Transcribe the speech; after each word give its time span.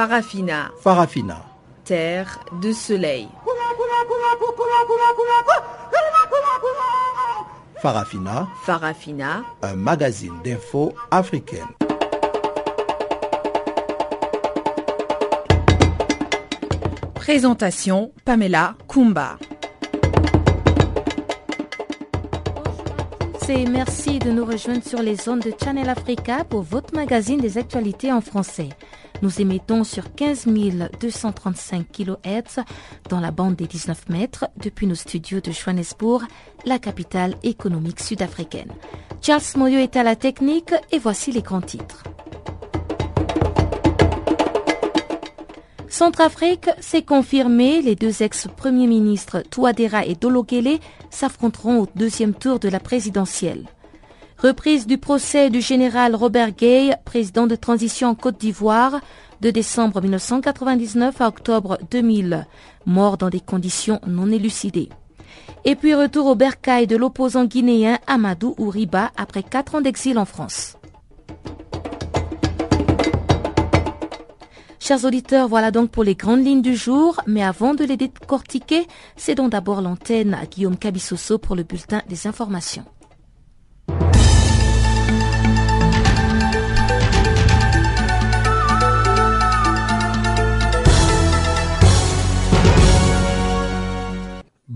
Farafina. 0.00 0.70
Farafina. 0.80 1.44
Terre 1.84 2.40
de 2.62 2.72
soleil. 2.72 3.28
Farafina. 7.82 8.48
Farafina. 8.64 9.44
Un 9.60 9.76
magazine 9.76 10.40
d'infos 10.42 10.94
africaine. 11.10 11.68
Présentation 17.14 18.10
Pamela 18.24 18.76
Kumba. 18.88 19.36
et 23.50 23.66
merci 23.66 24.20
de 24.20 24.30
nous 24.30 24.44
rejoindre 24.44 24.84
sur 24.84 25.02
les 25.02 25.16
zones 25.16 25.40
de 25.40 25.52
Channel 25.62 25.88
Africa 25.88 26.44
pour 26.44 26.62
votre 26.62 26.94
magazine 26.94 27.40
des 27.40 27.58
actualités 27.58 28.12
en 28.12 28.20
français. 28.20 28.68
Nous 29.22 29.40
émettons 29.40 29.84
sur 29.84 30.14
15 30.14 30.46
235 31.00 31.86
kHz 31.92 32.62
dans 33.08 33.20
la 33.20 33.30
bande 33.30 33.56
des 33.56 33.66
19 33.66 34.08
mètres 34.08 34.46
depuis 34.56 34.86
nos 34.86 34.94
studios 34.94 35.40
de 35.40 35.50
Johannesburg, 35.52 36.22
la 36.64 36.78
capitale 36.78 37.36
économique 37.42 38.00
sud-africaine. 38.00 38.72
Charles 39.20 39.42
Moyo 39.56 39.78
est 39.78 39.96
à 39.96 40.02
la 40.02 40.16
technique 40.16 40.72
et 40.90 40.98
voici 40.98 41.32
les 41.32 41.42
grands 41.42 41.60
titres. 41.60 42.04
Centrafrique 45.88 46.70
s'est 46.80 47.02
confirmé, 47.02 47.82
les 47.82 47.96
deux 47.96 48.22
ex-premiers 48.22 48.86
ministres 48.86 49.42
Touadéra 49.50 50.06
et 50.06 50.14
Dologele 50.14 50.78
s'affronteront 51.10 51.80
au 51.80 51.88
deuxième 51.94 52.32
tour 52.32 52.58
de 52.58 52.70
la 52.70 52.80
présidentielle. 52.80 53.66
Reprise 54.42 54.86
du 54.86 54.96
procès 54.96 55.50
du 55.50 55.60
général 55.60 56.14
Robert 56.14 56.52
Gay, 56.52 56.96
président 57.04 57.46
de 57.46 57.56
transition 57.56 58.08
en 58.08 58.14
Côte 58.14 58.40
d'Ivoire, 58.40 59.00
de 59.42 59.50
décembre 59.50 60.00
1999 60.00 61.20
à 61.20 61.28
octobre 61.28 61.78
2000, 61.90 62.46
mort 62.86 63.18
dans 63.18 63.28
des 63.28 63.40
conditions 63.40 64.00
non 64.06 64.30
élucidées. 64.30 64.88
Et 65.66 65.76
puis 65.76 65.94
retour 65.94 66.24
au 66.24 66.36
bercail 66.36 66.86
de 66.86 66.96
l'opposant 66.96 67.44
guinéen 67.44 67.98
Amadou 68.06 68.54
Ouriba 68.56 69.10
après 69.18 69.42
quatre 69.42 69.74
ans 69.74 69.82
d'exil 69.82 70.18
en 70.18 70.24
France. 70.24 70.78
Chers 74.78 75.04
auditeurs, 75.04 75.48
voilà 75.48 75.70
donc 75.70 75.90
pour 75.90 76.02
les 76.02 76.14
grandes 76.14 76.46
lignes 76.46 76.62
du 76.62 76.74
jour. 76.76 77.20
Mais 77.26 77.42
avant 77.42 77.74
de 77.74 77.84
les 77.84 77.98
décortiquer, 77.98 78.86
cédons 79.16 79.48
d'abord 79.48 79.82
l'antenne 79.82 80.32
à 80.32 80.46
Guillaume 80.46 80.78
Cabissoso 80.78 81.36
pour 81.36 81.56
le 81.56 81.62
bulletin 81.62 82.00
des 82.08 82.26
informations. 82.26 82.86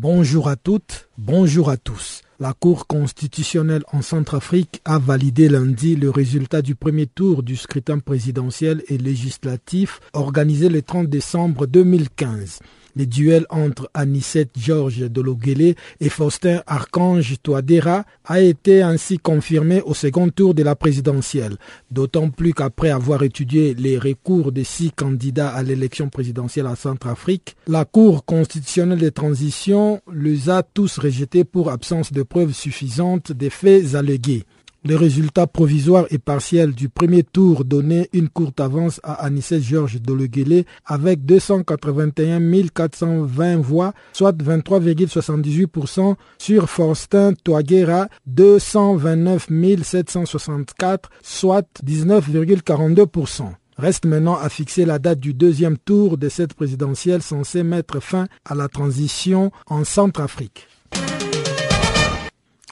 Bonjour 0.05 0.50
à 0.50 0.56
toutes, 0.56 1.08
bonjour 1.16 1.70
à 1.70 1.78
tous. 1.78 2.20
La 2.38 2.52
Cour 2.52 2.86
constitutionnelle 2.86 3.84
en 3.91 4.02
Centrafrique 4.02 4.83
a 4.84 4.98
validé 4.98 5.48
lundi 5.48 5.97
le 5.97 6.10
résultat 6.10 6.60
du 6.60 6.74
premier 6.74 7.06
tour 7.06 7.42
du 7.42 7.56
scrutin 7.56 8.00
présidentiel 8.00 8.82
et 8.88 8.98
législatif 8.98 10.00
organisé 10.12 10.69
le 10.69 10.82
30 10.82 11.06
décembre 11.06 11.66
2015. 11.66 12.58
Les 12.97 13.06
duels 13.06 13.47
entre 13.50 13.91
Anicette 13.95 14.53
Georges 14.56 15.11
Dologuele 15.11 15.75
et 16.00 16.09
Faustin 16.09 16.62
Archange 16.67 17.34
Touadéra 17.42 18.05
a 18.25 18.41
été 18.41 18.83
ainsi 18.83 19.19
confirmé 19.19 19.83
au 19.83 19.95
second 19.95 20.28
tour 20.28 20.55
de 20.55 20.62
la 20.62 20.77
présidentielle, 20.77 21.56
d'autant 21.91 22.31
plus 22.31 22.55
qu'après 22.55 22.91
avoir 22.91 23.22
étudié 23.22 23.75
les 23.75 23.99
recours 23.99 24.53
des 24.53 24.65
six 24.65 24.93
candidats 24.93 25.49
à 25.49 25.62
l'élection 25.62 26.09
présidentielle 26.09 26.66
à 26.66 26.77
Centrafrique, 26.77 27.56
la 27.66 27.84
Cour 27.84 28.25
constitutionnelle 28.25 29.00
de 29.00 29.09
transition 29.09 30.00
les 30.12 30.49
a 30.49 30.62
tous 30.62 30.99
rejetés 30.99 31.44
pour 31.44 31.71
absence 31.71 32.12
de 32.12 32.22
preuves 32.22 32.53
suffisantes 32.53 33.32
des 33.32 33.50
faits 33.50 33.94
allégués. 33.94 34.44
Le 34.87 34.97
résultat 34.97 35.47
provisoire 35.47 36.05
et 36.11 36.19
partiel 36.19 36.72
du 36.72 36.91
premier 36.91 37.22
tour 37.22 37.65
donnait 37.65 38.11
une 38.12 38.28
courte 38.28 38.61
avance 38.61 39.00
à 39.03 39.15
Anissé 39.15 39.59
Georges 39.59 39.99
Dologuele 39.99 40.65
avec 40.84 41.25
281 41.25 42.67
420 42.67 43.56
voix, 43.62 43.94
soit 44.12 44.37
23,78% 44.37 46.17
sur 46.37 46.69
Faustin 46.69 47.33
Touaguera 47.33 48.09
229 48.27 49.49
764, 49.83 51.09
soit 51.23 51.67
19,42%. 51.83 53.44
Reste 53.78 54.05
maintenant 54.05 54.37
à 54.37 54.50
fixer 54.50 54.84
la 54.84 54.99
date 54.99 55.19
du 55.19 55.33
deuxième 55.33 55.78
tour 55.78 56.19
de 56.19 56.28
cette 56.28 56.53
présidentielle 56.53 57.23
censée 57.23 57.62
mettre 57.62 58.00
fin 58.00 58.27
à 58.44 58.55
la 58.55 58.69
transition 58.69 59.50
en 59.67 59.84
Centrafrique. 59.84 60.69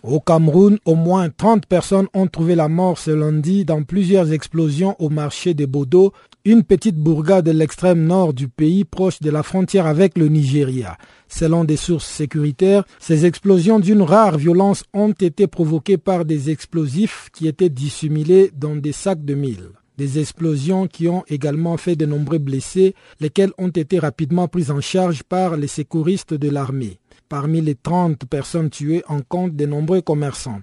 Au 0.04 0.18
Cameroun, 0.18 0.78
au 0.84 0.96
moins 0.96 1.28
30 1.30 1.66
personnes 1.66 2.08
ont 2.12 2.26
trouvé 2.26 2.56
la 2.56 2.66
mort 2.68 2.98
ce 2.98 3.12
lundi 3.12 3.64
dans 3.64 3.84
plusieurs 3.84 4.32
explosions 4.32 4.96
au 4.98 5.08
marché 5.10 5.54
de 5.54 5.64
Bodo, 5.64 6.12
une 6.44 6.64
petite 6.64 6.96
bourgade 6.96 7.44
de 7.46 7.52
l'extrême 7.52 8.04
nord 8.04 8.34
du 8.34 8.48
pays 8.48 8.84
proche 8.84 9.20
de 9.20 9.30
la 9.30 9.44
frontière 9.44 9.86
avec 9.86 10.18
le 10.18 10.26
Nigeria. 10.26 10.98
Selon 11.28 11.62
des 11.62 11.76
sources 11.76 12.08
sécuritaires, 12.08 12.82
ces 12.98 13.26
explosions 13.26 13.78
d'une 13.78 14.02
rare 14.02 14.38
violence 14.38 14.82
ont 14.92 15.12
été 15.12 15.46
provoquées 15.46 15.98
par 15.98 16.24
des 16.24 16.50
explosifs 16.50 17.28
qui 17.32 17.46
étaient 17.46 17.68
dissimulés 17.68 18.50
dans 18.56 18.74
des 18.74 18.90
sacs 18.90 19.24
de 19.24 19.34
mille. 19.34 19.70
Des 19.98 20.18
explosions 20.18 20.88
qui 20.88 21.06
ont 21.06 21.22
également 21.28 21.76
fait 21.76 21.94
de 21.94 22.06
nombreux 22.06 22.38
blessés, 22.38 22.96
lesquels 23.20 23.52
ont 23.56 23.68
été 23.68 24.00
rapidement 24.00 24.48
pris 24.48 24.68
en 24.72 24.80
charge 24.80 25.22
par 25.22 25.56
les 25.56 25.68
secouristes 25.68 26.34
de 26.34 26.48
l'armée. 26.48 26.98
Parmi 27.32 27.62
les 27.62 27.76
30 27.76 28.26
personnes 28.26 28.68
tuées, 28.68 29.02
en 29.08 29.20
compte 29.22 29.56
de 29.56 29.64
nombreux 29.64 30.02
commerçants. 30.02 30.60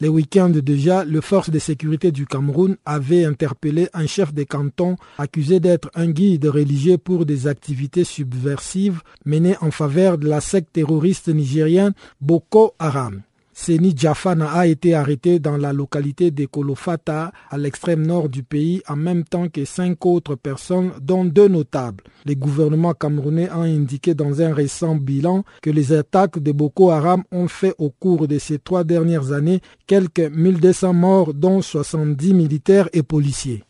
Les 0.00 0.08
week-ends 0.08 0.50
déjà, 0.50 1.02
le 1.02 1.22
force 1.22 1.48
de 1.48 1.58
sécurité 1.58 2.12
du 2.12 2.26
Cameroun 2.26 2.76
avait 2.84 3.24
interpellé 3.24 3.88
un 3.94 4.06
chef 4.06 4.34
de 4.34 4.42
canton 4.42 4.96
accusé 5.16 5.60
d'être 5.60 5.90
un 5.94 6.10
guide 6.10 6.44
religieux 6.44 6.98
pour 6.98 7.24
des 7.24 7.46
activités 7.46 8.04
subversives 8.04 9.00
menées 9.24 9.56
en 9.62 9.70
faveur 9.70 10.18
de 10.18 10.28
la 10.28 10.42
secte 10.42 10.74
terroriste 10.74 11.28
nigérienne 11.30 11.94
Boko 12.20 12.74
Haram. 12.78 13.22
Seni 13.62 13.92
Jafana 13.94 14.50
a 14.52 14.66
été 14.66 14.94
arrêté 14.94 15.38
dans 15.38 15.58
la 15.58 15.74
localité 15.74 16.30
de 16.30 16.46
Kolofata, 16.46 17.30
à 17.50 17.58
l'extrême 17.58 18.06
nord 18.06 18.30
du 18.30 18.42
pays, 18.42 18.80
en 18.88 18.96
même 18.96 19.22
temps 19.22 19.50
que 19.50 19.66
cinq 19.66 20.06
autres 20.06 20.34
personnes, 20.34 20.92
dont 21.02 21.26
deux 21.26 21.48
notables. 21.48 22.02
Les 22.24 22.36
gouvernements 22.36 22.94
camerounais 22.94 23.50
ont 23.52 23.60
indiqué 23.60 24.14
dans 24.14 24.40
un 24.40 24.54
récent 24.54 24.94
bilan 24.94 25.44
que 25.60 25.68
les 25.68 25.92
attaques 25.92 26.38
de 26.38 26.52
Boko 26.52 26.88
Haram 26.88 27.22
ont 27.32 27.48
fait 27.48 27.74
au 27.76 27.90
cours 27.90 28.26
de 28.26 28.38
ces 28.38 28.58
trois 28.58 28.82
dernières 28.82 29.32
années 29.32 29.60
quelques 29.86 30.20
1200 30.20 30.94
morts, 30.94 31.34
dont 31.34 31.60
70 31.60 32.32
militaires 32.32 32.88
et 32.94 33.02
policiers. 33.02 33.64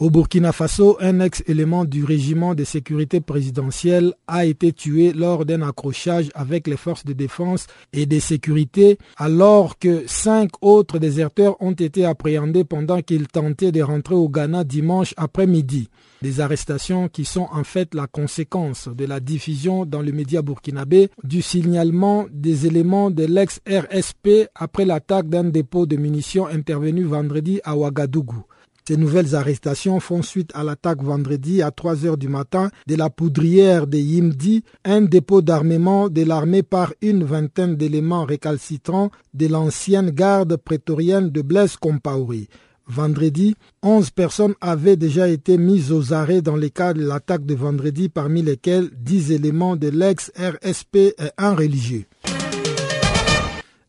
Au 0.00 0.10
Burkina 0.10 0.52
Faso, 0.52 0.96
un 1.00 1.18
ex-élément 1.18 1.84
du 1.84 2.04
régiment 2.04 2.54
de 2.54 2.62
sécurité 2.62 3.20
présidentielle 3.20 4.14
a 4.28 4.44
été 4.44 4.72
tué 4.72 5.12
lors 5.12 5.44
d'un 5.44 5.60
accrochage 5.60 6.30
avec 6.36 6.68
les 6.68 6.76
forces 6.76 7.04
de 7.04 7.12
défense 7.12 7.66
et 7.92 8.06
de 8.06 8.20
sécurité, 8.20 8.96
alors 9.16 9.76
que 9.76 10.04
cinq 10.06 10.50
autres 10.60 11.00
déserteurs 11.00 11.60
ont 11.60 11.72
été 11.72 12.04
appréhendés 12.04 12.62
pendant 12.62 13.02
qu'ils 13.02 13.26
tentaient 13.26 13.72
de 13.72 13.82
rentrer 13.82 14.14
au 14.14 14.28
Ghana 14.28 14.62
dimanche 14.62 15.14
après-midi. 15.16 15.88
Des 16.22 16.38
arrestations 16.38 17.08
qui 17.08 17.24
sont 17.24 17.48
en 17.50 17.64
fait 17.64 17.92
la 17.92 18.06
conséquence 18.06 18.88
de 18.88 19.04
la 19.04 19.18
diffusion 19.18 19.84
dans 19.84 20.02
le 20.02 20.12
média 20.12 20.42
burkinabé 20.42 21.10
du 21.24 21.42
signalement 21.42 22.26
des 22.30 22.68
éléments 22.68 23.10
de 23.10 23.24
l'ex-RSP 23.24 24.46
après 24.54 24.84
l'attaque 24.84 25.28
d'un 25.28 25.42
dépôt 25.42 25.86
de 25.86 25.96
munitions 25.96 26.46
intervenu 26.46 27.02
vendredi 27.02 27.60
à 27.64 27.76
Ouagadougou. 27.76 28.44
Ces 28.88 28.96
nouvelles 28.96 29.34
arrestations 29.34 30.00
font 30.00 30.22
suite 30.22 30.50
à 30.54 30.64
l'attaque 30.64 31.02
vendredi 31.02 31.60
à 31.60 31.70
3 31.70 32.06
heures 32.06 32.16
du 32.16 32.28
matin 32.28 32.70
de 32.86 32.94
la 32.94 33.10
poudrière 33.10 33.86
de 33.86 33.98
Yimdi, 33.98 34.64
un 34.82 35.02
dépôt 35.02 35.42
d'armement 35.42 36.08
de 36.08 36.22
l'armée 36.22 36.62
par 36.62 36.94
une 37.02 37.22
vingtaine 37.22 37.76
d'éléments 37.76 38.24
récalcitrants 38.24 39.10
de 39.34 39.46
l'ancienne 39.46 40.08
garde 40.08 40.56
prétorienne 40.56 41.28
de 41.28 41.42
Blaise 41.42 41.76
Compaoré. 41.76 42.48
Vendredi, 42.86 43.56
11 43.82 44.08
personnes 44.08 44.54
avaient 44.62 44.96
déjà 44.96 45.28
été 45.28 45.58
mises 45.58 45.92
aux 45.92 46.14
arrêts 46.14 46.40
dans 46.40 46.56
le 46.56 46.70
cas 46.70 46.94
de 46.94 47.06
l'attaque 47.06 47.44
de 47.44 47.54
vendredi, 47.54 48.08
parmi 48.08 48.40
lesquels 48.40 48.88
10 48.98 49.32
éléments 49.32 49.76
de 49.76 49.88
l'ex-RSP 49.88 50.96
et 50.96 51.14
un 51.36 51.54
religieux. 51.54 52.06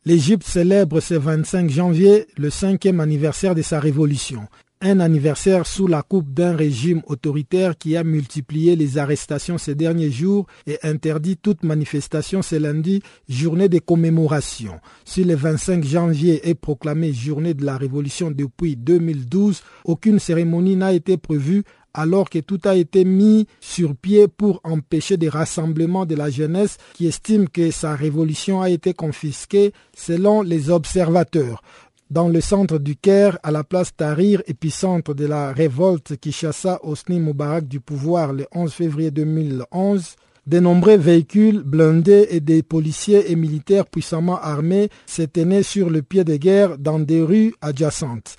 L'Égypte 0.03 0.45
célèbre 0.45 0.99
ce 0.99 1.13
25 1.13 1.69
janvier 1.69 2.27
le 2.35 2.49
cinquième 2.49 2.99
anniversaire 2.99 3.55
de 3.55 3.61
sa 3.61 3.79
révolution. 3.79 4.41
Un 4.81 5.01
anniversaire 5.01 5.67
sous 5.67 5.87
la 5.87 6.01
coupe 6.03 6.33
d'un 6.33 6.55
régime 6.55 7.01
autoritaire 7.07 7.77
qui 7.77 7.97
a 7.97 8.03
multiplié 8.05 8.77
les 8.77 8.97
arrestations 8.97 9.57
ces 9.57 9.75
derniers 9.75 10.11
jours 10.11 10.47
et 10.67 10.79
interdit 10.83 11.35
toute 11.35 11.63
manifestation 11.63 12.41
ce 12.41 12.55
lundi, 12.55 13.01
journée 13.27 13.67
de 13.67 13.79
commémoration. 13.79 14.79
Si 15.03 15.25
le 15.25 15.35
25 15.35 15.83
janvier 15.83 16.47
est 16.49 16.55
proclamé 16.55 17.11
journée 17.11 17.53
de 17.53 17.65
la 17.65 17.75
révolution 17.75 18.31
depuis 18.31 18.77
2012, 18.77 19.63
aucune 19.83 20.19
cérémonie 20.19 20.77
n'a 20.77 20.93
été 20.93 21.17
prévue 21.17 21.63
alors 21.93 22.29
que 22.29 22.39
tout 22.39 22.59
a 22.65 22.75
été 22.75 23.03
mis 23.03 23.47
sur 23.59 23.95
pied 23.95 24.27
pour 24.27 24.61
empêcher 24.63 25.17
des 25.17 25.27
rassemblements 25.27 26.05
de 26.05 26.15
la 26.15 26.29
jeunesse 26.29 26.77
qui 26.93 27.07
estime 27.07 27.49
que 27.49 27.71
sa 27.71 27.95
révolution 27.95 28.61
a 28.61 28.69
été 28.69 28.93
confisquée 28.93 29.73
selon 29.97 30.41
les 30.41 30.69
observateurs 30.69 31.61
dans 32.09 32.27
le 32.27 32.41
centre 32.41 32.79
du 32.79 32.95
Caire, 32.95 33.37
à 33.43 33.51
la 33.51 33.63
place 33.63 33.95
Tahrir, 33.95 34.41
épicentre 34.47 35.13
de 35.13 35.25
la 35.25 35.53
révolte 35.53 36.17
qui 36.17 36.31
chassa 36.31 36.79
Osni 36.83 37.19
Moubarak 37.19 37.67
du 37.67 37.79
pouvoir 37.79 38.33
le 38.33 38.47
11 38.53 38.71
février 38.73 39.11
2011, 39.11 40.15
de 40.47 40.59
nombreux 40.59 40.97
véhicules 40.97 41.61
blindés 41.61 42.27
et 42.31 42.39
des 42.39 42.63
policiers 42.63 43.31
et 43.31 43.35
militaires 43.35 43.85
puissamment 43.85 44.39
armés 44.41 44.89
se 45.05 45.21
tenaient 45.21 45.61
sur 45.61 45.91
le 45.91 46.01
pied 46.01 46.23
de 46.23 46.37
guerre 46.37 46.79
dans 46.79 46.97
des 46.97 47.21
rues 47.21 47.53
adjacentes. 47.61 48.35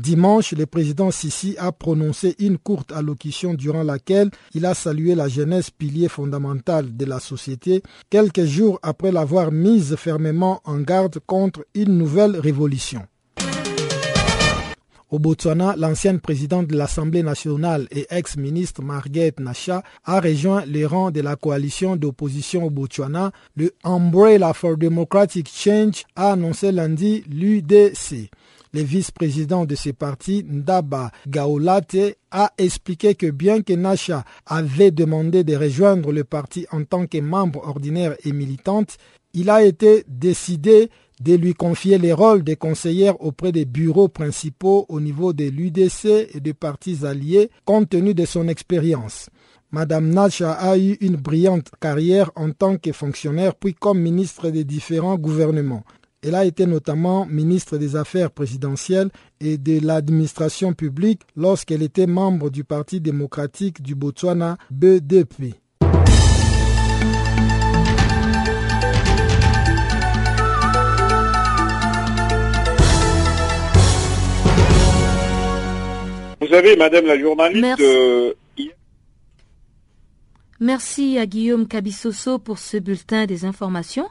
Dimanche, 0.00 0.52
le 0.52 0.64
président 0.64 1.10
Sisi 1.10 1.56
a 1.58 1.72
prononcé 1.72 2.34
une 2.38 2.56
courte 2.56 2.90
allocution 2.90 3.52
durant 3.52 3.82
laquelle 3.82 4.30
il 4.54 4.64
a 4.64 4.72
salué 4.72 5.14
la 5.14 5.28
jeunesse 5.28 5.68
pilier 5.70 6.08
fondamental 6.08 6.96
de 6.96 7.04
la 7.04 7.20
société, 7.20 7.82
quelques 8.08 8.46
jours 8.46 8.78
après 8.82 9.12
l'avoir 9.12 9.52
mise 9.52 9.94
fermement 9.96 10.62
en 10.64 10.78
garde 10.78 11.18
contre 11.26 11.66
une 11.74 11.98
nouvelle 11.98 12.38
révolution. 12.40 13.02
Au 15.10 15.18
Botswana, 15.18 15.74
l'ancienne 15.76 16.20
présidente 16.20 16.68
de 16.68 16.76
l'Assemblée 16.78 17.22
nationale 17.22 17.86
et 17.90 18.06
ex-ministre 18.08 18.80
Margaret 18.80 19.34
Nasha 19.38 19.82
a 20.06 20.20
rejoint 20.20 20.64
les 20.64 20.86
rangs 20.86 21.10
de 21.10 21.20
la 21.20 21.36
coalition 21.36 21.96
d'opposition 21.96 22.64
au 22.64 22.70
Botswana. 22.70 23.32
Le 23.54 23.72
Umbrella 23.84 24.54
for 24.54 24.78
Democratic 24.78 25.50
Change 25.52 26.04
a 26.16 26.32
annoncé 26.32 26.72
lundi 26.72 27.22
l'UDC. 27.28 28.30
Le 28.72 28.82
vice-président 28.82 29.64
de 29.64 29.74
ce 29.74 29.90
parti, 29.90 30.44
Ndaba 30.44 31.10
Gaolate, 31.26 32.16
a 32.30 32.52
expliqué 32.56 33.16
que 33.16 33.30
bien 33.30 33.62
que 33.62 33.72
Nasha 33.72 34.24
avait 34.46 34.92
demandé 34.92 35.42
de 35.42 35.56
rejoindre 35.56 36.12
le 36.12 36.22
parti 36.22 36.66
en 36.70 36.84
tant 36.84 37.06
que 37.06 37.18
membre 37.18 37.66
ordinaire 37.66 38.14
et 38.24 38.32
militante, 38.32 38.96
il 39.34 39.50
a 39.50 39.64
été 39.64 40.04
décidé 40.06 40.88
de 41.20 41.34
lui 41.34 41.54
confier 41.54 41.98
les 41.98 42.12
rôles 42.12 42.44
de 42.44 42.54
conseillère 42.54 43.20
auprès 43.20 43.50
des 43.50 43.64
bureaux 43.64 44.08
principaux 44.08 44.86
au 44.88 45.00
niveau 45.00 45.32
de 45.32 45.44
l'UDC 45.44 46.30
et 46.34 46.40
des 46.40 46.54
partis 46.54 47.04
alliés, 47.04 47.50
compte 47.64 47.90
tenu 47.90 48.14
de 48.14 48.24
son 48.24 48.46
expérience. 48.46 49.28
Madame 49.72 50.10
Nasha 50.10 50.52
a 50.52 50.78
eu 50.78 50.96
une 51.00 51.16
brillante 51.16 51.70
carrière 51.80 52.30
en 52.36 52.50
tant 52.50 52.76
que 52.76 52.92
fonctionnaire 52.92 53.54
puis 53.54 53.74
comme 53.74 54.00
ministre 54.00 54.50
des 54.50 54.64
différents 54.64 55.16
gouvernements. 55.16 55.84
Elle 56.22 56.34
a 56.34 56.44
été 56.44 56.66
notamment 56.66 57.24
ministre 57.24 57.78
des 57.78 57.96
Affaires 57.96 58.30
présidentielles 58.30 59.08
et 59.40 59.56
de 59.56 59.80
l'administration 59.84 60.74
publique 60.74 61.22
lorsqu'elle 61.34 61.82
était 61.82 62.06
membre 62.06 62.50
du 62.50 62.62
Parti 62.62 63.00
démocratique 63.00 63.80
du 63.80 63.94
Botswana 63.94 64.58
BDP. 64.70 65.54
Vous 76.42 76.54
avez, 76.54 76.76
Madame 76.76 77.06
la 77.06 77.18
journaliste, 77.18 77.62
Merci. 77.62 77.82
euh, 77.84 78.32
Merci 80.62 81.16
à 81.18 81.24
Guillaume 81.26 81.66
Cabissoso 81.66 82.38
pour 82.38 82.58
ce 82.58 82.76
bulletin 82.76 83.24
des 83.24 83.46
informations. 83.46 84.06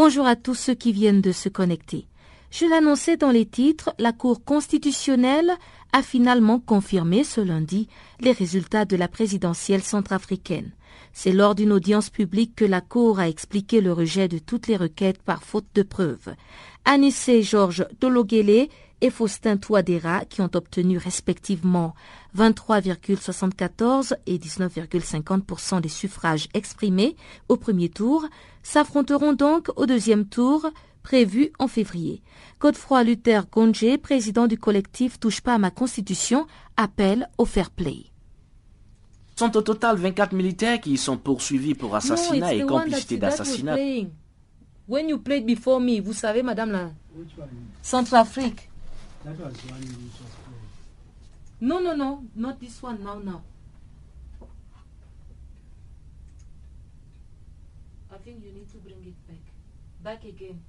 Bonjour 0.00 0.28
à 0.28 0.36
tous 0.36 0.54
ceux 0.54 0.76
qui 0.76 0.92
viennent 0.92 1.20
de 1.20 1.32
se 1.32 1.48
connecter. 1.48 2.06
Je 2.52 2.66
l'annonçais 2.66 3.16
dans 3.16 3.32
les 3.32 3.46
titres, 3.46 3.92
la 3.98 4.12
Cour 4.12 4.44
constitutionnelle 4.44 5.50
a 5.92 6.02
finalement 6.04 6.60
confirmé 6.60 7.24
ce 7.24 7.40
lundi 7.40 7.88
les 8.20 8.30
résultats 8.30 8.84
de 8.84 8.94
la 8.94 9.08
présidentielle 9.08 9.82
centrafricaine. 9.82 10.70
C'est 11.12 11.32
lors 11.32 11.56
d'une 11.56 11.72
audience 11.72 12.10
publique 12.10 12.54
que 12.54 12.64
la 12.64 12.80
Cour 12.80 13.18
a 13.18 13.28
expliqué 13.28 13.80
le 13.80 13.92
rejet 13.92 14.28
de 14.28 14.38
toutes 14.38 14.68
les 14.68 14.76
requêtes 14.76 15.20
par 15.20 15.42
faute 15.42 15.66
de 15.74 15.82
preuves. 15.82 16.32
Anissé 16.84 17.42
Georges 17.42 17.84
et 19.00 19.10
Faustin 19.10 19.56
Touadéra, 19.56 20.24
qui 20.24 20.40
ont 20.40 20.50
obtenu 20.54 20.98
respectivement 20.98 21.94
23,74 22.36 24.14
et 24.26 24.38
19,50% 24.38 25.80
des 25.80 25.88
suffrages 25.88 26.48
exprimés 26.54 27.16
au 27.48 27.56
premier 27.56 27.88
tour, 27.88 28.26
s'affronteront 28.62 29.32
donc 29.32 29.68
au 29.76 29.86
deuxième 29.86 30.26
tour 30.26 30.66
prévu 31.02 31.52
en 31.58 31.68
février. 31.68 32.22
Godefroy 32.60 33.04
Luther 33.04 33.46
Gonje, 33.50 33.96
président 34.02 34.46
du 34.46 34.58
collectif 34.58 35.18
Touche 35.18 35.40
pas 35.40 35.54
à 35.54 35.58
ma 35.58 35.70
constitution, 35.70 36.46
appelle 36.76 37.28
au 37.38 37.44
fair 37.44 37.70
play. 37.70 38.06
sont 39.38 39.56
au 39.56 39.62
total 39.62 39.96
24 39.96 40.32
militaires 40.32 40.80
qui 40.80 40.92
y 40.92 40.96
sont 40.96 41.16
poursuivis 41.16 41.74
pour 41.74 41.94
assassinat 41.94 42.54
et 42.54 42.66
complicité 42.66 43.16
d'assassinat. 43.16 43.76
When 44.88 45.08
you 45.08 45.18
played 45.18 45.44
before 45.44 45.80
me, 45.80 46.00
vous 46.00 46.14
savez, 46.14 46.42
madame 46.42 46.72
la 46.72 46.90
Centrafrique. 47.82 48.67
No, 51.60 51.80
no, 51.80 51.94
no, 51.96 52.24
not 52.34 52.60
this 52.60 52.82
one 52.82 53.02
now, 53.02 53.18
now. 53.18 53.42
I 58.12 58.16
think 58.18 58.44
you 58.44 58.52
need 58.52 58.68
to 58.70 58.76
bring 58.78 59.04
it 59.04 59.26
back. 59.26 59.38
Back 60.02 60.24
again. 60.24 60.60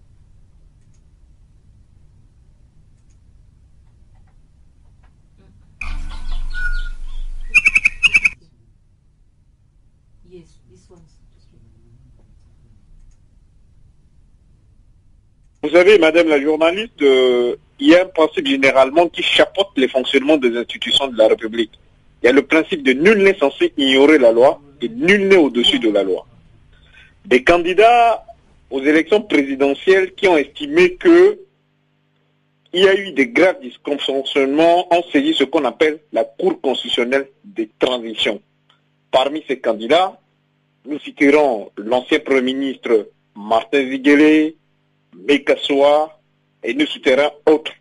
Yes, 10.27 10.59
this 10.69 10.89
one. 10.89 11.01
vous 15.61 15.69
savez, 15.69 15.99
Madame 15.99 16.29
la 16.29 16.39
journaliste, 16.41 17.01
euh, 17.01 17.55
il 17.79 17.87
y 17.87 17.95
a 17.95 18.03
un 18.03 18.07
principe 18.07 18.47
généralement 18.47 19.07
qui 19.07 19.23
chapeaute 19.23 19.69
les 19.77 19.87
fonctionnements 19.87 20.37
des 20.37 20.55
institutions 20.57 21.07
de 21.07 21.17
la 21.17 21.27
République. 21.27 21.71
Il 22.21 22.25
y 22.25 22.29
a 22.29 22.33
le 22.33 22.41
principe 22.41 22.83
de 22.83 22.93
nul 22.93 23.23
n'est 23.23 23.37
censé 23.37 23.73
ignorer 23.77 24.17
la 24.17 24.31
loi 24.31 24.61
et 24.81 24.89
nul 24.89 25.27
n'est 25.27 25.37
au-dessus 25.37 25.79
de 25.79 25.89
la 25.89 26.03
loi. 26.03 26.25
Des 27.25 27.43
candidats 27.43 28.25
aux 28.69 28.81
élections 28.81 29.21
présidentielles 29.21 30.13
qui 30.13 30.27
ont 30.27 30.37
estimé 30.37 30.95
que 30.95 31.39
il 32.71 32.83
y 32.83 32.87
a 32.87 32.93
eu 32.93 33.13
des 33.13 33.29
graves 33.29 33.61
dysfonctionnements 33.61 34.93
ont 34.93 35.03
saisi 35.11 35.33
ce 35.33 35.43
qu'on 35.43 35.65
appelle 35.65 35.99
la 36.13 36.23
Cour 36.23 36.61
constitutionnelle 36.61 37.27
des 37.43 37.67
transitions. 37.79 38.41
Parmi 39.09 39.43
ces 39.47 39.59
candidats, 39.59 40.19
nous 40.85 40.99
citerons 40.99 41.71
l'ancien 41.77 42.19
Premier 42.19 42.53
ministre 42.53 43.09
Martin 43.35 43.89
Ziguele, 43.89 44.53
Mekassoa 45.15 46.18
et 46.63 46.73
nous 46.73 46.85
citerons 46.87 47.31
autres. 47.45 47.73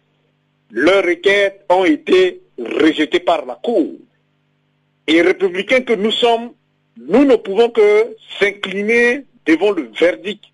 Leurs 0.70 1.04
requêtes 1.04 1.64
ont 1.68 1.84
été 1.84 2.42
rejetées 2.58 3.20
par 3.20 3.44
la 3.46 3.54
Cour. 3.56 3.92
Et 5.06 5.22
républicains 5.22 5.80
que 5.80 5.94
nous 5.94 6.10
sommes, 6.10 6.52
nous 6.96 7.24
ne 7.24 7.36
pouvons 7.36 7.70
que 7.70 8.16
s'incliner 8.38 9.24
devant 9.46 9.70
le 9.70 9.90
verdict 9.98 10.44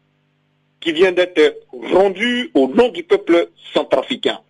qui 0.81 0.93
vient 0.93 1.13
d'être 1.13 1.57
rendu 1.73 2.51
au 2.55 2.69
nom 2.69 2.89
du 2.91 3.03
peuple 3.03 3.49
centrafricain. 3.73 4.41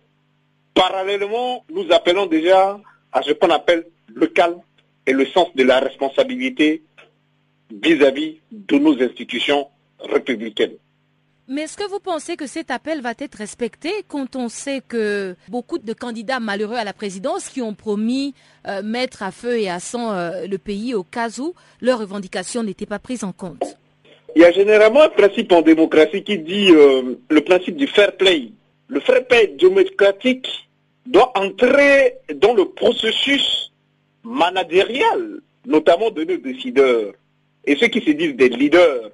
Parallèlement, 0.73 1.65
nous 1.71 1.89
appelons 1.91 2.25
déjà 2.25 2.79
à 3.11 3.21
ce 3.23 3.31
qu'on 3.31 3.49
appelle 3.49 3.85
le 4.13 4.27
calme 4.27 4.59
et 5.07 5.13
le 5.13 5.25
sens 5.27 5.47
de 5.55 5.63
la 5.63 5.79
responsabilité 5.79 6.83
vis-à-vis 7.71 8.39
de 8.51 8.77
nos 8.77 9.01
institutions 9.01 9.67
républicaines. 9.99 10.75
Mais 11.47 11.61
est-ce 11.61 11.77
que 11.77 11.87
vous 11.87 11.99
pensez 11.99 12.37
que 12.37 12.47
cet 12.47 12.71
appel 12.71 13.01
va 13.01 13.11
être 13.19 13.35
respecté 13.35 13.91
quand 14.07 14.35
on 14.35 14.49
sait 14.49 14.81
que 14.87 15.35
beaucoup 15.47 15.77
de 15.77 15.93
candidats 15.93 16.39
malheureux 16.39 16.75
à 16.75 16.83
la 16.83 16.93
présidence 16.93 17.49
qui 17.49 17.61
ont 17.61 17.75
promis 17.75 18.33
euh, 18.67 18.81
mettre 18.81 19.21
à 19.21 19.31
feu 19.31 19.59
et 19.59 19.69
à 19.69 19.79
sang 19.79 20.11
euh, 20.11 20.47
le 20.47 20.57
pays 20.57 20.95
au 20.95 21.03
cas 21.03 21.29
où 21.39 21.53
leurs 21.81 21.99
revendications 21.99 22.63
n'étaient 22.63 22.87
pas 22.87 22.97
prises 22.97 23.23
en 23.23 23.31
compte? 23.31 23.77
Il 24.35 24.41
y 24.41 24.45
a 24.45 24.51
généralement 24.51 25.03
un 25.03 25.09
principe 25.09 25.51
en 25.51 25.61
démocratie 25.61 26.23
qui 26.23 26.39
dit 26.39 26.71
euh, 26.71 27.15
le 27.29 27.41
principe 27.41 27.77
du 27.77 27.87
fair 27.87 28.17
play. 28.17 28.49
Le 28.87 28.99
fair 28.99 29.25
play 29.27 29.53
démocratique 29.59 30.47
doit 31.05 31.31
entrer 31.37 32.15
dans 32.35 32.55
le 32.55 32.65
processus 32.65 33.71
managérial, 34.23 35.41
notamment 35.67 36.09
de 36.09 36.23
nos 36.23 36.37
décideurs 36.37 37.13
et 37.65 37.75
ceux 37.75 37.87
qui 37.87 38.01
se 38.01 38.11
disent 38.11 38.35
des 38.35 38.49
leaders. 38.49 39.11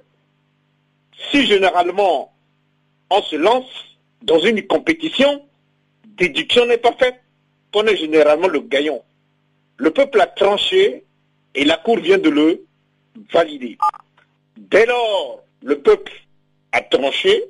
Si 1.30 1.46
généralement 1.46 2.32
on 3.10 3.22
se 3.22 3.36
lance 3.36 3.70
dans 4.22 4.38
une 4.40 4.66
compétition, 4.66 5.42
déduction 6.16 6.66
n'est 6.66 6.78
pas 6.78 6.92
faite. 6.92 7.22
qu'on 7.72 7.86
est 7.86 7.96
généralement 7.96 8.48
le 8.48 8.60
gagnant. 8.60 9.02
Le 9.78 9.90
peuple 9.90 10.20
a 10.20 10.26
tranché 10.26 11.04
et 11.54 11.64
la 11.64 11.78
Cour 11.78 11.98
vient 11.98 12.18
de 12.18 12.28
le 12.28 12.64
valider. 13.32 13.78
Dès 14.56 14.86
lors, 14.86 15.42
le 15.62 15.78
peuple 15.78 16.12
a 16.72 16.82
tranché 16.82 17.44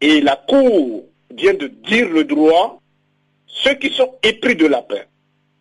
et 0.00 0.20
la 0.20 0.36
Cour 0.36 1.04
vient 1.34 1.54
de 1.54 1.66
dire 1.66 2.08
le 2.08 2.24
droit, 2.24 2.80
ceux 3.46 3.74
qui 3.74 3.90
sont 3.92 4.14
épris 4.22 4.56
de 4.56 4.66
la 4.66 4.82
paix 4.82 5.06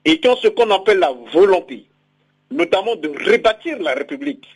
et 0.06 0.20
qui 0.20 0.28
ont 0.28 0.38
ce 0.38 0.48
qu'on 0.48 0.72
appelle 0.72 1.00
la 1.00 1.12
volonté, 1.34 1.86
notamment 2.50 2.96
de 2.96 3.10
rebâtir 3.30 3.78
la 3.80 3.94
République, 3.94 4.48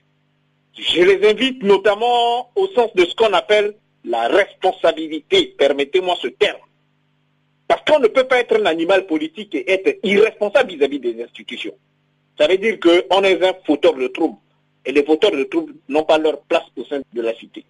je 0.78 1.02
les 1.02 1.28
invite 1.30 1.64
notamment 1.64 2.52
au 2.56 2.68
sens 2.70 2.94
de 2.96 3.06
ce 3.06 3.16
qu'on 3.16 3.34
appelle 3.34 3.76
la 4.04 4.28
responsabilité, 4.28 5.56
permettez-moi 5.58 6.16
ce 6.22 6.28
terme. 6.28 6.60
Parce 7.68 7.82
qu'on 7.86 8.00
ne 8.00 8.08
peut 8.08 8.28
pas 8.28 8.40
être 8.40 8.60
un 8.60 8.66
animal 8.66 9.08
politique 9.08 9.56
et 9.56 9.72
être 9.72 10.00
irresponsable 10.04 10.74
vis-à-vis 10.74 11.00
des 11.00 11.24
institutions. 11.24 11.76
Ça 12.38 12.48
veut 12.48 12.58
dire 12.58 12.80
qu'on 12.80 13.24
est 13.24 13.44
un 13.44 13.54
fauteur 13.66 13.96
de 13.96 14.08
troubles. 14.08 14.38
Et 14.86 14.92
les 14.92 15.04
fauteurs 15.04 15.32
de 15.32 15.44
troubles 15.46 15.74
n'ont 15.90 16.04
pas 16.04 16.20
leur 16.20 16.42
place 16.42 16.66
au 16.76 16.84
sein 16.86 17.02
de 17.12 17.22
la 17.22 17.34
cité. 17.36 17.66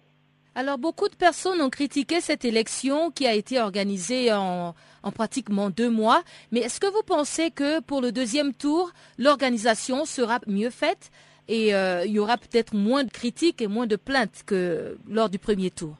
Alors, 0.54 0.76
beaucoup 0.76 1.08
de 1.08 1.14
personnes 1.14 1.60
ont 1.60 1.70
critiqué 1.70 2.20
cette 2.20 2.44
élection 2.44 3.10
qui 3.10 3.26
a 3.26 3.34
été 3.34 3.60
organisée 3.60 4.32
en, 4.32 4.74
en 5.02 5.12
pratiquement 5.12 5.70
deux 5.70 5.90
mois. 5.90 6.22
Mais 6.50 6.60
est-ce 6.60 6.80
que 6.80 6.86
vous 6.86 7.02
pensez 7.06 7.50
que 7.50 7.80
pour 7.80 8.00
le 8.00 8.12
deuxième 8.12 8.52
tour, 8.52 8.90
l'organisation 9.18 10.04
sera 10.04 10.40
mieux 10.46 10.70
faite? 10.70 11.10
Et 11.48 11.74
euh, 11.74 12.04
il 12.04 12.12
y 12.12 12.18
aura 12.18 12.36
peut-être 12.36 12.74
moins 12.74 13.04
de 13.04 13.10
critiques 13.10 13.62
et 13.62 13.66
moins 13.66 13.86
de 13.86 13.96
plaintes 13.96 14.42
que 14.44 14.96
lors 15.08 15.28
du 15.28 15.38
premier 15.38 15.70
tour 15.70 15.94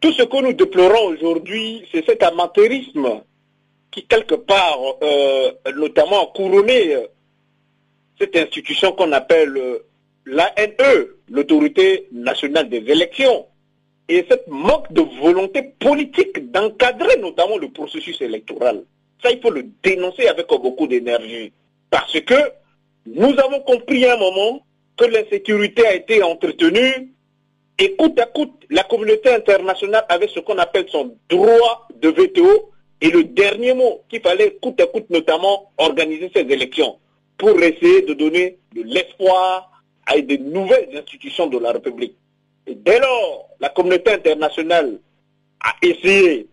Tout 0.00 0.12
ce 0.12 0.22
que 0.22 0.42
nous 0.42 0.52
déplorons 0.52 1.08
aujourd'hui, 1.08 1.84
c'est 1.90 2.04
cet 2.06 2.22
amateurisme 2.22 3.22
qui, 3.90 4.06
quelque 4.06 4.36
part, 4.36 4.78
euh, 5.02 5.50
notamment 5.74 6.22
a 6.22 6.32
couronné 6.32 6.94
euh, 6.94 7.06
cette 8.20 8.36
institution 8.36 8.92
qu'on 8.92 9.12
appelle 9.12 9.80
l'ANE, 10.24 11.06
l'autorité 11.30 12.08
nationale 12.12 12.68
des 12.68 12.84
élections. 12.86 13.46
Et 14.08 14.24
cette 14.28 14.48
manque 14.48 14.90
de 14.92 15.02
volonté 15.20 15.62
politique 15.78 16.50
d'encadrer 16.50 17.18
notamment 17.18 17.58
le 17.58 17.68
processus 17.68 18.20
électoral. 18.22 18.84
Ça, 19.22 19.30
il 19.30 19.40
faut 19.40 19.50
le 19.50 19.66
dénoncer 19.82 20.28
avec 20.28 20.46
beaucoup 20.48 20.86
d'énergie. 20.86 21.52
Parce 21.90 22.18
que 22.20 22.34
nous 23.06 23.34
avons 23.38 23.60
compris 23.60 24.04
à 24.06 24.14
un 24.14 24.18
moment 24.18 24.64
que 24.98 25.04
l'insécurité 25.04 25.86
a 25.86 25.94
été 25.94 26.22
entretenue 26.22 27.12
et 27.78 27.94
coûte 27.94 28.18
à 28.18 28.26
coûte, 28.26 28.64
la 28.68 28.82
communauté 28.82 29.30
internationale 29.30 30.04
avait 30.08 30.28
ce 30.28 30.40
qu'on 30.40 30.58
appelle 30.58 30.86
son 30.90 31.16
droit 31.28 31.86
de 31.94 32.08
veto 32.08 32.72
et 33.00 33.10
le 33.10 33.22
dernier 33.24 33.74
mot 33.74 34.02
qu'il 34.08 34.20
fallait 34.20 34.58
coûte 34.60 34.80
à 34.80 34.86
coûte 34.86 35.08
notamment 35.10 35.72
organiser 35.78 36.30
ces 36.34 36.40
élections 36.40 36.98
pour 37.38 37.56
essayer 37.62 38.02
de 38.02 38.14
donner 38.14 38.58
de 38.74 38.82
l'espoir 38.82 39.70
à 40.06 40.20
des 40.20 40.38
nouvelles 40.38 40.88
institutions 40.96 41.46
de 41.46 41.58
la 41.58 41.70
République. 41.70 42.16
Et 42.66 42.74
dès 42.74 42.98
lors, 42.98 43.48
la 43.60 43.68
communauté 43.68 44.12
internationale 44.12 44.98
a 45.60 45.74
essayé 45.82 46.48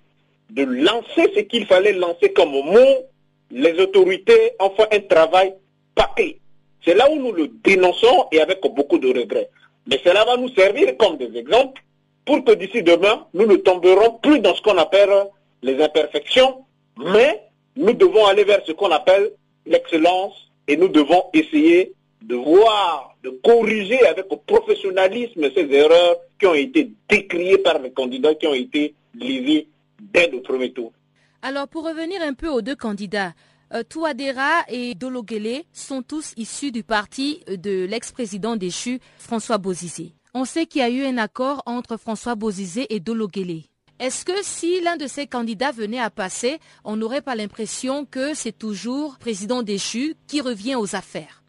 de 0.52 0.64
lancer 0.64 1.32
ce 1.36 1.40
qu'il 1.40 1.66
fallait 1.66 1.94
lancer 1.94 2.32
comme 2.34 2.52
mot, 2.52 3.08
les 3.50 3.80
autorités 3.80 4.52
ont 4.60 4.70
fait 4.72 4.96
un 4.96 5.00
travail 5.00 5.56
paquet 5.96 6.38
c'est 6.86 6.94
là 6.94 7.10
où 7.12 7.16
nous 7.16 7.32
le 7.32 7.48
dénonçons 7.64 8.28
et 8.32 8.40
avec 8.40 8.62
beaucoup 8.62 8.98
de 8.98 9.08
regrets. 9.08 9.50
Mais 9.88 10.00
cela 10.04 10.24
va 10.26 10.38
nous 10.38 10.50
servir 10.50 10.96
comme 10.98 11.18
des 11.18 11.36
exemples 11.38 11.82
pour 12.26 12.44
que 12.44 12.54
d'ici 12.54 12.82
demain, 12.84 13.28
nous 13.34 13.46
ne 13.46 13.56
tomberons 13.56 14.20
plus 14.22 14.40
dans 14.40 14.56
ce 14.56 14.62
qu'on 14.62 14.78
appelle 14.78 15.28
les 15.62 15.82
imperfections, 15.82 16.66
mais 16.98 17.44
nous 17.76 17.94
devons 17.94 18.26
aller 18.26 18.44
vers 18.44 18.62
ce 18.66 18.72
qu'on 18.72 18.92
appelle 18.92 19.32
l'excellence 19.66 20.34
et 20.68 20.78
nous 20.78 20.88
devons 20.88 21.26
essayer 21.34 21.94
de 22.22 22.36
voir, 22.36 23.16
de 23.24 23.30
corriger 23.44 24.04
avec 24.08 24.28
professionnalisme 24.48 25.52
ces 25.54 25.72
erreurs 25.72 26.18
qui 26.40 26.48
ont 26.48 26.56
été 26.56 26.92
décriées 27.10 27.60
par 27.60 27.80
les 27.80 27.92
candidats 27.92 28.34
qui 28.34 28.48
ont 28.48 28.54
été 28.54 28.96
lisés 29.14 29.68
dès 30.00 30.28
le 30.28 30.42
premier 30.42 30.72
tour. 30.72 30.92
Alors 31.42 31.68
pour 31.68 31.86
revenir 31.86 32.22
un 32.24 32.34
peu 32.34 32.48
aux 32.48 32.62
deux 32.62 32.76
candidats, 32.76 33.34
Touadéra 33.90 34.64
et 34.68 34.96
Dologuele 34.96 35.64
sont 35.74 36.02
tous 36.02 36.34
issus 36.38 36.72
du 36.72 36.84
parti 36.84 37.42
de 37.48 37.86
l'ex-président 37.86 38.56
déchu 38.56 39.00
François 39.18 39.58
Bozizé. 39.58 40.14
On 40.34 40.46
sait 40.46 40.66
qu'il 40.66 40.82
y 40.82 40.84
a 40.84 40.90
eu 40.90 41.06
un 41.06 41.18
accord 41.18 41.64
entre 41.66 41.98
François 41.98 42.36
Bozizé 42.36 42.94
et 42.94 43.00
Dologuele. 43.00 43.64
Est-ce 44.00 44.26
que 44.26 44.44
si 44.44 44.82
l'un 44.82 44.98
de 44.98 45.08
ces 45.08 45.26
candidats 45.26 45.72
venait 45.72 46.02
à 46.02 46.10
passer, 46.10 46.60
on 46.84 46.98
n'aurait 46.98 47.22
pas 47.22 47.36
l'impression 47.36 48.06
que 48.06 48.34
c'est 48.34 48.58
toujours 48.58 49.18
président 49.18 49.64
déchu 49.64 50.16
qui 50.28 50.42
revient 50.42 50.76
aux 50.76 50.96
affaires? 50.96 51.42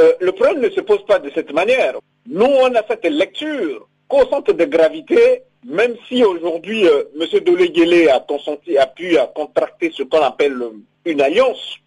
Euh, 0.00 0.12
Le 0.20 0.32
problème 0.32 0.60
ne 0.60 0.68
se 0.68 0.82
pose 0.82 1.04
pas 1.06 1.18
de 1.18 1.30
cette 1.34 1.52
manière. 1.54 1.94
Nous, 2.26 2.44
on 2.44 2.74
a 2.74 2.82
cette 2.86 3.06
lecture 3.06 3.88
qu'au 4.08 4.26
centre 4.28 4.52
de 4.52 4.64
gravité, 4.66 5.44
même 5.64 5.96
si 6.08 6.22
aujourd'hui 6.24 6.86
euh, 6.86 7.04
M. 7.18 7.40
Dologuele 7.40 8.08
a, 8.10 8.20
consenti, 8.20 8.76
a 8.76 8.86
pu 8.86 9.16
contracter 9.34 9.90
ce 9.92 10.02
qu'on 10.02 10.20
appelle 10.20 10.62
une 11.04 11.20
alliance 11.20 11.78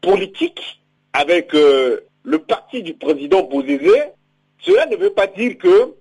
politique 0.00 0.60
avec 1.12 1.54
euh, 1.54 2.00
le 2.22 2.38
parti 2.38 2.82
du 2.82 2.94
président 2.94 3.42
Bouzézé, 3.42 4.12
cela 4.60 4.86
ne 4.86 4.96
veut 4.96 5.10
pas 5.10 5.26
dire 5.26 5.58
que 5.58 5.94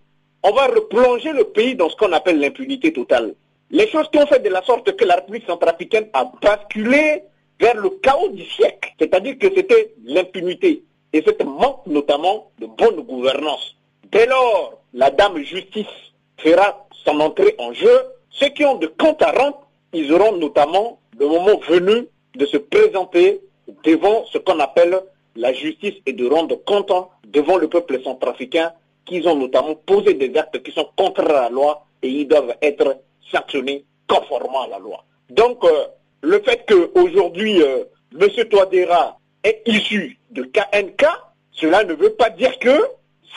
on 0.43 0.51
va 0.51 0.67
replonger 0.67 1.31
le 1.31 1.45
pays 1.45 1.75
dans 1.75 1.89
ce 1.89 1.95
qu'on 1.95 2.11
appelle 2.11 2.39
l'impunité 2.39 2.91
totale. 2.91 3.33
Les 3.71 3.87
choses 3.87 4.09
qui 4.11 4.19
ont 4.19 4.27
fait 4.27 4.39
de 4.39 4.49
la 4.49 4.61
sorte 4.63 4.95
que 4.95 5.05
la 5.05 5.15
République 5.15 5.45
centrafricaine 5.47 6.07
a 6.13 6.29
basculé 6.41 7.23
vers 7.59 7.75
le 7.75 7.89
chaos 8.01 8.29
du 8.29 8.45
siècle, 8.45 8.93
c'est-à-dire 8.99 9.37
que 9.39 9.47
c'était 9.55 9.93
l'impunité 10.03 10.83
et 11.13 11.21
cette 11.25 11.43
manque 11.45 11.85
notamment 11.87 12.51
de 12.59 12.65
bonne 12.65 13.01
gouvernance. 13.01 13.75
Dès 14.11 14.25
lors, 14.25 14.81
la 14.93 15.11
dame 15.11 15.37
justice 15.43 15.87
fera 16.37 16.82
son 17.05 17.19
entrée 17.19 17.55
en 17.57 17.73
jeu. 17.73 18.01
Ceux 18.29 18.49
qui 18.49 18.65
ont 18.65 18.75
de 18.75 18.87
comptes 18.87 19.21
à 19.21 19.31
rendre, 19.31 19.67
ils 19.93 20.11
auront 20.11 20.35
notamment, 20.37 20.99
le 21.19 21.27
moment 21.27 21.59
venu, 21.67 22.07
de 22.35 22.45
se 22.45 22.57
présenter 22.57 23.41
devant 23.83 24.25
ce 24.25 24.37
qu'on 24.39 24.59
appelle 24.59 24.99
la 25.35 25.53
justice 25.53 25.95
et 26.05 26.13
de 26.13 26.27
rendre 26.27 26.55
compte 26.63 26.91
devant 27.25 27.57
le 27.57 27.67
peuple 27.67 28.01
centrafricain 28.03 28.73
qu'ils 29.05 29.27
ont 29.27 29.35
notamment 29.35 29.75
posé 29.75 30.13
des 30.13 30.35
actes 30.37 30.61
qui 30.63 30.71
sont 30.71 30.87
contre 30.95 31.23
la 31.23 31.49
loi 31.49 31.85
et 32.01 32.09
ils 32.09 32.27
doivent 32.27 32.55
être 32.61 32.97
sanctionnés 33.31 33.85
conformément 34.07 34.63
à 34.63 34.67
la 34.67 34.79
loi. 34.79 35.03
Donc, 35.29 35.63
euh, 35.63 35.85
le 36.21 36.39
fait 36.41 36.65
qu'aujourd'hui, 36.67 37.61
euh, 37.61 37.83
M. 38.19 38.27
Touadéra 38.49 39.17
est 39.43 39.61
issu 39.65 40.19
de 40.31 40.43
KNK, 40.43 41.05
cela 41.51 41.83
ne 41.83 41.93
veut 41.93 42.13
pas 42.13 42.29
dire 42.29 42.57
que 42.59 42.81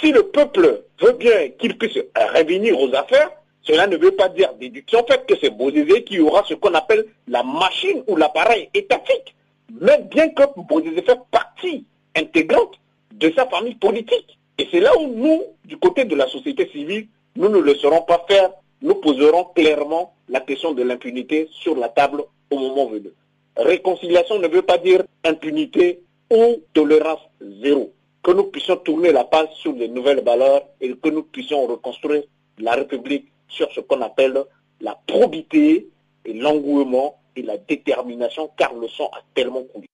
si 0.01 0.13
le 0.13 0.25
peuple 0.25 0.83
veut 1.01 1.13
bien 1.13 1.49
qu'il 1.59 1.77
puisse 1.79 1.99
revenir 2.35 2.79
aux 2.81 2.95
affaires, 2.95 3.31
cela 3.67 3.87
ne 3.89 3.97
veut 3.97 4.13
pas 4.13 4.29
dire 4.29 4.55
déduction 4.55 5.05
faite 5.07 5.27
que 5.27 5.35
c'est 5.41 5.51
Bozizé 5.51 6.05
qui 6.05 6.21
aura 6.21 6.45
ce 6.45 6.55
qu'on 6.55 6.75
appelle 6.75 7.05
la 7.27 7.43
machine 7.43 8.03
ou 8.07 8.17
l'appareil 8.17 8.69
étatique. 8.73 9.35
Mais 9.81 9.99
bien 10.03 10.29
que 10.31 10.43
Bozizé 10.69 11.03
fait 11.03 11.19
partie 11.31 11.85
intégrante 12.15 12.79
de 13.13 13.33
sa 13.35 13.47
famille 13.47 13.75
politique. 13.75 14.39
Et 14.59 14.69
c'est 14.71 14.81
là 14.81 14.97
où 14.99 15.09
nous, 15.09 15.43
du 15.65 15.77
côté 15.79 16.05
de 16.05 16.15
la 16.15 16.29
société 16.29 16.69
civile, 16.69 17.09
nous 17.35 17.49
ne 17.49 17.59
le 17.59 17.75
saurons 17.75 18.03
pas 18.03 18.25
faire. 18.29 18.51
Nous 18.83 18.95
poserons 18.95 19.45
clairement 19.55 20.15
la 20.29 20.41
question 20.41 20.73
de 20.73 20.83
l'impunité 20.83 21.49
sur 21.51 21.77
la 21.77 21.89
table 21.89 22.23
au 22.51 22.59
moment 22.59 22.87
venu. 22.87 23.11
Réconciliation 23.57 24.39
ne 24.39 24.49
veut 24.49 24.63
pas 24.63 24.79
dire 24.79 25.03
impunité 25.25 26.01
ou 26.31 26.63
tolérance 26.73 27.21
zéro. 27.63 27.93
Que 28.23 28.31
nous 28.31 28.45
puissions 28.45 28.77
tourner 28.77 29.13
la 29.13 29.25
page 29.25 29.49
sur 29.55 29.73
de 29.73 29.87
nouvelles 29.87 30.23
valeurs 30.23 30.63
et 30.81 30.95
que 30.95 31.09
nous 31.09 31.23
puissions 31.23 31.67
reconstruire 31.67 32.23
la 32.59 32.73
République 32.73 33.27
sur 33.49 33.71
ce 33.73 33.81
qu'on 33.81 34.01
appelle 34.03 34.45
la 34.81 34.99
probité 35.07 35.89
et 36.25 36.33
l'engouement 36.35 37.21
et 37.37 37.43
la 37.43 37.57
détermination, 37.59 38.51
car 38.57 38.75
le 38.75 38.89
sang 38.89 39.11
a 39.13 39.21
tellement 39.35 39.63
coulé. 39.65 39.87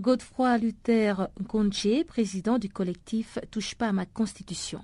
Godefroy 0.00 0.58
Luther 0.58 1.28
Nkonche, 1.40 2.04
président 2.06 2.58
du 2.58 2.68
collectif 2.68 3.38
Touche 3.50 3.74
pas 3.76 3.88
à 3.88 3.92
ma 3.92 4.06
constitution. 4.06 4.80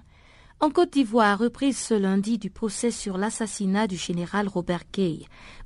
En 0.60 0.70
Côte 0.70 0.92
d'Ivoire, 0.92 1.38
reprise 1.38 1.78
ce 1.78 1.94
lundi 1.94 2.36
du 2.36 2.50
procès 2.50 2.90
sur 2.90 3.16
l'assassinat 3.16 3.86
du 3.86 3.96
général 3.96 4.46
Robert 4.46 4.84
Gay 4.92 5.20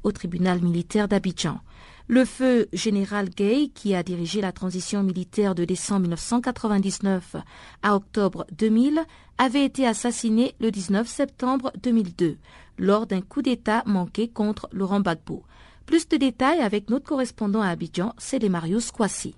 au 0.05 0.13
tribunal 0.13 0.63
militaire 0.63 1.09
d'Abidjan. 1.09 1.59
Le 2.07 2.27
feu 2.27 2.67
général 2.75 3.31
Gay, 3.31 3.69
qui 3.75 3.95
a 3.95 4.03
dirigé 4.03 4.43
la 4.43 4.53
transition 4.53 5.03
militaire 5.03 5.55
de 5.55 5.65
décembre 5.65 6.03
1999 6.03 7.37
à 7.83 7.97
octobre 7.97 8.45
2000, 8.59 9.01
avait 9.39 9.65
été 9.65 9.87
assassiné 9.87 10.55
le 10.61 10.71
19 10.71 11.09
septembre 11.09 11.73
2002 11.83 12.37
lors 12.79 13.07
d'un 13.07 13.23
coup 13.23 13.41
d'État 13.41 13.83
manqué 13.87 14.29
contre 14.29 14.69
Laurent 14.71 15.01
Gbagbo. 15.01 15.45
Plus 15.87 16.07
de 16.07 16.19
détails 16.19 16.61
avec 16.61 16.91
notre 16.91 17.07
correspondant 17.07 17.63
à 17.63 17.69
Abidjan, 17.69 18.13
c'est 18.19 18.47
Marius 18.51 18.91
Kwasi. 18.93 19.35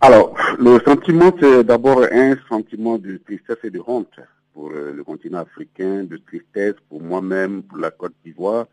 Alors, 0.00 0.34
le 0.58 0.80
sentiment, 0.86 1.32
c'est 1.38 1.64
d'abord 1.64 2.02
un 2.10 2.34
sentiment 2.48 2.96
de 2.96 3.18
tristesse 3.18 3.58
et 3.62 3.70
de 3.70 3.82
honte 3.86 4.08
pour 4.54 4.70
euh, 4.70 4.92
le 4.94 5.04
continent 5.04 5.40
africain, 5.40 6.04
de 6.04 6.16
tristesse 6.16 6.74
pour 6.88 7.02
moi-même, 7.02 7.62
pour 7.62 7.76
la 7.76 7.90
Côte 7.90 8.14
d'Ivoire, 8.24 8.66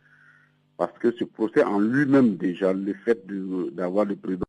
Parce 0.80 0.98
que 0.98 1.12
ce 1.12 1.26
procès 1.26 1.62
en 1.62 1.78
lui-même 1.78 2.38
déjà, 2.38 2.72
le 2.72 2.94
fait 2.94 3.28
d'avoir 3.76 4.06
le 4.06 4.16
président 4.16 4.46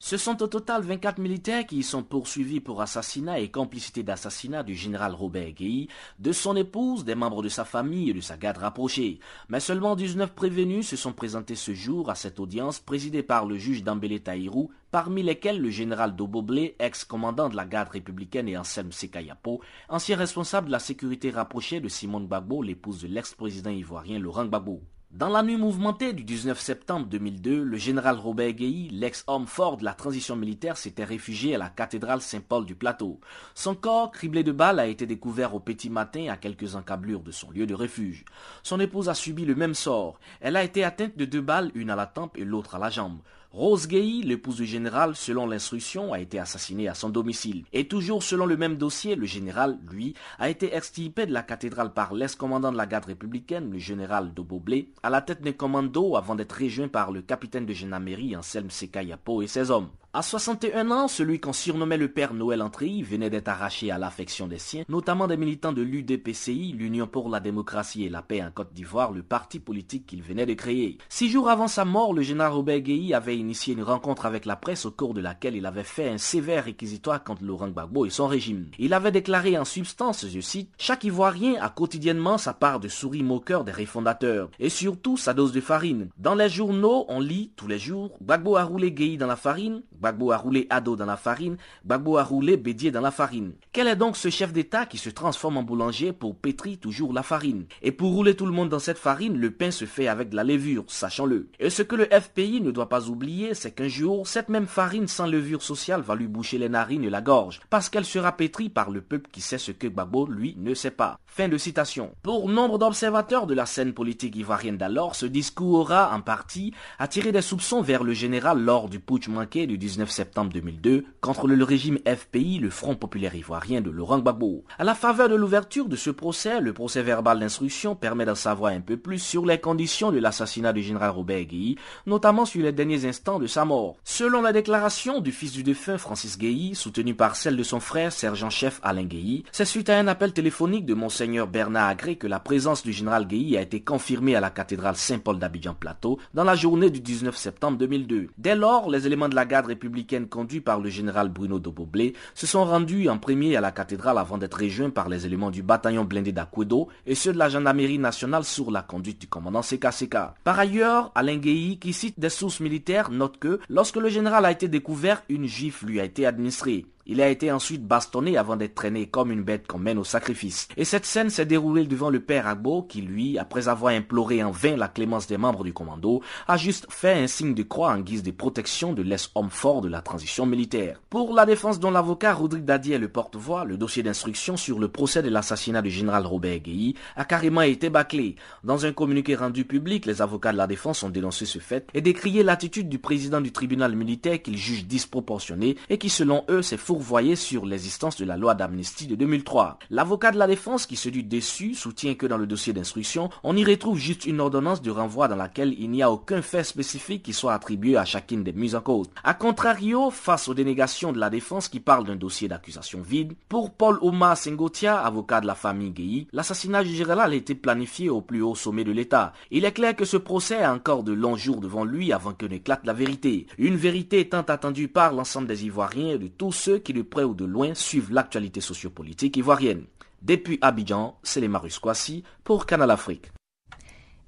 ce 0.00 0.16
sont 0.16 0.42
au 0.42 0.46
total 0.46 0.82
24 0.82 1.18
militaires 1.18 1.66
qui 1.66 1.78
y 1.78 1.82
sont 1.82 2.04
poursuivis 2.04 2.60
pour 2.60 2.80
assassinat 2.80 3.40
et 3.40 3.50
complicité 3.50 4.04
d'assassinat 4.04 4.62
du 4.62 4.74
général 4.76 5.12
Robert 5.12 5.50
Guéhi, 5.50 5.88
de 6.20 6.30
son 6.30 6.54
épouse, 6.54 7.04
des 7.04 7.16
membres 7.16 7.42
de 7.42 7.48
sa 7.48 7.64
famille 7.64 8.08
et 8.08 8.14
de 8.14 8.20
sa 8.20 8.36
garde 8.36 8.58
rapprochée. 8.58 9.18
Mais 9.48 9.58
seulement 9.58 9.96
19 9.96 10.32
prévenus 10.34 10.86
se 10.86 10.96
sont 10.96 11.12
présentés 11.12 11.56
ce 11.56 11.74
jour 11.74 12.10
à 12.10 12.14
cette 12.14 12.38
audience 12.38 12.78
présidée 12.78 13.24
par 13.24 13.44
le 13.44 13.58
juge 13.58 13.82
Dambélé 13.82 14.20
Taïrou, 14.20 14.70
parmi 14.92 15.24
lesquels 15.24 15.60
le 15.60 15.68
général 15.68 16.14
Doboblé, 16.14 16.76
ex-commandant 16.78 17.48
de 17.48 17.56
la 17.56 17.66
garde 17.66 17.90
républicaine 17.90 18.48
et 18.48 18.56
Anselme 18.56 18.92
Sekayapo, 18.92 19.60
ancien 19.88 20.16
responsable 20.16 20.68
de 20.68 20.72
la 20.72 20.78
sécurité 20.78 21.30
rapprochée 21.30 21.80
de 21.80 21.88
Simone 21.88 22.26
Gbagbo, 22.26 22.62
l'épouse 22.62 23.02
de 23.02 23.08
l'ex-président 23.08 23.70
ivoirien 23.70 24.20
Laurent 24.20 24.46
Gbagbo. 24.46 24.80
Dans 25.10 25.30
la 25.30 25.42
nuit 25.42 25.56
mouvementée 25.56 26.12
du 26.12 26.22
19 26.22 26.60
septembre 26.60 27.06
2002, 27.06 27.62
le 27.62 27.76
général 27.78 28.18
Robert 28.18 28.52
Guéhi, 28.52 28.90
l'ex-homme 28.90 29.46
fort 29.46 29.78
de 29.78 29.84
la 29.84 29.94
transition 29.94 30.36
militaire, 30.36 30.76
s'était 30.76 31.02
réfugié 31.02 31.54
à 31.54 31.58
la 31.58 31.70
cathédrale 31.70 32.20
Saint-Paul 32.20 32.66
du 32.66 32.74
Plateau. 32.74 33.18
Son 33.54 33.74
corps, 33.74 34.12
criblé 34.12 34.44
de 34.44 34.52
balles, 34.52 34.78
a 34.78 34.86
été 34.86 35.06
découvert 35.06 35.54
au 35.54 35.60
petit 35.60 35.88
matin 35.88 36.26
à 36.28 36.36
quelques 36.36 36.74
encablures 36.74 37.22
de 37.22 37.32
son 37.32 37.50
lieu 37.50 37.66
de 37.66 37.72
refuge. 37.74 38.26
Son 38.62 38.80
épouse 38.80 39.08
a 39.08 39.14
subi 39.14 39.46
le 39.46 39.54
même 39.54 39.74
sort. 39.74 40.20
Elle 40.42 40.56
a 40.56 40.62
été 40.62 40.84
atteinte 40.84 41.16
de 41.16 41.24
deux 41.24 41.40
balles, 41.40 41.70
une 41.74 41.88
à 41.88 41.96
la 41.96 42.06
tempe 42.06 42.36
et 42.36 42.44
l'autre 42.44 42.74
à 42.74 42.78
la 42.78 42.90
jambe. 42.90 43.20
Rose 43.50 43.88
Guéhi, 43.88 44.22
l'épouse 44.24 44.56
du 44.56 44.66
général, 44.66 45.16
selon 45.16 45.46
l'instruction, 45.46 46.12
a 46.12 46.20
été 46.20 46.38
assassinée 46.38 46.86
à 46.86 46.92
son 46.92 47.08
domicile. 47.08 47.64
Et 47.72 47.88
toujours 47.88 48.22
selon 48.22 48.44
le 48.44 48.58
même 48.58 48.76
dossier, 48.76 49.16
le 49.16 49.24
général, 49.24 49.78
lui, 49.90 50.12
a 50.38 50.50
été 50.50 50.74
extirpé 50.76 51.24
de 51.24 51.32
la 51.32 51.42
cathédrale 51.42 51.94
par 51.94 52.12
l'ex-commandant 52.12 52.72
de 52.72 52.76
la 52.76 52.84
garde 52.84 53.06
républicaine, 53.06 53.70
le 53.70 53.78
général 53.78 54.34
Doboblé, 54.34 54.90
à 55.02 55.08
la 55.08 55.22
tête 55.22 55.40
d'un 55.40 55.52
commando 55.52 56.16
avant 56.16 56.34
d'être 56.34 56.62
rejoint 56.62 56.88
par 56.88 57.10
le 57.10 57.22
capitaine 57.22 57.64
de 57.64 57.72
gendarmerie 57.72 58.36
Anselme 58.36 58.70
Sekayapo 58.70 59.40
et 59.40 59.46
ses 59.46 59.70
hommes. 59.70 59.88
À 60.18 60.22
61 60.22 60.90
ans, 60.90 61.06
celui 61.06 61.38
qu'on 61.38 61.52
surnommait 61.52 61.96
le 61.96 62.08
père 62.08 62.34
Noël 62.34 62.60
Antry 62.60 63.04
venait 63.04 63.30
d'être 63.30 63.46
arraché 63.46 63.92
à 63.92 63.98
l'affection 63.98 64.48
des 64.48 64.58
siens, 64.58 64.82
notamment 64.88 65.28
des 65.28 65.36
militants 65.36 65.72
de 65.72 65.80
l'UDPCI, 65.80 66.74
l'Union 66.76 67.06
pour 67.06 67.28
la 67.28 67.38
démocratie 67.38 68.02
et 68.02 68.08
la 68.08 68.20
paix 68.20 68.42
en 68.42 68.50
Côte 68.50 68.72
d'Ivoire, 68.72 69.12
le 69.12 69.22
parti 69.22 69.60
politique 69.60 70.06
qu'il 70.06 70.24
venait 70.24 70.44
de 70.44 70.54
créer. 70.54 70.98
Six 71.08 71.30
jours 71.30 71.48
avant 71.48 71.68
sa 71.68 71.84
mort, 71.84 72.12
le 72.14 72.22
général 72.22 72.50
Robert 72.50 72.80
Guéhi 72.80 73.14
avait 73.14 73.38
initié 73.38 73.74
une 73.74 73.84
rencontre 73.84 74.26
avec 74.26 74.44
la 74.44 74.56
presse 74.56 74.86
au 74.86 74.90
cours 74.90 75.14
de 75.14 75.20
laquelle 75.20 75.54
il 75.54 75.66
avait 75.66 75.84
fait 75.84 76.08
un 76.08 76.18
sévère 76.18 76.64
réquisitoire 76.64 77.22
contre 77.22 77.44
Laurent 77.44 77.68
Gbagbo 77.68 78.04
et 78.04 78.10
son 78.10 78.26
régime. 78.26 78.66
Il 78.80 78.94
avait 78.94 79.12
déclaré 79.12 79.56
en 79.56 79.64
substance, 79.64 80.26
je 80.26 80.40
cite, 80.40 80.72
chaque 80.78 81.04
Ivoirien 81.04 81.54
a 81.60 81.68
quotidiennement 81.68 82.38
sa 82.38 82.54
part 82.54 82.80
de 82.80 82.88
souris 82.88 83.22
moqueur 83.22 83.62
des 83.62 83.70
réfondateurs 83.70 84.50
et 84.58 84.68
surtout 84.68 85.16
sa 85.16 85.32
dose 85.32 85.52
de 85.52 85.60
farine. 85.60 86.08
Dans 86.18 86.34
les 86.34 86.48
journaux, 86.48 87.04
on 87.06 87.20
lit 87.20 87.52
tous 87.54 87.68
les 87.68 87.78
jours, 87.78 88.18
Gbagbo 88.20 88.56
a 88.56 88.64
roulé 88.64 88.90
Guéhi 88.90 89.16
dans 89.16 89.28
la 89.28 89.36
farine, 89.36 89.82
a 90.08 90.36
roulé 90.36 90.66
Ado 90.70 90.96
dans 90.96 91.06
la 91.06 91.16
farine, 91.16 91.56
Gbagbo 91.84 92.16
a 92.18 92.24
roulé 92.24 92.56
Bédier 92.56 92.90
dans 92.90 93.00
la 93.00 93.10
farine. 93.10 93.52
Quel 93.72 93.88
est 93.88 93.96
donc 93.96 94.16
ce 94.16 94.30
chef 94.30 94.52
d'État 94.52 94.86
qui 94.86 94.98
se 94.98 95.10
transforme 95.10 95.56
en 95.56 95.62
boulanger 95.62 96.12
pour 96.12 96.36
pétrir 96.36 96.78
toujours 96.78 97.12
la 97.12 97.22
farine? 97.22 97.66
Et 97.82 97.92
pour 97.92 98.12
rouler 98.12 98.34
tout 98.34 98.46
le 98.46 98.52
monde 98.52 98.68
dans 98.68 98.78
cette 98.78 98.98
farine, 98.98 99.38
le 99.38 99.50
pain 99.50 99.70
se 99.70 99.84
fait 99.84 100.08
avec 100.08 100.30
de 100.30 100.36
la 100.36 100.44
levure, 100.44 100.84
sachant-le. 100.88 101.48
Et 101.58 101.70
ce 101.70 101.82
que 101.82 101.96
le 101.96 102.06
FPI 102.06 102.60
ne 102.60 102.70
doit 102.70 102.88
pas 102.88 103.08
oublier, 103.08 103.54
c'est 103.54 103.72
qu'un 103.72 103.88
jour, 103.88 104.26
cette 104.26 104.48
même 104.48 104.66
farine 104.66 105.08
sans 105.08 105.26
levure 105.26 105.62
sociale 105.62 106.02
va 106.02 106.14
lui 106.14 106.26
boucher 106.26 106.58
les 106.58 106.68
narines 106.68 107.04
et 107.04 107.10
la 107.10 107.20
gorge, 107.20 107.60
parce 107.70 107.88
qu'elle 107.88 108.04
sera 108.04 108.36
pétrie 108.36 108.68
par 108.68 108.90
le 108.90 109.00
peuple 109.00 109.30
qui 109.30 109.40
sait 109.40 109.58
ce 109.58 109.72
que 109.72 109.86
Gbagbo, 109.86 110.26
lui, 110.26 110.54
ne 110.58 110.74
sait 110.74 110.90
pas. 110.90 111.18
Fin 111.26 111.48
de 111.48 111.58
citation. 111.58 112.10
Pour 112.22 112.48
nombre 112.48 112.78
d'observateurs 112.78 113.46
de 113.46 113.54
la 113.54 113.66
scène 113.66 113.92
politique 113.92 114.36
ivoirienne 114.36 114.76
d'alors, 114.78 115.14
ce 115.14 115.26
discours 115.26 115.80
aura, 115.80 116.14
en 116.14 116.20
partie, 116.20 116.72
attiré 116.98 117.32
des 117.32 117.42
soupçons 117.42 117.82
vers 117.82 118.02
le 118.04 118.12
général 118.12 118.60
lors 118.60 118.88
du 118.88 119.00
putsch 119.00 119.28
manqué 119.28 119.66
du 119.66 119.78
19 119.88 120.10
septembre 120.10 120.52
2002 120.52 121.06
contre 121.22 121.48
le 121.48 121.64
régime 121.64 121.96
FPI, 122.06 122.58
le 122.58 122.68
Front 122.68 122.94
populaire 122.94 123.34
ivoirien 123.34 123.80
de 123.80 123.88
Laurent 123.88 124.18
Gbagbo. 124.18 124.64
À 124.78 124.84
la 124.84 124.94
faveur 124.94 125.30
de 125.30 125.34
l'ouverture 125.34 125.88
de 125.88 125.96
ce 125.96 126.10
procès, 126.10 126.60
le 126.60 126.74
procès 126.74 127.02
verbal 127.02 127.40
d'instruction 127.40 127.96
permet 127.96 128.26
d'en 128.26 128.34
savoir 128.34 128.72
un 128.72 128.82
peu 128.82 128.98
plus 128.98 129.18
sur 129.18 129.46
les 129.46 129.56
conditions 129.56 130.12
de 130.12 130.18
l'assassinat 130.18 130.74
du 130.74 130.82
général 130.82 131.08
Robert 131.08 131.42
Guéhi, 131.42 131.76
notamment 132.04 132.44
sur 132.44 132.62
les 132.62 132.72
derniers 132.72 133.06
instants 133.06 133.38
de 133.38 133.46
sa 133.46 133.64
mort. 133.64 133.96
Selon 134.04 134.42
la 134.42 134.52
déclaration 134.52 135.20
du 135.22 135.32
fils 135.32 135.52
du 135.52 135.62
défunt 135.62 135.96
Francis 135.96 136.36
Guéhi, 136.36 136.74
soutenue 136.74 137.14
par 137.14 137.34
celle 137.34 137.56
de 137.56 137.62
son 137.62 137.80
frère 137.80 138.12
sergent-chef 138.12 138.80
Alain 138.82 139.04
Guéhi, 139.04 139.44
c'est 139.52 139.64
suite 139.64 139.88
à 139.88 139.98
un 139.98 140.06
appel 140.06 140.34
téléphonique 140.34 140.84
de 140.84 140.92
monseigneur 140.92 141.46
Bernard 141.46 141.88
Agré 141.88 142.16
que 142.16 142.26
la 142.26 142.40
présence 142.40 142.82
du 142.82 142.92
général 142.92 143.26
Guéhi 143.26 143.56
a 143.56 143.62
été 143.62 143.80
confirmée 143.80 144.36
à 144.36 144.40
la 144.40 144.50
cathédrale 144.50 144.96
Saint-Paul 144.96 145.38
d'Abidjan 145.38 145.72
Plateau 145.72 146.18
dans 146.34 146.44
la 146.44 146.56
journée 146.56 146.90
du 146.90 147.00
19 147.00 147.34
septembre 147.34 147.78
2002. 147.78 148.28
Dès 148.36 148.54
lors, 148.54 148.90
les 148.90 149.06
éléments 149.06 149.30
de 149.30 149.34
la 149.34 149.46
garde 149.46 149.77
républicaine 149.78 150.26
conduits 150.26 150.60
par 150.60 150.80
le 150.80 150.90
général 150.90 151.28
Bruno 151.28 151.60
Doboblé 151.60 152.14
se 152.34 152.48
sont 152.48 152.64
rendus 152.64 153.08
en 153.08 153.18
premier 153.18 153.54
à 153.54 153.60
la 153.60 153.70
cathédrale 153.70 154.18
avant 154.18 154.36
d'être 154.36 154.60
rejoints 154.60 154.90
par 154.90 155.08
les 155.08 155.24
éléments 155.24 155.52
du 155.52 155.62
bataillon 155.62 156.04
blindé 156.04 156.32
d'Aquedo 156.32 156.88
et 157.06 157.14
ceux 157.14 157.32
de 157.32 157.38
la 157.38 157.48
gendarmerie 157.48 158.00
nationale 158.00 158.42
sur 158.42 158.72
la 158.72 158.82
conduite 158.82 159.20
du 159.20 159.28
commandant 159.28 159.60
CKCK. 159.60 160.16
Par 160.42 160.58
ailleurs, 160.58 161.12
Alain 161.14 161.36
Guéhi, 161.36 161.78
qui 161.78 161.92
cite 161.92 162.18
des 162.18 162.28
sources 162.28 162.58
militaires, 162.58 163.12
note 163.12 163.38
que 163.38 163.60
lorsque 163.68 163.96
le 163.96 164.08
général 164.08 164.44
a 164.44 164.50
été 164.50 164.66
découvert, 164.66 165.22
une 165.28 165.46
gifle 165.46 165.86
lui 165.86 166.00
a 166.00 166.04
été 166.04 166.26
administrée. 166.26 166.84
Il 167.10 167.22
a 167.22 167.28
été 167.30 167.50
ensuite 167.50 167.86
bastonné 167.86 168.36
avant 168.36 168.56
d'être 168.56 168.74
traîné 168.74 169.06
comme 169.06 169.32
une 169.32 169.42
bête 169.42 169.66
qu'on 169.66 169.78
mène 169.78 169.96
au 169.96 170.04
sacrifice. 170.04 170.68
Et 170.76 170.84
cette 170.84 171.06
scène 171.06 171.30
s'est 171.30 171.46
déroulée 171.46 171.86
devant 171.86 172.10
le 172.10 172.20
père 172.20 172.46
Agbo 172.46 172.82
qui, 172.82 173.00
lui, 173.00 173.38
après 173.38 173.68
avoir 173.68 173.94
imploré 173.94 174.44
en 174.44 174.50
vain 174.50 174.76
la 174.76 174.88
clémence 174.88 175.26
des 175.26 175.38
membres 175.38 175.64
du 175.64 175.72
commando, 175.72 176.20
a 176.46 176.58
juste 176.58 176.86
fait 176.90 177.14
un 177.14 177.26
signe 177.26 177.54
de 177.54 177.62
croix 177.62 177.92
en 177.92 178.00
guise 178.00 178.22
de 178.22 178.30
protection 178.30 178.92
de 178.92 179.00
l'ex-homme 179.00 179.48
fort 179.48 179.80
de 179.80 179.88
la 179.88 180.02
transition 180.02 180.44
militaire. 180.44 181.00
Pour 181.08 181.32
la 181.32 181.46
défense 181.46 181.80
dont 181.80 181.90
l'avocat 181.90 182.34
Rodrigue 182.34 182.66
Dadier 182.66 182.96
est 182.96 182.98
le 182.98 183.08
porte-voix, 183.08 183.64
le 183.64 183.78
dossier 183.78 184.02
d'instruction 184.02 184.58
sur 184.58 184.78
le 184.78 184.88
procès 184.88 185.22
de 185.22 185.30
l'assassinat 185.30 185.80
du 185.80 185.90
général 185.90 186.26
Robert 186.26 186.58
Guéhi 186.58 186.94
a 187.16 187.24
carrément 187.24 187.62
été 187.62 187.88
bâclé. 187.88 188.36
Dans 188.64 188.84
un 188.84 188.92
communiqué 188.92 189.34
rendu 189.34 189.64
public, 189.64 190.04
les 190.04 190.20
avocats 190.20 190.52
de 190.52 190.58
la 190.58 190.66
défense 190.66 191.02
ont 191.02 191.08
dénoncé 191.08 191.46
ce 191.46 191.58
fait 191.58 191.88
et 191.94 192.02
décrié 192.02 192.42
l'attitude 192.42 192.90
du 192.90 192.98
président 192.98 193.40
du 193.40 193.50
tribunal 193.50 193.96
militaire 193.96 194.42
qu'ils 194.42 194.58
jugent 194.58 194.86
disproportionnée 194.86 195.76
et 195.88 195.96
qui, 195.96 196.10
selon 196.10 196.44
eux, 196.50 196.60
s'est 196.60 196.76
voyez 197.02 197.36
sur 197.36 197.66
l'existence 197.66 198.16
de 198.16 198.24
la 198.24 198.36
loi 198.36 198.54
d'amnistie 198.54 199.06
de 199.06 199.14
2003. 199.14 199.78
L'avocat 199.90 200.30
de 200.30 200.38
la 200.38 200.46
défense 200.46 200.86
qui 200.86 200.96
se 200.96 201.08
dit 201.08 201.24
déçu 201.24 201.74
soutient 201.74 202.14
que 202.14 202.26
dans 202.26 202.38
le 202.38 202.46
dossier 202.46 202.72
d'instruction, 202.72 203.30
on 203.42 203.56
y 203.56 203.64
retrouve 203.64 203.98
juste 203.98 204.26
une 204.26 204.40
ordonnance 204.40 204.82
de 204.82 204.90
renvoi 204.90 205.28
dans 205.28 205.36
laquelle 205.36 205.74
il 205.78 205.90
n'y 205.90 206.02
a 206.02 206.10
aucun 206.10 206.42
fait 206.42 206.64
spécifique 206.64 207.22
qui 207.22 207.32
soit 207.32 207.54
attribué 207.54 207.96
à 207.96 208.04
chacune 208.04 208.44
des 208.44 208.52
mises 208.52 208.74
en 208.74 208.80
cause. 208.80 209.08
A 209.24 209.34
contrario, 209.34 210.10
face 210.10 210.48
aux 210.48 210.54
dénégations 210.54 211.12
de 211.12 211.18
la 211.18 211.30
défense 211.30 211.68
qui 211.68 211.80
parlent 211.80 212.06
d'un 212.06 212.16
dossier 212.16 212.48
d'accusation 212.48 213.00
vide, 213.00 213.34
pour 213.48 213.72
Paul 213.72 213.98
Omar 214.02 214.36
Sengotia, 214.36 214.98
avocat 214.98 215.40
de 215.40 215.46
la 215.46 215.54
famille 215.54 215.90
Guéhi, 215.90 216.28
l'assassinat 216.32 216.84
du 216.84 216.94
général 216.94 217.32
a 217.32 217.36
été 217.36 217.54
planifié 217.54 218.10
au 218.10 218.20
plus 218.20 218.42
haut 218.42 218.54
sommet 218.54 218.84
de 218.84 218.92
l'État. 218.92 219.32
Il 219.50 219.64
est 219.64 219.72
clair 219.72 219.96
que 219.96 220.04
ce 220.04 220.16
procès 220.16 220.62
a 220.62 220.72
encore 220.72 221.02
de 221.02 221.12
longs 221.12 221.36
jours 221.36 221.60
devant 221.60 221.84
lui 221.84 222.12
avant 222.12 222.32
que 222.32 222.46
n'éclate 222.46 222.84
la 222.84 222.92
vérité. 222.92 223.46
Une 223.58 223.76
vérité 223.76 224.28
tant 224.28 224.42
attendue 224.42 224.88
par 224.88 225.12
l'ensemble 225.12 225.46
des 225.46 225.64
Ivoiriens 225.64 226.14
et 226.14 226.18
de 226.18 226.28
tous 226.28 226.52
ceux 226.52 226.78
de 226.92 227.02
près 227.02 227.24
ou 227.24 227.34
de 227.34 227.44
loin, 227.44 227.74
suivent 227.74 228.12
l'actualité 228.12 228.60
sociopolitique 228.60 229.36
ivoirienne. 229.36 229.84
Depuis 230.22 230.58
Abidjan, 230.60 231.18
c'est 231.22 231.40
les 231.40 231.48
Marus 231.48 231.78
Kwasi 231.78 232.24
pour 232.44 232.66
Canal 232.66 232.90
Afrique. 232.90 233.30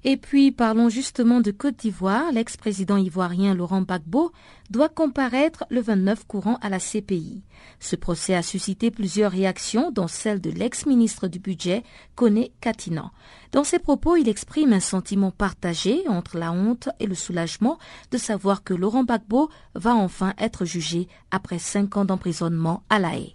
Et 0.03 0.17
puis 0.17 0.51
parlons 0.51 0.89
justement 0.89 1.41
de 1.41 1.51
Côte 1.51 1.77
d'Ivoire. 1.77 2.31
L'ex-président 2.31 2.97
ivoirien 2.97 3.53
Laurent 3.53 3.81
Gbagbo 3.81 4.31
doit 4.71 4.89
comparaître 4.89 5.65
le 5.69 5.79
29 5.79 6.25
courant 6.25 6.57
à 6.61 6.69
la 6.69 6.79
CPI. 6.79 7.43
Ce 7.79 7.95
procès 7.95 8.33
a 8.33 8.41
suscité 8.41 8.89
plusieurs 8.89 9.31
réactions, 9.31 9.91
dont 9.91 10.07
celle 10.07 10.41
de 10.41 10.49
l'ex-ministre 10.49 11.27
du 11.27 11.37
Budget, 11.37 11.83
Koné 12.15 12.51
Katinan. 12.61 13.11
Dans 13.51 13.63
ses 13.63 13.77
propos, 13.77 14.15
il 14.15 14.27
exprime 14.27 14.73
un 14.73 14.79
sentiment 14.79 15.29
partagé 15.29 16.07
entre 16.07 16.39
la 16.39 16.51
honte 16.51 16.89
et 16.99 17.05
le 17.05 17.15
soulagement 17.15 17.77
de 18.09 18.17
savoir 18.17 18.63
que 18.63 18.73
Laurent 18.73 19.03
Gbagbo 19.03 19.49
va 19.75 19.93
enfin 19.93 20.33
être 20.39 20.65
jugé 20.65 21.07
après 21.29 21.59
cinq 21.59 21.95
ans 21.95 22.05
d'emprisonnement 22.05 22.81
à 22.89 22.97
La 22.97 23.15
Haye. 23.15 23.33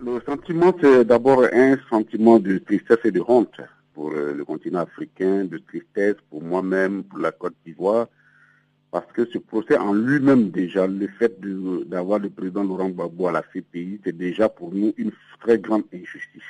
le 0.00 0.20
sentiment, 0.24 0.72
c'est 0.80 1.04
d'abord 1.04 1.42
un 1.52 1.76
sentiment 1.88 2.38
de 2.38 2.58
tristesse 2.58 2.98
et 3.04 3.10
de 3.10 3.22
honte 3.26 3.60
pour 3.94 4.12
euh, 4.12 4.32
le 4.32 4.44
continent 4.44 4.80
africain, 4.80 5.44
de 5.44 5.58
tristesse 5.58 6.16
pour 6.30 6.42
moi-même, 6.42 7.04
pour 7.04 7.18
la 7.18 7.32
Côte 7.32 7.54
d'Ivoire, 7.64 8.06
parce 8.90 9.10
que 9.12 9.24
ce 9.26 9.38
procès 9.38 9.78
en 9.78 9.92
lui-même 9.92 10.50
déjà, 10.50 10.86
le 10.86 11.06
fait 11.06 11.38
d'avoir 11.88 12.18
le 12.18 12.30
président 12.30 12.64
Laurent 12.64 12.88
Gbagbo 12.88 13.28
à 13.28 13.32
la 13.32 13.42
CPI, 13.42 14.00
c'est 14.04 14.16
déjà 14.16 14.48
pour 14.48 14.72
nous 14.74 14.92
une 14.96 15.12
très 15.40 15.58
grande 15.58 15.84
injustice. 15.94 16.42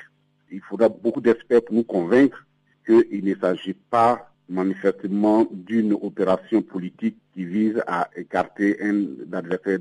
Il 0.50 0.60
faudra 0.60 0.88
beaucoup 0.88 1.20
d'experts 1.20 1.62
pour 1.62 1.74
nous 1.74 1.84
convaincre 1.84 2.46
qu'il 2.86 3.24
ne 3.24 3.34
s'agit 3.34 3.74
pas 3.74 4.32
manifestement 4.48 5.46
d'une 5.50 5.92
opération 5.92 6.60
politique 6.62 7.16
qui 7.34 7.44
vise 7.44 7.80
à 7.86 8.08
écarter 8.16 8.82
un 8.82 9.04
adversaire 9.32 9.78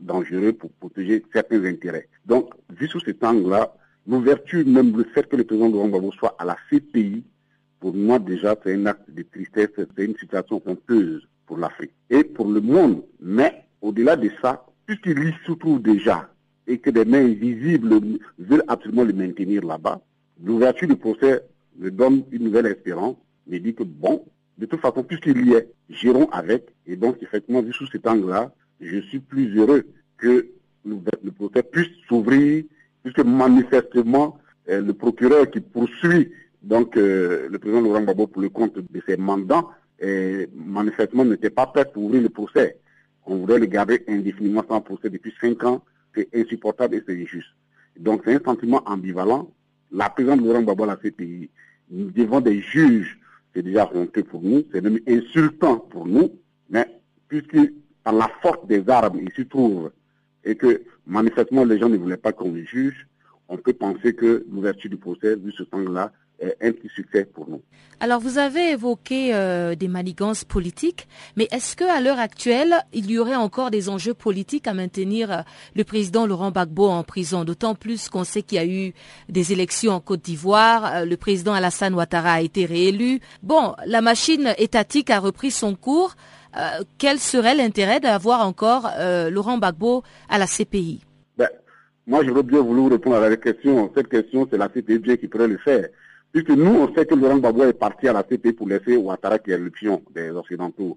dangereux 0.00 0.52
pour 0.52 0.70
protéger 0.72 1.22
certains 1.32 1.64
intérêts. 1.64 2.08
Donc, 2.26 2.52
vu 2.70 2.88
sous 2.88 3.00
cet 3.00 3.22
angle-là, 3.22 3.72
l'ouverture, 4.10 4.66
même 4.66 4.96
le 4.96 5.04
fait 5.04 5.28
que 5.28 5.36
le 5.36 5.44
président 5.44 5.68
Laurent 5.68 5.88
Gbagbo 5.88 6.12
soit 6.12 6.34
à 6.38 6.44
la 6.44 6.56
CPI, 6.68 7.22
pour 7.78 7.94
moi 7.94 8.18
déjà, 8.18 8.56
c'est 8.62 8.74
un 8.74 8.86
acte 8.86 9.08
de 9.08 9.22
tristesse, 9.22 9.70
c'est 9.76 10.04
une 10.04 10.16
situation 10.16 10.60
honteuse 10.66 11.26
pour 11.46 11.58
l'Afrique 11.58 11.92
et 12.10 12.24
pour 12.24 12.48
le 12.50 12.60
monde. 12.60 13.02
Mais 13.20 13.64
au-delà 13.80 14.16
de 14.16 14.30
ça, 14.42 14.66
puisqu'il 14.84 15.32
se 15.46 15.52
trouve 15.52 15.80
déjà 15.80 16.28
et 16.66 16.78
que 16.78 16.90
des 16.90 17.04
mains 17.04 17.26
visibles 17.28 18.18
veulent 18.38 18.64
absolument 18.68 19.04
le 19.04 19.12
maintenir 19.12 19.64
là-bas, 19.64 20.00
l'ouverture 20.42 20.88
du 20.88 20.96
procès 20.96 21.42
me 21.78 21.90
donne 21.90 22.24
une 22.32 22.44
nouvelle 22.44 22.66
espérance, 22.66 23.16
me 23.46 23.58
dit 23.58 23.74
que 23.74 23.84
bon, 23.84 24.24
de 24.58 24.66
toute 24.66 24.80
façon, 24.80 25.02
puisqu'il 25.04 25.48
y 25.48 25.54
est, 25.54 25.70
gérons 25.88 26.28
avec. 26.32 26.66
Et 26.86 26.96
donc, 26.96 27.16
effectivement, 27.22 27.62
vu 27.62 27.72
sous 27.72 27.86
cet 27.86 28.06
angle-là, 28.06 28.52
je 28.80 28.98
suis 29.00 29.20
plus 29.20 29.56
heureux 29.56 29.84
que 30.18 30.48
le 30.84 31.30
procès 31.30 31.62
puisse 31.62 31.88
s'ouvrir, 32.08 32.64
puisque 33.02 33.20
manifestement, 33.20 34.38
euh, 34.68 34.80
le 34.80 34.92
procureur 34.92 35.50
qui 35.50 35.60
poursuit 35.60 36.32
donc 36.62 36.96
euh, 36.96 37.48
le 37.48 37.58
président 37.58 37.80
Laurent 37.80 38.02
Gbagbo 38.02 38.26
pour 38.26 38.42
le 38.42 38.50
compte 38.50 38.78
de 38.78 39.02
ses 39.06 39.16
mandats, 39.16 39.64
euh, 40.02 40.46
manifestement 40.54 41.24
n'était 41.24 41.50
pas 41.50 41.66
prêt 41.66 41.86
pour 41.90 42.04
ouvrir 42.04 42.22
le 42.22 42.28
procès. 42.28 42.78
On 43.26 43.36
voudrait 43.36 43.58
le 43.58 43.66
garder 43.66 44.04
indéfiniment 44.08 44.64
sans 44.68 44.80
procès 44.80 45.08
depuis 45.10 45.32
cinq 45.40 45.64
ans. 45.64 45.82
C'est 46.14 46.28
insupportable 46.34 46.96
et 46.96 47.02
c'est 47.06 47.14
injuste. 47.14 47.48
Donc 47.98 48.22
c'est 48.24 48.34
un 48.34 48.44
sentiment 48.44 48.82
ambivalent. 48.86 49.50
La 49.92 50.10
présidente 50.10 50.40
Laurent 50.42 50.62
Gbagbo 50.62 50.84
à 50.84 50.86
la 50.88 50.96
CPI, 50.96 51.50
devant 51.90 52.40
des 52.40 52.60
juges 52.60 53.18
c'est 53.54 53.62
déjà 53.62 53.90
honteux 53.92 54.22
pour 54.22 54.42
nous, 54.42 54.62
c'est 54.72 54.80
même 54.80 55.00
insultant 55.08 55.78
pour 55.78 56.06
nous, 56.06 56.30
mais 56.68 56.86
puisque 57.26 57.58
par 58.04 58.14
la 58.14 58.30
force 58.42 58.64
des 58.66 58.88
armes 58.88 59.18
il 59.20 59.32
se 59.32 59.42
trouve 59.42 59.90
et 60.44 60.56
que 60.56 60.82
manifestement 61.06 61.64
les 61.64 61.78
gens 61.78 61.88
ne 61.88 61.96
voulaient 61.96 62.16
pas 62.16 62.32
qu'on 62.32 62.52
le 62.52 62.64
juge, 62.64 63.06
on 63.48 63.56
peut 63.56 63.72
penser 63.72 64.14
que 64.14 64.46
l'ouverture 64.50 64.90
du 64.90 64.96
procès, 64.96 65.36
vu 65.36 65.52
ce 65.52 65.64
temps-là, 65.64 66.12
est 66.40 66.56
un 66.62 66.72
petit 66.72 66.88
succès 66.94 67.24
pour 67.24 67.48
nous. 67.48 67.60
Alors, 68.02 68.20
vous 68.20 68.38
avez 68.38 68.70
évoqué 68.70 69.34
euh, 69.34 69.74
des 69.74 69.88
manigances 69.88 70.44
politiques, 70.44 71.06
mais 71.36 71.48
est-ce 71.52 71.76
qu'à 71.76 72.00
l'heure 72.00 72.18
actuelle, 72.18 72.76
il 72.94 73.10
y 73.10 73.18
aurait 73.18 73.36
encore 73.36 73.70
des 73.70 73.90
enjeux 73.90 74.14
politiques 74.14 74.66
à 74.66 74.72
maintenir 74.72 75.30
euh, 75.30 75.40
le 75.76 75.84
président 75.84 76.26
Laurent 76.26 76.50
Gbagbo 76.50 76.88
en 76.88 77.04
prison 77.04 77.44
D'autant 77.44 77.74
plus 77.74 78.08
qu'on 78.08 78.24
sait 78.24 78.42
qu'il 78.42 78.56
y 78.56 78.58
a 78.58 78.66
eu 78.66 78.94
des 79.28 79.52
élections 79.52 79.92
en 79.92 80.00
Côte 80.00 80.22
d'Ivoire, 80.22 80.94
euh, 80.94 81.04
le 81.04 81.16
président 81.18 81.52
Alassane 81.52 81.94
Ouattara 81.94 82.32
a 82.34 82.40
été 82.40 82.64
réélu. 82.64 83.20
Bon, 83.42 83.74
la 83.84 84.00
machine 84.00 84.54
étatique 84.56 85.10
a 85.10 85.18
repris 85.20 85.50
son 85.50 85.74
cours. 85.74 86.16
Quel 86.98 87.18
serait 87.18 87.54
l'intérêt 87.54 88.00
d'avoir 88.00 88.46
encore 88.46 88.90
Laurent 89.30 89.58
Gbagbo 89.58 90.02
à 90.28 90.38
la 90.38 90.46
CPI 90.46 91.00
ben, 91.36 91.48
Moi, 92.06 92.24
j'aurais 92.24 92.42
bien 92.42 92.60
voulu 92.60 92.92
répondre 92.92 93.16
à 93.16 93.28
la 93.28 93.36
question. 93.36 93.90
Cette 93.94 94.08
question, 94.08 94.46
c'est 94.50 94.58
la 94.58 94.68
CPI 94.68 95.18
qui 95.18 95.28
pourrait 95.28 95.48
le 95.48 95.58
faire. 95.58 95.88
Puisque 96.32 96.50
nous, 96.50 96.70
on 96.70 96.94
sait 96.94 97.06
que 97.06 97.14
Laurent 97.14 97.38
Gbagbo 97.38 97.64
est 97.64 97.72
parti 97.72 98.08
à 98.08 98.12
la 98.12 98.22
CP 98.22 98.52
pour 98.52 98.68
laisser 98.68 98.96
Ouattara, 98.96 99.38
qui 99.38 99.50
est 99.50 99.58
le 99.58 99.72
des 100.14 100.30
Occidentaux, 100.30 100.96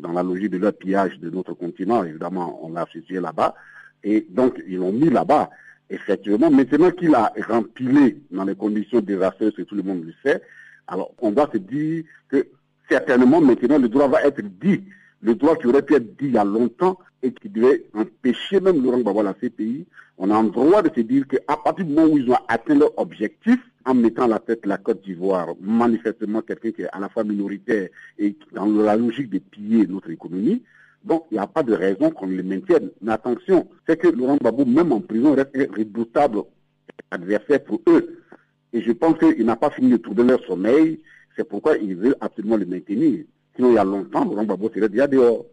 dans 0.00 0.12
la 0.12 0.22
logique 0.22 0.50
de 0.50 0.58
leur 0.58 0.72
pillage 0.72 1.18
de 1.18 1.30
notre 1.30 1.54
continent. 1.54 2.04
Évidemment, 2.04 2.60
on 2.62 2.72
l'a 2.72 2.86
situé 2.92 3.20
là-bas. 3.20 3.54
Et 4.02 4.26
donc, 4.28 4.60
ils 4.66 4.78
l'ont 4.78 4.92
mis 4.92 5.10
là-bas. 5.10 5.50
Effectivement, 5.90 6.50
maintenant 6.50 6.90
qu'il 6.92 7.14
a 7.14 7.32
rempilé 7.48 8.20
dans 8.30 8.44
les 8.44 8.54
conditions 8.54 9.00
désastreuses 9.00 9.54
que 9.54 9.62
tout 9.62 9.74
le 9.74 9.82
monde 9.82 10.04
le 10.04 10.14
sait, 10.24 10.40
alors 10.86 11.12
on 11.18 11.32
doit 11.32 11.50
se 11.52 11.58
dire 11.58 12.04
que 12.28 12.46
certainement 12.90 13.40
maintenant 13.40 13.78
le 13.78 13.88
droit 13.88 14.08
va 14.08 14.22
être 14.24 14.42
dit. 14.42 14.82
Le 15.22 15.34
droit 15.34 15.56
qui 15.56 15.66
aurait 15.66 15.82
pu 15.82 15.94
être 15.94 16.16
dit 16.16 16.26
il 16.26 16.32
y 16.32 16.38
a 16.38 16.44
longtemps 16.44 16.98
et 17.22 17.32
qui 17.32 17.48
devait 17.48 17.84
empêcher 17.94 18.60
même 18.60 18.82
Laurent 18.82 19.00
Gbagbo 19.00 19.20
à 19.20 19.24
la 19.24 19.34
CPI, 19.34 19.86
on 20.18 20.30
a 20.30 20.42
le 20.42 20.50
droit 20.50 20.82
de 20.82 20.90
se 20.94 21.00
dire 21.00 21.26
qu'à 21.28 21.56
partir 21.56 21.84
du 21.84 21.92
moment 21.92 22.12
où 22.12 22.18
ils 22.18 22.30
ont 22.30 22.38
atteint 22.48 22.74
leur 22.74 22.98
objectif, 22.98 23.58
en 23.86 23.94
mettant 23.94 24.26
la 24.26 24.38
tête 24.38 24.66
la 24.66 24.76
Côte 24.78 25.02
d'Ivoire, 25.02 25.48
manifestement 25.60 26.42
quelqu'un 26.42 26.70
qui 26.72 26.82
est 26.82 26.88
à 26.92 26.98
la 26.98 27.08
fois 27.08 27.24
minoritaire 27.24 27.88
et 28.18 28.36
dans 28.52 28.66
la 28.66 28.96
logique 28.96 29.30
de 29.30 29.38
piller 29.38 29.86
notre 29.86 30.10
économie, 30.10 30.62
donc 31.04 31.24
il 31.30 31.34
n'y 31.34 31.40
a 31.40 31.46
pas 31.46 31.62
de 31.62 31.72
raison 31.72 32.10
qu'on 32.10 32.26
le 32.26 32.42
maintienne. 32.42 32.90
Mais 33.00 33.12
attention, 33.12 33.68
c'est 33.86 33.98
que 33.98 34.08
Laurent 34.08 34.36
Babou, 34.40 34.64
même 34.64 34.92
en 34.92 35.00
prison, 35.00 35.34
reste 35.34 35.56
un 35.56 35.66
redoutable 35.74 36.42
adversaire 37.10 37.64
pour 37.64 37.80
eux. 37.88 38.20
Et 38.72 38.82
je 38.82 38.92
pense 38.92 39.18
qu'il 39.18 39.46
n'a 39.46 39.56
pas 39.56 39.70
fini 39.70 39.90
de 39.90 39.96
trouver 39.96 40.24
leur 40.24 40.44
sommeil. 40.44 41.00
C'est 41.36 41.48
pourquoi 41.48 41.76
ils 41.76 41.96
veulent 41.96 42.16
absolument 42.20 42.56
le 42.56 42.66
maintenir. 42.66 43.24
Sinon, 43.56 43.70
il 43.70 43.74
y 43.74 43.78
a 43.78 43.84
longtemps, 43.84 44.24
Laurent 44.24 44.44
Babou 44.44 44.70
serait 44.74 44.88
déjà 44.88 45.06
dehors. 45.06 45.44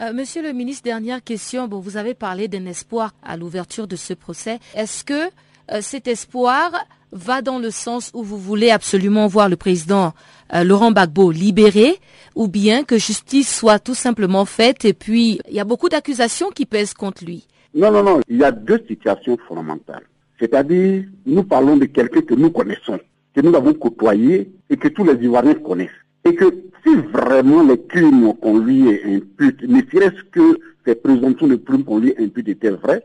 Euh, 0.00 0.12
monsieur 0.12 0.42
le 0.42 0.52
ministre, 0.52 0.84
dernière 0.84 1.22
question. 1.22 1.68
Bon, 1.68 1.78
vous 1.78 1.96
avez 1.96 2.14
parlé 2.14 2.48
d'un 2.48 2.64
espoir 2.66 3.12
à 3.22 3.36
l'ouverture 3.36 3.86
de 3.86 3.96
ce 3.96 4.14
procès. 4.14 4.58
Est-ce 4.74 5.04
que 5.04 5.28
euh, 5.72 5.80
cet 5.80 6.08
espoir 6.08 6.72
va 7.12 7.42
dans 7.42 7.58
le 7.58 7.70
sens 7.70 8.10
où 8.14 8.22
vous 8.22 8.38
voulez 8.38 8.70
absolument 8.70 9.26
voir 9.26 9.48
le 9.48 9.56
président 9.56 10.14
euh, 10.54 10.64
Laurent 10.64 10.92
Gbagbo 10.92 11.30
libéré 11.30 11.98
ou 12.34 12.48
bien 12.48 12.84
que 12.84 12.98
justice 12.98 13.54
soit 13.54 13.78
tout 13.78 13.94
simplement 13.94 14.44
faite 14.44 14.84
et 14.84 14.94
puis 14.94 15.40
il 15.48 15.54
y 15.54 15.60
a 15.60 15.64
beaucoup 15.64 15.88
d'accusations 15.88 16.50
qui 16.50 16.66
pèsent 16.66 16.94
contre 16.94 17.24
lui? 17.24 17.46
Non, 17.74 17.90
non, 17.90 18.02
non. 18.02 18.20
Il 18.28 18.38
y 18.38 18.44
a 18.44 18.52
deux 18.52 18.82
situations 18.88 19.36
fondamentales. 19.46 20.04
C'est-à-dire, 20.38 21.04
nous 21.26 21.44
parlons 21.44 21.76
de 21.76 21.84
quelqu'un 21.84 22.22
que 22.22 22.34
nous 22.34 22.50
connaissons, 22.50 22.98
que 23.34 23.40
nous 23.40 23.54
avons 23.54 23.74
côtoyé 23.74 24.52
et 24.68 24.76
que 24.76 24.88
tous 24.88 25.04
les 25.04 25.14
Ivoiriens 25.14 25.54
connaissent. 25.54 25.90
Et 26.24 26.34
que 26.34 26.44
si 26.84 26.94
vraiment 27.12 27.62
les 27.62 27.80
crimes 27.80 28.34
qu'on 28.34 28.58
lui 28.58 28.88
impute, 29.04 29.62
ne 29.62 29.80
serait-ce 29.90 30.22
que 30.30 30.58
ces 30.86 30.94
présomptions 30.94 31.46
de 31.46 31.56
crimes 31.56 31.84
qu'on 31.84 31.98
lui 31.98 32.14
impute 32.18 32.48
étaient 32.48 32.70
vraies, 32.70 33.02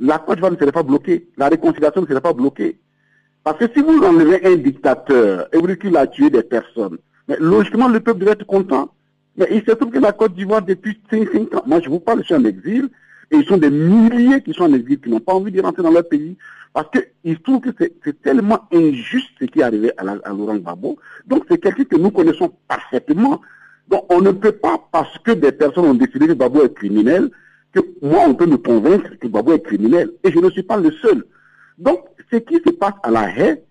la 0.00 0.18
Côte 0.18 0.36
d'Ivoire 0.36 0.52
ne 0.52 0.56
serait 0.56 0.72
pas 0.72 0.82
bloquée, 0.82 1.26
la 1.36 1.48
réconciliation 1.48 2.02
ne 2.02 2.06
serait 2.06 2.20
pas 2.20 2.32
bloquée. 2.32 2.78
Parce 3.44 3.58
que 3.58 3.66
si 3.74 3.80
vous 3.80 3.98
enlevez 4.02 4.44
un 4.44 4.56
dictateur 4.56 5.48
et 5.52 5.58
vous 5.58 5.66
dites 5.66 5.80
qu'il 5.80 5.96
a 5.96 6.06
tué 6.06 6.30
des 6.30 6.42
personnes, 6.42 6.98
mais 7.28 7.36
logiquement 7.38 7.88
le 7.88 8.00
peuple 8.00 8.20
devrait 8.20 8.34
être 8.34 8.46
content. 8.46 8.92
Mais 9.36 9.46
il 9.50 9.62
se 9.64 9.72
trouve 9.72 9.90
que 9.90 9.98
la 9.98 10.12
Côte 10.12 10.34
d'Ivoire, 10.34 10.62
depuis 10.62 11.00
5, 11.10 11.54
ans, 11.54 11.62
moi 11.66 11.80
je 11.80 11.88
vous 11.88 12.00
parle, 12.00 12.20
je 12.20 12.26
suis 12.26 12.34
en 12.34 12.44
exil, 12.44 12.88
et 13.32 13.36
ils 13.36 13.46
sont 13.46 13.56
des 13.56 13.70
milliers 13.70 14.42
qui 14.42 14.52
sont 14.52 14.64
en 14.64 14.74
exil, 14.74 15.00
qui 15.00 15.08
n'ont 15.08 15.20
pas 15.20 15.32
envie 15.32 15.50
de 15.50 15.60
rentrer 15.60 15.82
dans 15.82 15.90
leur 15.90 16.06
pays, 16.06 16.36
parce 16.74 16.88
qu'il 16.90 17.36
se 17.36 17.42
trouve 17.42 17.60
que 17.60 17.70
c'est 18.04 18.22
tellement 18.22 18.68
injuste 18.72 19.30
ce 19.40 19.46
qui 19.46 19.60
est 19.60 19.62
arrivé 19.62 19.90
à, 19.96 20.04
Laurent 20.32 20.56
Gbagbo. 20.56 20.98
Donc 21.26 21.44
c'est 21.50 21.58
quelqu'un 21.58 21.84
que 21.84 21.96
nous 21.96 22.10
connaissons 22.10 22.52
parfaitement. 22.68 23.40
Donc 23.88 24.04
on 24.12 24.20
ne 24.20 24.30
peut 24.30 24.52
pas, 24.52 24.78
parce 24.92 25.18
que 25.18 25.32
des 25.32 25.52
personnes 25.52 25.86
ont 25.86 25.94
décidé 25.94 26.28
que 26.28 26.32
Gbagbo 26.32 26.64
est 26.64 26.74
criminel, 26.74 27.30
que 27.72 27.80
moi 28.02 28.20
on 28.26 28.34
peut 28.34 28.46
me 28.46 28.58
convaincre 28.58 29.10
que 29.18 29.26
Gbagbo 29.26 29.54
est 29.54 29.62
criminel. 29.62 30.12
Et 30.24 30.30
je 30.30 30.38
ne 30.38 30.50
suis 30.50 30.62
pas 30.62 30.76
le 30.76 30.90
seul. 30.92 31.24
Donc, 31.78 32.00
ce 32.30 32.36
qui 32.36 32.56
se 32.56 32.70
passe 32.70 32.94
à 33.02 33.10
la 33.10 33.28
haie, 33.36 33.62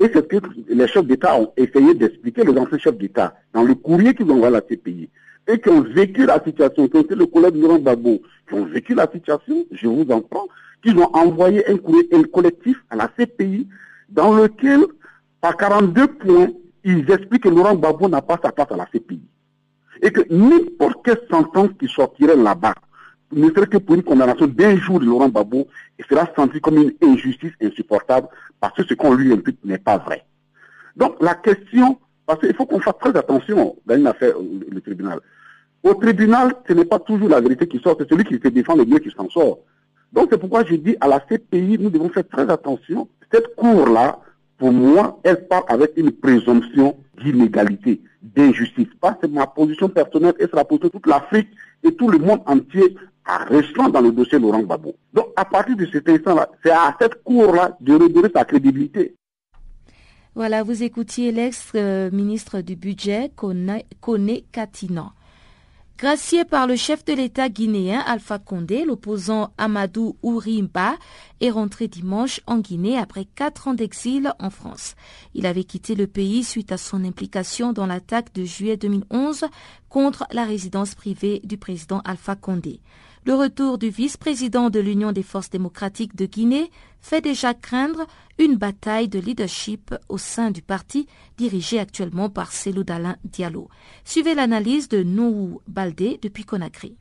et 0.00 0.08
c'est 0.12 0.14
ce 0.14 0.38
que 0.38 0.38
les 0.68 0.88
chefs 0.88 1.06
d'État 1.06 1.38
ont 1.38 1.52
essayé 1.56 1.94
d'expliquer, 1.94 2.42
les 2.42 2.58
anciens 2.58 2.78
chefs 2.78 2.96
d'État, 2.96 3.34
dans 3.52 3.62
le 3.62 3.74
courrier 3.74 4.14
qu'ils 4.14 4.26
ont 4.30 4.36
envoyé 4.36 4.56
à 4.56 4.60
la 4.60 4.60
CPI, 4.62 5.10
et 5.50 5.60
qui 5.60 5.68
ont 5.68 5.82
vécu 5.82 6.26
la 6.26 6.42
situation, 6.42 6.88
qui 6.88 6.96
ont 6.96 7.00
été 7.00 7.14
le 7.14 7.26
collègue 7.26 7.56
Laurent 7.56 7.78
Gbagbo, 7.78 8.22
qui 8.48 8.54
ont 8.54 8.66
vécu 8.66 8.94
la 8.94 9.10
situation, 9.12 9.64
je 9.72 9.88
vous 9.88 10.06
en 10.10 10.20
prends, 10.20 10.46
qu'ils 10.82 10.96
ont 10.98 11.10
envoyé 11.12 11.64
un 11.68 12.22
collectif 12.22 12.76
à 12.88 12.96
la 12.96 13.08
CPI, 13.08 13.68
dans 14.08 14.34
lequel, 14.34 14.80
par 15.40 15.56
42 15.56 16.06
points, 16.06 16.48
ils 16.84 17.10
expliquent 17.10 17.42
que 17.42 17.48
Laurent 17.48 17.74
Gbagbo 17.74 18.08
n'a 18.08 18.22
pas 18.22 18.38
sa 18.42 18.52
place 18.52 18.70
à 18.70 18.76
la 18.76 18.86
CPI. 18.86 19.20
Et 20.02 20.10
que 20.10 20.22
n'importe 20.30 21.04
quelle 21.04 21.20
sentence 21.30 21.70
qui 21.78 21.88
sortirait 21.88 22.36
là-bas, 22.36 22.74
ne 23.32 23.48
serait 23.50 23.66
que 23.66 23.78
pour 23.78 23.94
une 23.94 24.02
condamnation 24.02 24.46
d'un 24.46 24.76
jour 24.76 25.00
de 25.00 25.04
Laurent 25.04 25.28
Gbagbo, 25.28 25.66
il 25.98 26.04
sera 26.04 26.28
senti 26.34 26.60
comme 26.60 26.78
une 26.78 26.92
injustice 27.02 27.52
insupportable 27.62 28.28
parce 28.60 28.74
que 28.74 28.84
ce 28.84 28.94
qu'on 28.94 29.14
lui 29.14 29.32
impute 29.32 29.64
n'est 29.64 29.78
pas 29.78 29.98
vrai. 29.98 30.24
Donc 30.96 31.16
la 31.20 31.34
question, 31.34 31.98
parce 32.30 32.42
qu'il 32.42 32.54
faut 32.54 32.64
qu'on 32.64 32.78
fasse 32.78 32.94
très 33.00 33.16
attention 33.16 33.74
dans 33.84 33.96
une 33.96 34.06
affaire, 34.06 34.34
le 34.38 34.80
tribunal. 34.80 35.18
Au 35.82 35.94
tribunal, 35.94 36.52
ce 36.68 36.74
n'est 36.74 36.84
pas 36.84 37.00
toujours 37.00 37.28
la 37.28 37.40
vérité 37.40 37.66
qui 37.66 37.80
sort, 37.80 37.96
c'est 37.98 38.08
celui 38.08 38.22
qui 38.22 38.34
se 38.34 38.46
défend 38.46 38.76
le 38.76 38.84
mieux 38.84 39.00
qui 39.00 39.10
s'en 39.10 39.28
sort. 39.28 39.58
Donc 40.12 40.28
c'est 40.30 40.38
pourquoi 40.38 40.64
je 40.64 40.76
dis 40.76 40.96
à 41.00 41.08
la 41.08 41.18
CPI, 41.18 41.78
nous 41.80 41.90
devons 41.90 42.08
faire 42.08 42.28
très 42.28 42.48
attention. 42.48 43.08
Cette 43.32 43.56
cour-là, 43.56 44.20
pour 44.58 44.70
moi, 44.70 45.18
elle 45.24 45.48
part 45.48 45.64
avec 45.66 45.94
une 45.96 46.12
présomption 46.12 46.98
d'inégalité, 47.20 48.00
d'injustice. 48.22 48.86
Pas 49.00 49.18
c'est 49.20 49.28
ma 49.28 49.48
position 49.48 49.88
personnelle, 49.88 50.34
et 50.38 50.44
c'est 50.44 50.54
la 50.54 50.64
position 50.64 50.86
de 50.86 50.92
toute 50.92 51.08
l'Afrique 51.08 51.48
et 51.82 51.92
tout 51.96 52.10
le 52.10 52.18
monde 52.18 52.42
entier 52.46 52.94
restant 53.48 53.88
dans 53.88 54.02
le 54.02 54.12
dossier 54.12 54.38
Laurent 54.38 54.62
Gbagbo. 54.62 54.94
Donc 55.12 55.32
à 55.34 55.44
partir 55.44 55.76
de 55.76 55.86
cet 55.86 56.08
instant-là, 56.08 56.48
c'est 56.62 56.70
à 56.70 56.96
cette 57.00 57.24
cour-là 57.24 57.76
de 57.80 57.94
redonner 57.94 58.28
sa 58.32 58.44
crédibilité. 58.44 59.16
Voilà, 60.36 60.62
vous 60.62 60.84
écoutiez 60.84 61.32
l'ex-ministre 61.32 62.60
du 62.60 62.76
Budget, 62.76 63.32
Kone 63.34 63.82
Katina. 64.52 65.12
Gracié 65.98 66.44
par 66.44 66.68
le 66.68 66.76
chef 66.76 67.04
de 67.04 67.12
l'État 67.12 67.48
guinéen 67.48 67.98
Alpha 67.98 68.38
Condé, 68.38 68.84
l'opposant 68.84 69.52
Amadou 69.58 70.16
Ourimba 70.22 70.94
est 71.40 71.50
rentré 71.50 71.88
dimanche 71.88 72.40
en 72.46 72.58
Guinée 72.58 72.96
après 72.96 73.24
quatre 73.24 73.66
ans 73.66 73.74
d'exil 73.74 74.32
en 74.38 74.50
France. 74.50 74.94
Il 75.34 75.46
avait 75.46 75.64
quitté 75.64 75.96
le 75.96 76.06
pays 76.06 76.44
suite 76.44 76.70
à 76.70 76.78
son 76.78 77.04
implication 77.04 77.72
dans 77.72 77.86
l'attaque 77.86 78.32
de 78.32 78.44
juillet 78.44 78.76
2011 78.76 79.46
contre 79.88 80.26
la 80.30 80.44
résidence 80.44 80.94
privée 80.94 81.40
du 81.42 81.58
président 81.58 82.02
Alpha 82.04 82.36
Condé. 82.36 82.80
Le 83.26 83.34
retour 83.34 83.76
du 83.76 83.90
vice-président 83.90 84.70
de 84.70 84.80
l'Union 84.80 85.12
des 85.12 85.22
forces 85.22 85.50
démocratiques 85.50 86.16
de 86.16 86.24
Guinée 86.24 86.70
fait 87.02 87.20
déjà 87.20 87.52
craindre 87.52 88.06
une 88.38 88.56
bataille 88.56 89.08
de 89.08 89.18
leadership 89.18 89.94
au 90.08 90.16
sein 90.16 90.50
du 90.50 90.62
parti 90.62 91.06
dirigé 91.36 91.78
actuellement 91.78 92.30
par 92.30 92.50
Dalin 92.86 93.16
Diallo. 93.24 93.68
Suivez 94.04 94.34
l'analyse 94.34 94.88
de 94.88 95.02
Nouhou 95.02 95.60
Baldé 95.68 96.18
depuis 96.22 96.44
Conakry. 96.44 96.96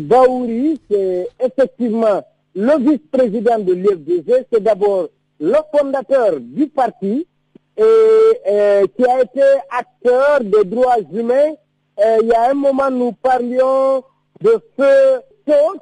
Baouri, 0.00 0.80
c'est 0.90 1.28
effectivement 1.38 2.20
le 2.56 2.90
vice-président 2.90 3.60
de 3.60 3.72
l'IFDG, 3.72 4.46
c'est 4.52 4.62
d'abord 4.62 5.08
le 5.38 5.56
fondateur 5.72 6.40
du 6.40 6.66
parti 6.66 7.28
et, 7.76 7.82
euh, 7.82 8.86
qui 8.96 9.04
a 9.04 9.22
été 9.22 9.42
acteur 9.70 10.40
des 10.40 10.64
droits 10.64 10.98
humains. 11.12 11.54
Euh, 12.00 12.18
il 12.22 12.28
y 12.28 12.32
a 12.32 12.50
un 12.50 12.54
moment, 12.54 12.90
nous 12.90 13.12
parlions 13.12 14.02
de 14.40 14.60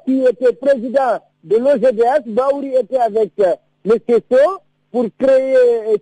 qui 0.05 0.25
était 0.25 0.53
président 0.55 1.21
de 1.45 1.57
l'OGDS. 1.57 2.23
Baouri 2.27 2.75
était 2.77 2.99
avec 2.99 3.33
euh, 3.41 3.55
M. 3.85 3.93
So 4.09 4.37
pour 4.91 5.05
créer, 5.19 5.57
euh, 5.57 5.97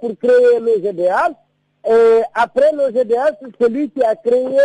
pour 0.00 0.18
créer 0.18 0.60
l'OGDS. 0.60 1.34
Et 1.88 2.22
après 2.34 2.72
l'OGDS, 2.72 3.36
celui 3.60 3.90
qui 3.90 4.02
a 4.02 4.16
créé 4.16 4.58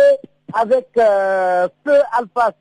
avec 0.52 0.88
euh, 0.98 1.68
Feu 1.84 1.98
Alpha 2.18 2.52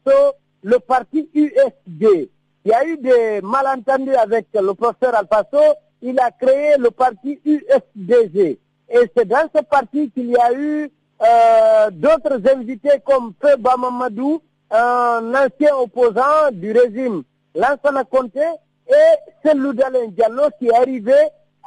le 0.63 0.77
parti 0.79 1.29
USD. 1.33 2.29
Il 2.63 2.69
y 2.69 2.73
a 2.73 2.85
eu 2.85 2.97
des 2.97 3.41
malentendus 3.41 4.13
avec 4.15 4.47
le 4.53 4.73
professeur 4.73 5.15
Alpasso. 5.15 5.57
Il 6.01 6.19
a 6.19 6.31
créé 6.31 6.77
le 6.77 6.91
parti 6.91 7.39
USDG. 7.43 8.59
Et 8.89 9.11
c'est 9.15 9.27
dans 9.27 9.49
ce 9.55 9.61
parti 9.63 10.11
qu'il 10.11 10.29
y 10.29 10.37
a 10.37 10.53
eu 10.53 10.91
euh, 11.21 11.89
d'autres 11.91 12.39
invités 12.53 13.01
comme 13.05 13.33
Feu 13.41 13.55
Bamamadou, 13.57 14.41
un 14.71 15.33
ancien 15.33 15.75
opposant 15.75 16.51
du 16.51 16.71
régime 16.71 17.23
Lansana 17.55 18.03
Conté, 18.05 18.39
et 18.87 19.47
Selou 19.47 19.73
Diallo 19.73 20.49
qui 20.59 20.67
est 20.67 20.75
arrivé 20.75 21.13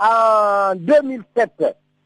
en 0.00 0.74
2007. 0.76 1.50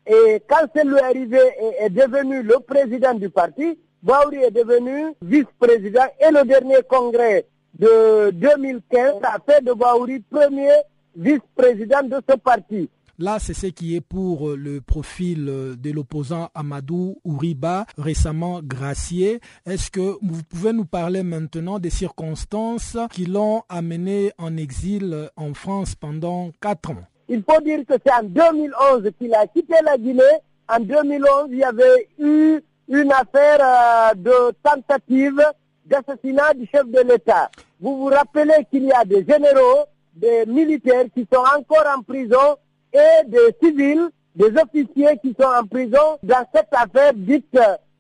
Et 0.06 0.42
quand 0.48 0.66
Selou 0.74 0.96
est 0.96 1.02
arrivé 1.02 1.40
et 1.61 1.84
est 1.84 1.90
devenu 1.90 2.42
le 2.42 2.58
président 2.61 3.14
du 3.14 3.30
parti, 3.30 3.78
Baouri 4.02 4.38
est 4.38 4.50
devenu 4.50 5.14
vice-président 5.22 6.04
et 6.20 6.30
le 6.30 6.44
dernier 6.44 6.82
congrès 6.88 7.46
de 7.78 8.30
2015 8.30 9.14
a 9.22 9.38
fait 9.44 9.64
de 9.64 9.72
Baouri 9.72 10.20
premier 10.20 10.72
vice-président 11.16 12.02
de 12.04 12.20
ce 12.28 12.37
parti. 12.37 12.88
Là, 13.20 13.38
c'est 13.40 13.52
ce 13.54 13.66
qui 13.66 13.96
est 13.96 14.00
pour 14.00 14.50
le 14.50 14.81
profil 14.81 15.46
de 15.46 15.90
l'opposant 15.90 16.50
Amadou 16.54 17.16
Ouriba, 17.24 17.85
récemment 17.96 18.61
gracié. 18.62 19.40
Est-ce 19.66 19.90
que 19.90 20.16
vous 20.22 20.42
pouvez 20.48 20.72
nous 20.72 20.85
parler 20.85 21.24
maintenant 21.24 21.81
des 21.81 21.90
circonstances 21.90 22.96
qui 23.11 23.26
l'ont 23.26 23.62
amené 23.68 24.31
en 24.38 24.57
exil 24.57 25.31
en 25.37 25.52
France 25.52 25.96
pendant 25.96 26.52
quatre 26.61 26.92
ans? 26.92 27.02
Il 27.28 27.42
faut 27.42 27.61
dire 27.61 27.81
que 27.88 27.94
c'est 28.07 28.12
en 28.12 28.22
2011 28.22 29.11
qu'il 29.18 29.35
a 29.35 29.48
quitté 29.48 29.74
la 29.85 29.98
Guinée. 29.98 30.22
En 30.68 30.78
2011, 30.78 31.48
il 31.50 31.59
y 31.59 31.64
avait 31.64 32.09
eu 32.20 32.61
une 32.88 33.12
affaire 33.12 33.59
euh, 33.61 34.14
de 34.14 34.54
tentative 34.62 35.42
d'assassinat 35.85 36.54
du 36.54 36.66
chef 36.66 36.87
de 36.87 37.00
l'État. 37.00 37.50
Vous 37.81 37.96
vous 37.96 38.07
rappelez 38.07 38.64
qu'il 38.70 38.85
y 38.85 38.92
a 38.92 39.04
des 39.04 39.24
généraux, 39.28 39.87
des 40.14 40.46
militaires 40.46 41.07
qui 41.14 41.26
sont 41.33 41.40
encore 41.40 41.85
en 41.96 42.02
prison 42.02 42.57
et 42.92 43.24
des 43.27 43.55
civils, 43.62 44.09
des 44.35 44.53
officiers 44.57 45.18
qui 45.22 45.35
sont 45.38 45.48
en 45.48 45.66
prison 45.66 46.18
dans 46.22 46.46
cette 46.55 46.72
affaire 46.72 47.12
dite 47.14 47.59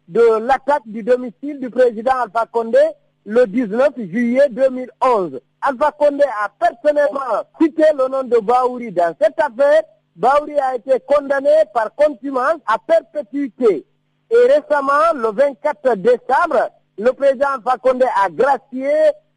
de 0.08 0.38
l'attaque 0.46 0.86
du 0.86 1.02
domicile 1.02 1.60
du 1.60 1.70
président 1.70 2.12
Alpha 2.22 2.46
Condé 2.50 2.78
le 3.24 3.46
19 3.46 3.90
juillet 3.96 4.48
2011. 4.50 5.40
Alpha 5.60 5.92
Condé 5.92 6.24
a 6.24 6.48
personnellement 6.58 7.44
cité 7.60 7.84
le 7.96 8.08
nom 8.08 8.22
de 8.22 8.38
Baouri 8.38 8.92
dans 8.92 9.14
cette 9.20 9.38
affaire. 9.38 9.82
Baouri 10.16 10.58
a 10.58 10.76
été 10.76 10.98
condamné 11.06 11.50
par 11.74 11.94
contumace 11.94 12.56
à 12.66 12.76
perpétuité. 12.78 13.84
Et 14.30 14.52
récemment, 14.52 15.12
le 15.14 15.30
24 15.32 15.96
décembre, 15.96 16.70
le 16.98 17.12
président 17.12 17.60
Fakonde 17.64 18.02
a 18.02 18.28
gracié 18.28 18.90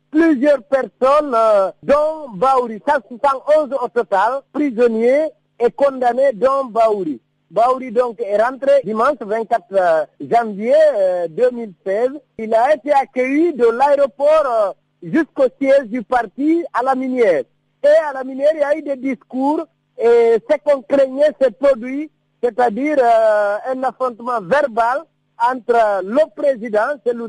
plusieurs 0.10 0.62
personnes, 0.64 1.34
euh, 1.34 1.72
dont 1.84 2.30
Baouri, 2.34 2.82
111 2.86 3.70
au 3.82 3.88
total, 3.88 4.42
prisonniers 4.52 5.30
et 5.64 5.72
condamnés, 5.72 6.34
dont 6.34 6.66
Baouri. 6.66 7.20
Baouri 7.50 7.92
donc 7.92 8.20
est 8.22 8.42
rentré 8.42 8.82
dimanche 8.84 9.18
24 9.20 9.64
euh, 9.74 10.06
janvier 10.22 10.74
2016. 11.30 12.10
Euh, 12.14 12.20
Il 12.38 12.54
a 12.54 12.74
été 12.76 12.92
accueilli 12.92 13.54
de 13.54 13.66
l'aéroport 13.66 14.76
jusqu'au 15.04 15.48
siège 15.60 15.86
du 15.88 16.02
parti 16.04 16.64
à 16.74 16.82
la 16.84 16.96
minière. 16.96 17.44
Et 17.84 18.10
à 18.10 18.14
la 18.14 18.24
minière, 18.24 18.52
il 18.54 18.60
y 18.60 18.64
a 18.64 18.78
eu 18.78 18.82
des 18.82 18.96
discours 18.96 19.66
et 19.98 20.38
ce 20.50 20.58
qu'on 20.64 20.82
craignait 20.82 21.32
s'est 21.40 21.52
produit 21.52 22.10
c'est-à-dire 22.42 22.98
euh, 23.00 23.58
un 23.68 23.84
affrontement 23.84 24.42
verbal 24.42 25.04
entre 25.52 26.04
le 26.04 26.22
président, 26.36 26.98
Selou 27.06 27.28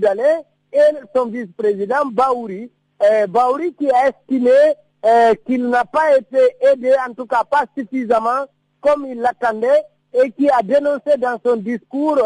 et 0.72 0.78
son 1.14 1.26
vice-président, 1.26 2.06
Baouri. 2.10 2.70
Euh, 3.02 3.26
Baouri 3.26 3.74
qui 3.74 3.90
a 3.90 4.08
estimé 4.08 4.50
euh, 5.04 5.34
qu'il 5.46 5.68
n'a 5.68 5.84
pas 5.84 6.16
été 6.16 6.38
aidé, 6.60 6.92
en 7.08 7.12
tout 7.14 7.26
cas 7.26 7.44
pas 7.44 7.64
suffisamment 7.76 8.46
comme 8.80 9.06
il 9.06 9.20
l'attendait, 9.20 9.82
et 10.12 10.30
qui 10.32 10.48
a 10.50 10.62
dénoncé 10.62 11.16
dans 11.18 11.38
son 11.44 11.56
discours 11.56 12.18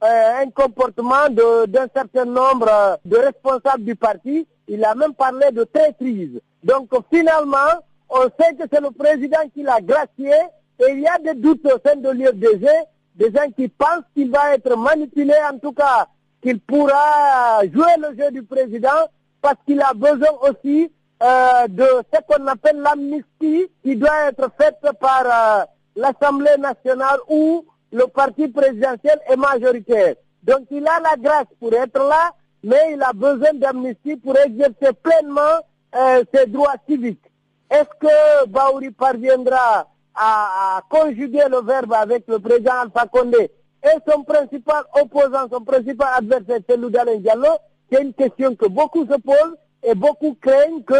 un 0.00 0.50
comportement 0.50 1.28
d'un 1.30 1.86
certain 1.94 2.24
nombre 2.24 2.98
de 3.04 3.16
responsables 3.16 3.84
du 3.84 3.94
parti. 3.94 4.46
Il 4.68 4.84
a 4.84 4.94
même 4.94 5.14
parlé 5.14 5.50
de 5.52 5.64
traîtrise. 5.64 6.40
Donc 6.62 6.90
finalement, 7.12 7.82
on 8.08 8.22
sait 8.22 8.54
que 8.54 8.64
c'est 8.72 8.80
le 8.80 8.90
président 8.90 9.38
qui 9.54 9.62
l'a 9.62 9.80
gracié 9.80 10.32
et 10.80 10.92
il 10.92 11.00
y 11.00 11.06
a 11.06 11.18
des 11.18 11.34
doutes 11.34 11.66
au 11.66 11.78
sein 11.84 11.96
de 11.96 12.10
l'UFDG, 12.10 12.66
des 13.16 13.32
gens 13.32 13.50
qui 13.56 13.68
pensent 13.68 14.04
qu'il 14.14 14.30
va 14.30 14.54
être 14.54 14.76
manipulé, 14.76 15.34
en 15.52 15.58
tout 15.58 15.72
cas 15.72 16.06
qu'il 16.40 16.60
pourra 16.60 17.62
jouer 17.72 17.92
le 17.98 18.16
jeu 18.16 18.30
du 18.30 18.42
président, 18.44 19.08
parce 19.42 19.56
qu'il 19.66 19.80
a 19.80 19.92
besoin 19.92 20.30
aussi 20.48 20.90
euh, 21.22 21.66
de 21.68 21.84
ce 22.12 22.20
qu'on 22.28 22.46
appelle 22.46 22.80
l'amnistie 22.80 23.70
qui 23.82 23.96
doit 23.96 24.28
être 24.28 24.50
faite 24.56 24.78
par 25.00 25.24
euh, 25.24 25.64
l'Assemblée 25.96 26.56
nationale 26.58 27.18
où 27.28 27.64
le 27.92 28.06
parti 28.06 28.48
présidentiel 28.48 29.18
est 29.28 29.36
majoritaire. 29.36 30.14
Donc 30.44 30.66
il 30.70 30.86
a 30.86 31.00
la 31.00 31.16
grâce 31.16 31.48
pour 31.58 31.72
être 31.72 31.98
là, 31.98 32.30
mais 32.62 32.92
il 32.92 33.02
a 33.02 33.12
besoin 33.12 33.52
d'amnistie 33.54 34.16
pour 34.16 34.36
exercer 34.38 34.92
pleinement 35.02 35.40
euh, 35.96 36.22
ses 36.32 36.46
droits 36.46 36.76
civiques. 36.88 37.24
Est-ce 37.70 37.98
que 38.00 38.46
Baouri 38.46 38.90
parviendra 38.90 39.88
à, 40.14 40.80
conjuguer 40.88 41.44
le 41.50 41.62
verbe 41.62 41.92
avec 41.94 42.24
le 42.28 42.38
président 42.38 42.80
Alpha 42.82 43.06
Condé 43.06 43.50
et 43.84 44.10
son 44.10 44.24
principal 44.24 44.84
opposant, 45.00 45.48
son 45.52 45.60
principal 45.60 46.08
adversaire, 46.16 46.58
c'est 46.68 47.20
Diallo, 47.20 47.48
c'est 47.90 48.02
une 48.02 48.12
question 48.14 48.54
que 48.56 48.66
beaucoup 48.66 49.04
se 49.04 49.18
posent 49.20 49.56
et 49.82 49.94
beaucoup 49.94 50.36
craignent 50.40 50.82
que 50.82 50.94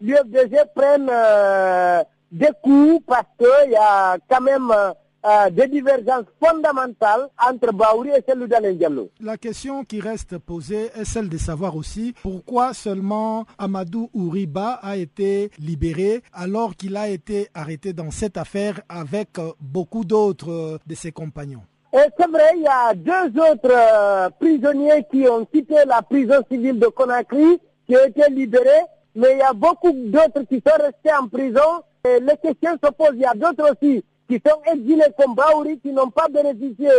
l'UFDG 0.00 0.56
prenne 0.74 1.08
euh, 1.10 2.02
des 2.30 2.50
coups 2.62 3.02
parce 3.06 3.26
qu'il 3.38 3.72
y 3.72 3.76
a 3.76 4.18
quand 4.28 4.40
même 4.40 4.70
euh, 4.70 4.92
euh, 5.24 5.50
des 5.50 5.66
divergences 5.68 6.26
fondamentales 6.42 7.28
entre 7.44 7.72
Baouri 7.72 8.10
et 8.10 8.22
celui 8.28 8.76
Diallo. 8.76 9.10
La 9.20 9.36
question 9.36 9.84
qui 9.84 10.00
reste 10.00 10.38
posée 10.38 10.90
est 10.94 11.04
celle 11.04 11.28
de 11.28 11.38
savoir 11.38 11.76
aussi 11.76 12.14
pourquoi 12.22 12.74
seulement 12.74 13.44
Amadou 13.58 14.10
Ouriba 14.14 14.78
a 14.82 14.96
été 14.96 15.50
libéré 15.58 16.22
alors 16.32 16.76
qu'il 16.76 16.96
a 16.96 17.08
été 17.08 17.48
arrêté 17.54 17.92
dans 17.92 18.10
cette 18.10 18.36
affaire 18.36 18.80
avec 18.88 19.30
beaucoup 19.60 20.04
d'autres 20.04 20.78
de 20.86 20.94
ses 20.94 21.12
compagnons. 21.12 21.62
C'est 21.92 22.30
vrai, 22.30 22.52
il 22.56 22.62
y 22.62 22.66
a 22.66 22.92
deux 22.94 23.40
autres 23.40 24.30
prisonniers 24.38 25.06
qui 25.10 25.26
ont 25.28 25.46
quitté 25.46 25.76
la 25.86 26.02
prison 26.02 26.42
civile 26.50 26.78
de 26.78 26.88
Conakry, 26.88 27.58
qui 27.86 27.96
ont 27.96 28.06
été 28.06 28.30
libérés, 28.30 28.84
mais 29.14 29.32
il 29.32 29.38
y 29.38 29.42
a 29.42 29.52
beaucoup 29.52 29.92
d'autres 29.92 30.42
qui 30.42 30.62
sont 30.66 30.82
restés 30.82 31.16
en 31.18 31.28
prison. 31.28 31.82
Et 32.04 32.20
les 32.20 32.36
questions 32.36 32.78
se 32.82 32.90
posent, 32.90 33.14
il 33.14 33.20
y 33.20 33.24
a 33.24 33.34
d'autres 33.34 33.72
aussi 33.72 34.04
qui 34.28 34.40
sont 34.44 34.60
exilés 34.72 35.12
comme 35.18 35.34
Baouri, 35.34 35.78
qui 35.80 35.92
n'ont 35.92 36.10
pas 36.10 36.28
bénéficié 36.28 36.90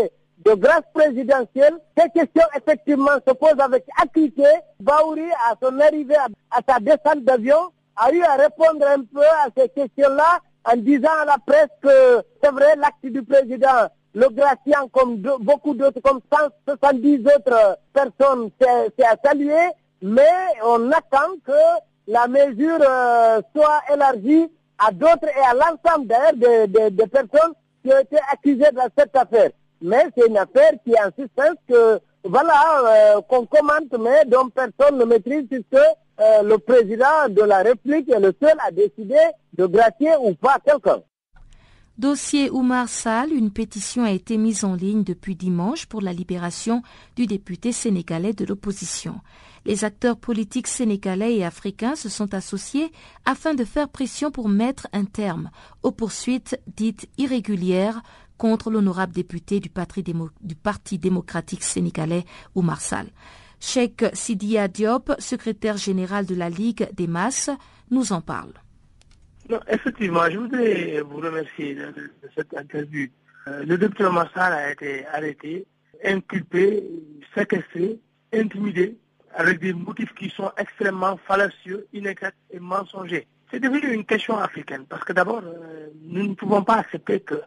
de 0.45 0.53
grâce 0.53 0.83
présidentielle. 0.93 1.77
Ces 1.97 2.09
questions, 2.09 2.47
effectivement, 2.55 3.17
se 3.27 3.33
posent 3.33 3.59
avec 3.59 3.85
acuité. 4.01 4.45
Baouri, 4.79 5.29
à 5.49 5.55
son 5.61 5.79
arrivée 5.79 6.15
à, 6.15 6.59
sa 6.67 6.79
descente 6.79 7.23
d'avion, 7.23 7.71
a 7.95 8.11
eu 8.11 8.21
à 8.23 8.35
répondre 8.35 8.85
un 8.87 9.03
peu 9.03 9.23
à 9.23 9.49
ces 9.57 9.69
questions-là 9.69 10.39
en 10.65 10.77
disant 10.77 11.09
à 11.21 11.25
la 11.25 11.37
presse 11.45 11.69
que 11.81 12.21
c'est 12.41 12.51
vrai, 12.51 12.75
l'acte 12.77 13.05
du 13.05 13.23
président, 13.23 13.87
le 14.13 14.29
graciant 14.29 14.87
comme 14.91 15.17
beaucoup 15.17 15.73
d'autres, 15.73 16.01
comme 16.01 16.19
170 16.67 17.25
autres 17.25 17.77
personnes, 17.93 18.49
c'est 18.59 19.05
à 19.05 19.15
saluer, 19.23 19.69
mais 20.01 20.29
on 20.63 20.91
attend 20.91 21.35
que 21.45 21.51
la 22.07 22.27
mesure 22.27 22.79
euh, 22.81 23.41
soit 23.55 23.81
élargie 23.93 24.47
à 24.77 24.91
d'autres 24.91 25.27
et 25.27 25.45
à 25.49 25.53
l'ensemble 25.53 26.07
d'ailleurs 26.07 26.67
des 26.67 26.89
de, 26.89 27.05
personnes 27.05 27.53
qui 27.83 27.91
ont 27.91 27.99
été 27.99 28.17
accusées 28.31 28.71
dans 28.73 28.87
cette 28.97 29.15
affaire. 29.15 29.51
Mais 29.81 30.05
c'est 30.15 30.27
une 30.27 30.37
affaire 30.37 30.71
qui 30.83 30.91
est 30.91 31.01
en 31.01 31.09
suspens 31.17 31.55
que 31.67 31.99
voilà, 32.23 33.21
qu'on 33.29 33.45
commente, 33.45 33.93
mais 33.99 34.25
dont 34.25 34.49
personne 34.49 34.97
ne 34.97 35.05
maîtrise, 35.05 35.45
puisque 35.49 35.81
le 36.19 36.57
président 36.57 37.29
de 37.29 37.41
la 37.43 37.59
République 37.59 38.09
est 38.09 38.19
le 38.19 38.33
seul 38.41 38.55
à 38.65 38.71
décider 38.71 39.15
de 39.57 39.65
gracier 39.65 40.11
ou 40.19 40.33
pas 40.33 40.57
quelqu'un. 40.65 41.01
Dossier 41.97 42.51
Oumar 42.51 42.89
Sall, 42.89 43.33
une 43.33 43.49
pétition 43.49 44.03
a 44.03 44.11
été 44.11 44.37
mise 44.37 44.63
en 44.63 44.75
ligne 44.75 45.03
depuis 45.03 45.35
dimanche 45.35 45.87
pour 45.87 45.99
la 45.99 46.13
libération 46.13 46.83
du 47.15 47.25
député 47.25 47.71
sénégalais 47.71 48.33
de 48.33 48.45
l'opposition. 48.45 49.15
Les 49.67 49.83
acteurs 49.83 50.17
politiques 50.17 50.65
sénégalais 50.67 51.35
et 51.35 51.43
africains 51.43 51.97
se 51.97 52.07
sont 52.07 52.33
associés 52.33 52.89
afin 53.25 53.53
de 53.53 53.65
faire 53.65 53.89
pression 53.89 54.31
pour 54.31 54.47
mettre 54.47 54.87
un 54.93 55.03
terme 55.03 55.51
aux 55.83 55.91
poursuites 55.91 56.57
dites 56.67 57.09
irrégulières 57.17 58.01
contre 58.37 58.71
l'honorable 58.71 59.11
député 59.11 59.59
du 59.59 59.69
Parti, 59.69 60.97
démocratique 60.97 61.63
sénégalais 61.63 62.23
Oumar 62.55 62.79
Sall. 62.79 63.07
Sheikh 63.59 64.05
Sidia 64.13 64.69
Diop, 64.69 65.11
secrétaire 65.19 65.75
général 65.75 66.25
de 66.25 66.35
la 66.35 66.49
Ligue 66.49 66.87
des 66.93 67.07
masses, 67.07 67.49
nous 67.91 68.13
en 68.13 68.21
parle 68.21 68.53
effectivement, 69.69 70.29
je 70.29 70.37
voudrais 70.37 71.01
vous 71.01 71.17
remercier 71.17 71.75
de, 71.75 72.11
cette 72.35 72.53
interview. 72.53 73.07
Euh, 73.47 73.63
le 73.63 73.77
docteur 73.77 74.11
Massal 74.11 74.53
a 74.53 74.71
été 74.71 75.05
arrêté, 75.07 75.65
inculpé, 76.03 76.83
séquestré, 77.33 77.97
intimidé, 78.33 78.97
avec 79.35 79.59
des 79.59 79.73
motifs 79.73 80.13
qui 80.15 80.29
sont 80.29 80.51
extrêmement 80.57 81.17
fallacieux, 81.27 81.87
inexacts 81.93 82.37
et 82.51 82.59
mensongers. 82.59 83.27
C'est 83.51 83.59
devenu 83.59 83.93
une 83.93 84.05
question 84.05 84.37
africaine, 84.37 84.85
parce 84.87 85.03
que 85.03 85.13
d'abord, 85.13 85.41
euh, 85.43 85.87
nous 86.03 86.27
ne 86.27 86.33
pouvons 86.33 86.63
pas 86.63 86.75
accepter 86.75 87.23
euh, 87.31 87.41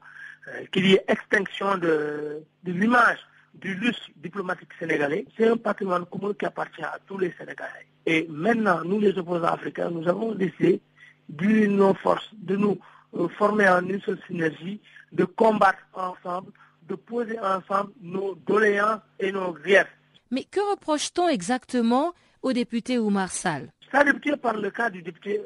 qu'il 0.73 0.87
y 0.87 0.95
ait 0.95 1.05
extinction 1.09 1.77
de, 1.77 2.43
de 2.65 2.73
l'image 2.73 3.19
du 3.55 3.75
lustre 3.75 4.09
diplomatique 4.17 4.71
sénégalais. 4.79 5.27
C'est 5.37 5.49
un 5.49 5.57
patrimoine 5.57 6.07
commun 6.07 6.33
qui 6.39 6.47
appartient 6.47 6.83
à 6.83 6.99
tous 7.07 7.19
les 7.19 7.33
Sénégalais. 7.33 7.87
Et 8.07 8.27
maintenant, 8.31 8.83
nous 8.85 9.01
les 9.01 9.17
opposants 9.19 9.45
africains, 9.45 9.91
nous 9.91 10.09
avons 10.09 10.35
décidé 10.35 10.81
d'unir 11.29 11.71
nos 11.71 11.95
forces, 11.95 12.31
de 12.33 12.57
nous 12.57 12.79
euh, 13.17 13.29
former 13.29 13.69
en 13.69 13.87
une 13.87 14.01
seule 14.01 14.19
synergie, 14.27 14.81
de 15.13 15.25
combattre 15.25 15.83
ensemble, 15.93 16.53
de 16.89 16.95
poser 16.95 17.39
ensemble 17.39 17.93
nos 18.01 18.35
doléances 18.47 19.01
et 19.19 19.33
nos 19.33 19.53
griefs. 19.53 19.87
Mais 20.31 20.45
que 20.45 20.61
reproche-t-on 20.71 21.29
exactement 21.29 22.13
au 22.43 22.53
député 22.53 22.99
Oumar 22.99 23.31
Sall? 23.31 23.69
Ça 23.91 24.05
député 24.05 24.37
par 24.37 24.55
le 24.55 24.71
cas 24.71 24.89
du 24.89 25.03
député 25.03 25.41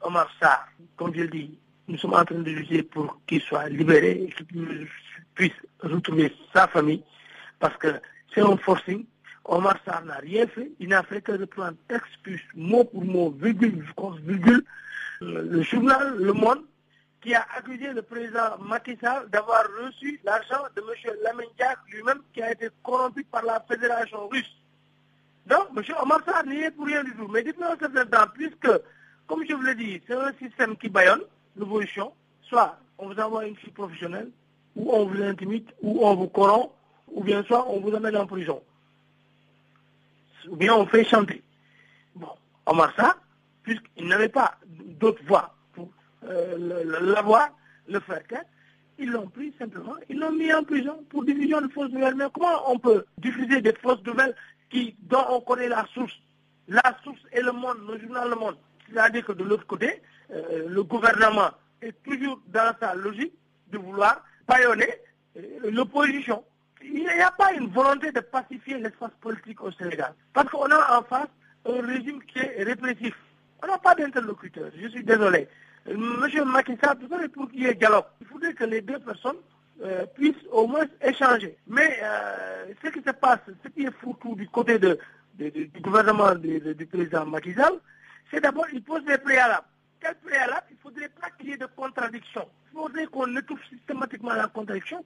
Omar 0.00 0.30
Sarr. 0.40 0.66
Comme 0.96 1.14
je 1.14 1.22
le 1.22 1.28
dis, 1.28 1.58
nous 1.88 1.98
sommes 1.98 2.14
en 2.14 2.24
train 2.24 2.38
de 2.38 2.50
lutter 2.50 2.82
pour 2.82 3.20
qu'il 3.26 3.42
soit 3.42 3.68
libéré 3.68 4.22
et 4.22 4.32
qu'il 4.32 4.88
puisse 5.34 5.52
retrouver 5.80 6.34
sa 6.54 6.66
famille 6.68 7.02
parce 7.58 7.76
que 7.76 7.88
c'est 8.34 8.40
un 8.40 8.56
forcing. 8.56 9.04
Omar 9.44 9.76
Sarr 9.84 10.04
n'a 10.04 10.16
rien 10.16 10.46
fait. 10.46 10.70
Il 10.80 10.88
n'a 10.88 11.02
fait 11.02 11.20
que 11.20 11.32
reprendre 11.32 11.76
texte 11.88 12.08
mot 12.54 12.84
pour 12.84 13.04
mot, 13.04 13.30
virgule, 13.30 13.84
virgule, 14.24 14.64
le 15.20 15.62
journal 15.62 16.16
Le 16.16 16.32
Monde 16.32 16.62
qui 17.22 17.34
a 17.34 17.46
accusé 17.56 17.92
le 17.92 18.02
président 18.02 18.58
Macky 18.58 18.96
Sall 19.00 19.30
d'avoir 19.30 19.64
reçu 19.80 20.20
l'argent 20.24 20.64
de 20.74 20.82
M. 20.82 21.16
Lamentiak 21.22 21.78
lui-même 21.88 22.20
qui 22.34 22.42
a 22.42 22.50
été 22.50 22.68
corrompu 22.82 23.24
par 23.24 23.44
la 23.44 23.60
fédération 23.60 24.28
russe. 24.28 24.52
Donc, 25.46 25.68
M. 25.76 25.82
Omar 26.02 26.20
Sarr 26.24 26.44
n'y 26.44 26.58
est 26.62 26.72
pour 26.72 26.86
rien 26.86 27.04
du 27.04 27.14
tout. 27.14 27.28
Mais 27.28 27.44
certain 27.44 28.06
temps, 28.06 28.30
puisque, 28.34 28.68
comme 29.26 29.44
je 29.48 29.54
vous 29.54 29.62
l'ai 29.62 29.74
dit, 29.76 30.02
c'est 30.06 30.14
un 30.14 30.32
système 30.34 30.76
qui 30.76 30.88
baillonne 30.88 31.22
l'évolution, 31.56 32.12
soit 32.42 32.76
on 32.98 33.08
vous 33.08 33.20
envoie 33.20 33.46
une 33.46 33.56
fille 33.56 33.72
professionnelle, 33.72 34.30
ou 34.74 34.92
on 34.92 35.06
vous 35.06 35.22
intimide, 35.22 35.70
ou 35.80 36.04
on 36.04 36.14
vous 36.14 36.28
corrompt, 36.28 36.72
ou 37.08 37.22
bien 37.22 37.42
soit 37.44 37.68
on 37.68 37.80
vous 37.80 37.94
amène 37.94 38.16
en 38.16 38.26
prison. 38.26 38.62
Ou 40.48 40.56
bien 40.56 40.74
on 40.74 40.86
fait 40.86 41.04
chanter. 41.04 41.42
Bon, 42.16 42.30
Omar 42.66 42.92
Sarr, 42.96 43.16
puisqu'il 43.62 44.06
n'avait 44.08 44.28
pas 44.28 44.56
d'autre 44.66 45.22
voie 45.26 45.54
l'avoir, 46.22 47.50
le 47.88 48.00
faire 48.00 48.22
ils 48.98 49.10
l'ont 49.10 49.26
pris 49.26 49.52
simplement, 49.58 49.96
ils 50.08 50.18
l'ont 50.18 50.32
mis 50.32 50.52
en 50.52 50.62
prison 50.62 51.04
pour 51.10 51.24
diffusion 51.24 51.60
de 51.60 51.68
fausses 51.68 51.90
nouvelles. 51.90 52.14
Mais 52.14 52.26
comment 52.32 52.70
on 52.70 52.78
peut 52.78 53.04
diffuser 53.18 53.60
des 53.60 53.72
fausses 53.74 54.02
nouvelles 54.04 54.34
qui, 54.70 54.94
dont 55.02 55.24
on 55.30 55.40
connaît 55.40 55.68
la 55.68 55.84
source? 55.92 56.12
La 56.68 56.96
source 57.02 57.20
est 57.32 57.42
le 57.42 57.52
monde, 57.52 57.78
le 57.88 57.98
journal 57.98 58.30
Le 58.30 58.36
Monde. 58.36 58.56
C'est-à-dire 58.88 59.24
que 59.24 59.32
de 59.32 59.44
l'autre 59.44 59.66
côté, 59.66 60.02
euh, 60.30 60.68
le 60.68 60.82
gouvernement 60.84 61.50
est 61.80 62.00
toujours 62.04 62.40
dans 62.48 62.72
sa 62.78 62.94
logique 62.94 63.32
de 63.72 63.78
vouloir 63.78 64.24
baïonner 64.46 64.94
euh, 65.36 65.70
l'opposition. 65.70 66.44
Il 66.84 67.02
n'y 67.02 67.20
a 67.20 67.30
pas 67.30 67.52
une 67.54 67.68
volonté 67.68 68.12
de 68.12 68.20
pacifier 68.20 68.78
l'espace 68.78 69.12
politique 69.20 69.62
au 69.62 69.72
Sénégal. 69.72 70.14
Parce 70.32 70.48
qu'on 70.50 70.70
a 70.70 70.98
en 70.98 71.02
face 71.02 71.28
un 71.66 71.80
régime 71.80 72.22
qui 72.24 72.38
est 72.38 72.62
répressif. 72.62 73.14
On 73.62 73.66
n'a 73.66 73.78
pas 73.78 73.94
d'interlocuteur, 73.94 74.70
je 74.76 74.88
suis 74.88 75.04
désolé. 75.04 75.48
Monsieur 75.86 76.44
Macky 76.44 76.76
Sall, 76.82 76.96
pour 77.30 77.50
qu'il 77.50 77.62
y 77.62 77.66
ait 77.66 77.74
dialogue, 77.74 78.04
il 78.20 78.26
faudrait 78.26 78.54
que 78.54 78.64
les 78.64 78.80
deux 78.80 78.98
personnes 79.00 79.36
euh, 79.82 80.06
puissent 80.14 80.46
au 80.50 80.66
moins 80.66 80.84
échanger. 81.02 81.56
Mais 81.66 81.98
euh, 82.02 82.66
ce 82.84 82.88
qui 82.90 83.00
se 83.04 83.10
passe, 83.10 83.40
ce 83.64 83.68
qui 83.68 83.82
est 83.84 83.90
foutu 84.00 84.34
du 84.36 84.48
côté 84.48 84.78
du 84.78 85.80
gouvernement 85.80 86.34
du 86.36 86.86
président 86.86 87.26
Macky 87.26 87.52
Sall, 87.54 87.74
c'est 88.30 88.40
d'abord 88.40 88.66
qu'il 88.68 88.82
pose 88.82 89.04
des 89.04 89.18
préalables. 89.18 89.66
Quel 90.00 90.14
préalable 90.16 90.66
Il 90.70 90.74
ne 90.74 90.80
faudrait 90.80 91.08
pas 91.20 91.30
qu'il 91.38 91.50
y 91.50 91.52
ait 91.52 91.56
de 91.56 91.66
contradiction. 91.76 92.46
Il 92.72 92.76
faudrait 92.78 93.06
qu'on 93.06 93.36
étouffe 93.36 93.60
systématiquement 93.68 94.34
la 94.34 94.46
contradiction. 94.48 95.04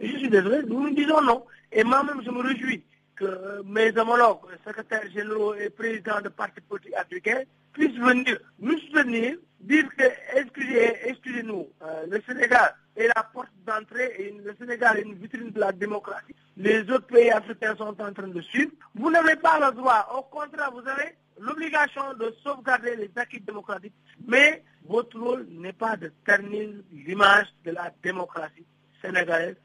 Je 0.00 0.16
suis 0.16 0.28
désolé, 0.30 0.62
nous 0.66 0.82
nous 0.88 0.94
disons 0.94 1.20
non. 1.22 1.44
Et 1.72 1.84
moi-même, 1.84 2.22
je 2.24 2.30
me 2.30 2.40
réjouis 2.42 2.82
que 3.18 3.62
mes 3.64 3.96
homologues, 3.98 4.46
secrétaires 4.64 5.10
généraux 5.12 5.54
et 5.54 5.70
présidents 5.70 6.20
de 6.22 6.28
partis 6.28 6.60
politiques 6.60 6.94
africains 6.94 7.42
puissent 7.72 7.98
venir 7.98 8.38
nous 8.60 8.78
soutenir, 8.78 9.36
dire 9.60 9.84
que, 9.96 10.04
excusez, 10.36 10.96
excusez-nous, 11.04 11.68
euh, 11.82 12.06
le 12.08 12.22
Sénégal 12.22 12.74
est 12.96 13.08
la 13.08 13.22
porte 13.32 13.50
d'entrée 13.66 14.14
et 14.18 14.34
le 14.44 14.54
Sénégal 14.58 14.98
est 14.98 15.02
une 15.02 15.14
vitrine 15.14 15.50
de 15.50 15.60
la 15.60 15.72
démocratie. 15.72 16.34
Les 16.56 16.80
autres 16.90 17.06
pays 17.06 17.30
africains 17.30 17.76
sont 17.76 18.00
en 18.00 18.12
train 18.12 18.28
de 18.28 18.40
suivre. 18.40 18.72
Vous 18.94 19.10
n'avez 19.10 19.36
pas 19.36 19.58
le 19.58 19.74
droit. 19.74 20.08
Au 20.16 20.22
contraire, 20.22 20.70
vous 20.72 20.88
avez 20.88 21.16
l'obligation 21.40 22.14
de 22.14 22.34
sauvegarder 22.42 22.96
les 22.96 23.10
acquis 23.16 23.40
démocratiques. 23.40 23.94
Mais 24.26 24.62
votre 24.86 25.18
rôle 25.18 25.46
n'est 25.50 25.72
pas 25.72 25.96
de 25.96 26.12
ternir 26.24 26.70
l'image 26.92 27.46
de 27.64 27.72
la 27.72 27.92
démocratie 28.02 28.66
sénégalaise 29.02 29.56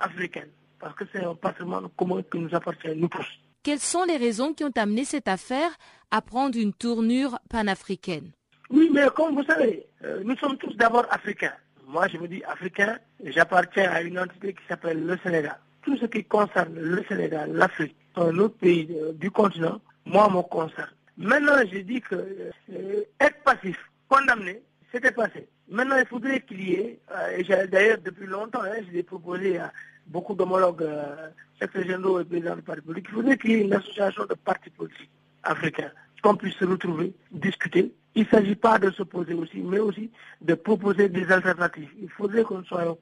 africaine 0.00 0.50
parce 0.82 0.96
que 0.96 1.04
c'est 1.12 1.24
un 1.24 1.36
patrimoine 1.36 1.88
commun 1.96 2.22
qui 2.30 2.38
nous 2.38 2.52
appartient, 2.54 2.88
nous 2.96 3.06
tous. 3.08 3.26
Quelles 3.62 3.78
sont 3.78 4.04
les 4.04 4.16
raisons 4.16 4.52
qui 4.52 4.64
ont 4.64 4.72
amené 4.76 5.04
cette 5.04 5.28
affaire 5.28 5.70
à 6.10 6.20
prendre 6.20 6.58
une 6.58 6.72
tournure 6.74 7.38
panafricaine? 7.48 8.32
Oui, 8.68 8.90
mais 8.92 9.06
comme 9.14 9.36
vous 9.36 9.44
savez, 9.44 9.86
euh, 10.04 10.22
nous 10.24 10.36
sommes 10.38 10.58
tous 10.58 10.74
d'abord 10.74 11.06
africains. 11.10 11.52
Moi, 11.86 12.08
je 12.08 12.18
me 12.18 12.26
dis 12.26 12.42
africain, 12.44 12.98
j'appartiens 13.24 13.90
à 13.92 14.02
une 14.02 14.18
entité 14.18 14.54
qui 14.54 14.62
s'appelle 14.68 15.06
le 15.06 15.16
Sénégal. 15.22 15.56
Tout 15.82 15.96
ce 15.96 16.06
qui 16.06 16.24
concerne 16.24 16.74
le 16.74 17.04
Sénégal, 17.08 17.52
l'Afrique, 17.52 17.94
un 18.16 18.36
autre 18.38 18.56
pays 18.56 18.88
euh, 18.90 19.12
du 19.12 19.30
continent, 19.30 19.80
moi, 20.04 20.28
me 20.28 20.42
concerne. 20.42 20.90
Maintenant, 21.16 21.58
je 21.72 21.78
dis 21.78 22.00
que 22.00 22.16
euh, 22.16 23.04
être 23.20 23.40
passif, 23.44 23.78
condamné, 24.08 24.60
c'était 24.92 25.12
passé. 25.12 25.46
Maintenant, 25.68 25.96
il 25.98 26.06
faudrait 26.06 26.40
qu'il 26.40 26.68
y 26.68 26.74
ait, 26.74 26.98
et 27.38 27.66
d'ailleurs 27.68 27.98
depuis 28.04 28.26
longtemps, 28.26 28.62
hein, 28.62 28.82
je 28.86 28.92
l'ai 28.92 29.02
proposé 29.02 29.58
à, 29.58 29.72
beaucoup 30.06 30.34
d'homologues 30.34 30.82
euh, 30.82 31.28
secrétaires 31.60 31.92
généraux 31.92 32.20
et 32.20 32.24
présidents 32.24 32.56
de 32.56 32.60
partis 32.60 32.82
politiques. 32.82 33.08
Il 33.10 33.14
faudrait 33.14 33.38
qu'il 33.38 33.50
y 33.50 33.54
ait 33.54 33.62
une 33.62 33.72
association 33.72 34.24
de 34.26 34.34
partis 34.34 34.70
politiques 34.70 35.10
africains, 35.42 35.90
qu'on 36.22 36.36
puisse 36.36 36.54
se 36.54 36.64
retrouver, 36.64 37.12
discuter. 37.30 37.92
Il 38.14 38.24
ne 38.24 38.28
s'agit 38.28 38.54
pas 38.54 38.78
de 38.78 38.90
s'opposer 38.90 39.34
aussi, 39.34 39.60
mais 39.60 39.78
aussi 39.78 40.10
de 40.40 40.54
proposer 40.54 41.08
des 41.08 41.30
alternatives. 41.32 41.90
Il 42.00 42.10
faudrait 42.10 42.42
qu'on 42.42 42.62
soit 42.64 42.96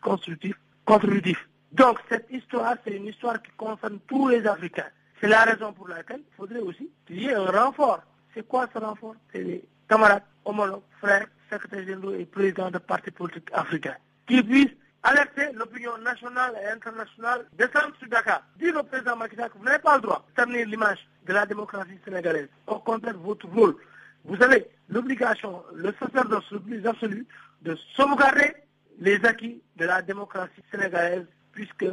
constructif, 0.00 0.54
constructif. 0.84 1.48
Donc 1.72 1.98
cette 2.08 2.26
histoire, 2.30 2.76
c'est 2.84 2.96
une 2.96 3.06
histoire 3.06 3.40
qui 3.42 3.50
concerne 3.56 3.98
tous 4.06 4.28
les 4.28 4.46
Africains. 4.46 4.86
C'est 5.20 5.28
la 5.28 5.42
raison 5.42 5.72
pour 5.72 5.88
laquelle 5.88 6.20
il 6.20 6.36
faudrait 6.36 6.60
aussi 6.60 6.88
qu'il 7.06 7.22
y 7.22 7.26
ait 7.26 7.34
un 7.34 7.46
renfort. 7.50 8.00
C'est 8.34 8.46
quoi 8.46 8.68
ce 8.72 8.78
renfort? 8.78 9.16
C'est 9.32 9.42
les 9.42 9.64
camarades, 9.88 10.22
homologues, 10.44 10.82
frères, 11.00 11.26
secrétaires 11.50 11.84
généraux 11.84 12.14
et 12.14 12.24
présidents 12.24 12.70
de 12.70 12.78
partis 12.78 13.10
politiques 13.10 13.48
africains 13.52 13.96
qui 14.26 14.42
puissent 14.42 14.76
alerter 15.04 15.52
l'opinion 15.52 15.96
nationale 15.98 16.54
et 16.62 16.68
internationale, 16.68 17.46
descendre 17.52 17.94
sur 17.98 18.08
Dakar, 18.08 18.42
dire 18.58 18.74
au 18.76 18.82
président 18.82 19.16
Macky 19.16 19.36
que 19.36 19.58
vous 19.58 19.64
n'avez 19.64 19.78
pas 19.78 19.96
le 19.96 20.02
droit 20.02 20.24
de 20.28 20.34
terminer 20.34 20.64
l'image 20.64 20.98
de 21.26 21.32
la 21.32 21.44
démocratie 21.46 21.98
sénégalaise. 22.04 22.48
Au 22.66 22.78
contraire, 22.78 23.16
votre 23.18 23.46
rôle, 23.48 23.76
vous 24.24 24.42
avez 24.42 24.66
l'obligation, 24.88 25.62
le 25.74 25.92
sacerdoce 26.00 26.50
le 26.50 26.60
plus 26.60 26.86
absolu, 26.86 27.26
de 27.62 27.76
sauvegarder 27.94 28.54
les 28.98 29.22
acquis 29.24 29.62
de 29.76 29.84
la 29.84 30.00
démocratie 30.02 30.62
sénégalaise, 30.70 31.26
puisque 31.52 31.86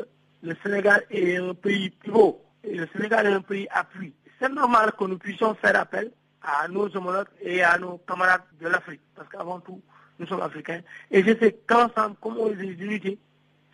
le 0.44 0.56
Sénégal 0.64 1.04
est 1.12 1.36
un 1.38 1.54
pays 1.54 1.90
pivot 1.90 2.44
et 2.64 2.76
le 2.76 2.88
Sénégal 2.96 3.28
est 3.28 3.34
un 3.34 3.42
pays 3.42 3.68
appui. 3.72 4.14
C'est 4.40 4.50
normal 4.52 4.94
que 4.98 5.04
nous 5.04 5.18
puissions 5.18 5.54
faire 5.56 5.78
appel 5.80 6.12
à 6.42 6.68
nos 6.70 6.88
homologues 6.96 7.28
et 7.42 7.62
à 7.62 7.78
nos 7.78 7.98
camarades 8.00 8.42
de 8.60 8.68
l'Afrique, 8.70 9.02
parce 9.16 9.28
qu'avant 9.30 9.60
tout, 9.60 9.82
nous 10.22 10.28
sommes 10.28 10.42
africains. 10.42 10.82
Et 11.10 11.24
je 11.24 11.36
sais 11.38 11.58
qu'ensemble, 11.68 12.16
comme 12.22 12.38
on 12.38 12.52
est 12.52 12.64
unités, 12.64 13.18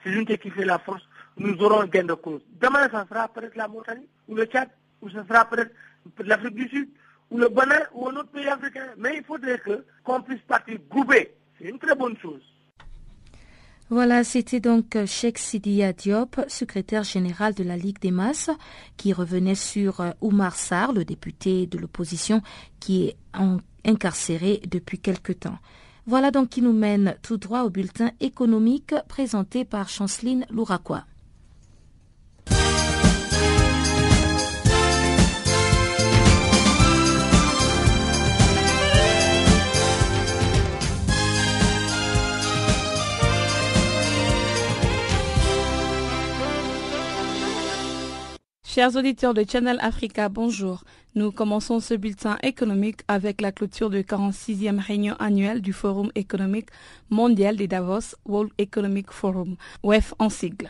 c'est 0.03 0.09
l'unité 0.09 0.37
qui 0.37 0.49
fait 0.49 0.65
la 0.65 0.79
force, 0.79 1.03
nous 1.37 1.55
aurons 1.61 1.85
gain 1.85 2.05
de 2.05 2.13
cause. 2.13 2.41
Demain, 2.59 2.89
ça 2.89 3.05
sera 3.07 3.27
peut-être 3.27 3.55
la 3.55 3.67
Mauritanie, 3.67 4.07
ou 4.27 4.35
le 4.35 4.45
Tchad, 4.45 4.69
ou 5.01 5.09
ça 5.09 5.25
sera 5.27 5.45
peut-être 5.45 5.71
l'Afrique 6.19 6.55
du 6.55 6.67
Sud, 6.69 6.89
ou 7.29 7.37
le 7.37 7.49
Bénin, 7.49 7.81
ou 7.93 8.07
un 8.07 8.15
autre 8.15 8.29
pays 8.29 8.47
africain. 8.47 8.87
Mais 8.97 9.17
il 9.17 9.23
faudrait 9.23 9.59
que 9.59 9.85
qu'on 10.03 10.21
puisse 10.21 10.41
partir 10.47 10.79
grouper. 10.89 11.33
C'est 11.59 11.67
une 11.67 11.79
très 11.79 11.95
bonne 11.95 12.17
chose. 12.17 12.41
Voilà, 13.89 14.23
c'était 14.23 14.59
donc 14.59 14.97
Sheikh 15.05 15.37
Sidia 15.37 15.93
Diop, 15.93 16.41
secrétaire 16.47 17.03
général 17.03 17.53
de 17.53 17.63
la 17.63 17.77
Ligue 17.77 17.99
des 17.99 18.11
masses, 18.11 18.49
qui 18.97 19.13
revenait 19.13 19.55
sur 19.55 20.01
euh, 20.01 20.11
Oumar 20.19 20.55
Sarr, 20.55 20.91
le 20.91 21.05
député 21.05 21.67
de 21.67 21.77
l'opposition, 21.77 22.41
qui 22.81 23.07
est 23.07 23.17
incarcéré 23.85 24.61
depuis 24.67 24.99
quelque 24.99 25.31
temps. 25.31 25.57
Voilà 26.09 26.31
donc 26.31 26.47
qui 26.47 26.61
nous 26.61 26.71
mène 26.71 27.17
tout 27.21 27.35
droit 27.35 27.63
au 27.63 27.69
bulletin 27.69 28.11
économique 28.21 28.95
présenté 29.09 29.65
par 29.65 29.89
Chanceline 29.89 30.45
Louraquois. 30.49 31.03
Chers 48.63 48.95
auditeurs 48.95 49.33
de 49.33 49.43
Channel 49.43 49.79
Africa, 49.81 50.29
bonjour. 50.29 50.83
Nous 51.15 51.31
commençons 51.31 51.79
ce 51.79 51.95
bulletin 51.95 52.37
économique 52.43 53.01
avec 53.07 53.41
la 53.41 53.51
clôture 53.51 53.89
du 53.89 54.01
46e 54.01 54.79
réunion 54.79 55.15
annuelle 55.19 55.61
du 55.61 55.73
Forum 55.73 56.11
économique 56.15 56.69
mondial 57.09 57.55
des 57.55 57.67
Davos, 57.67 58.15
World 58.25 58.51
Economic 58.57 59.11
Forum, 59.11 59.55
WEF 59.83 60.13
en 60.19 60.29
sigle. 60.29 60.69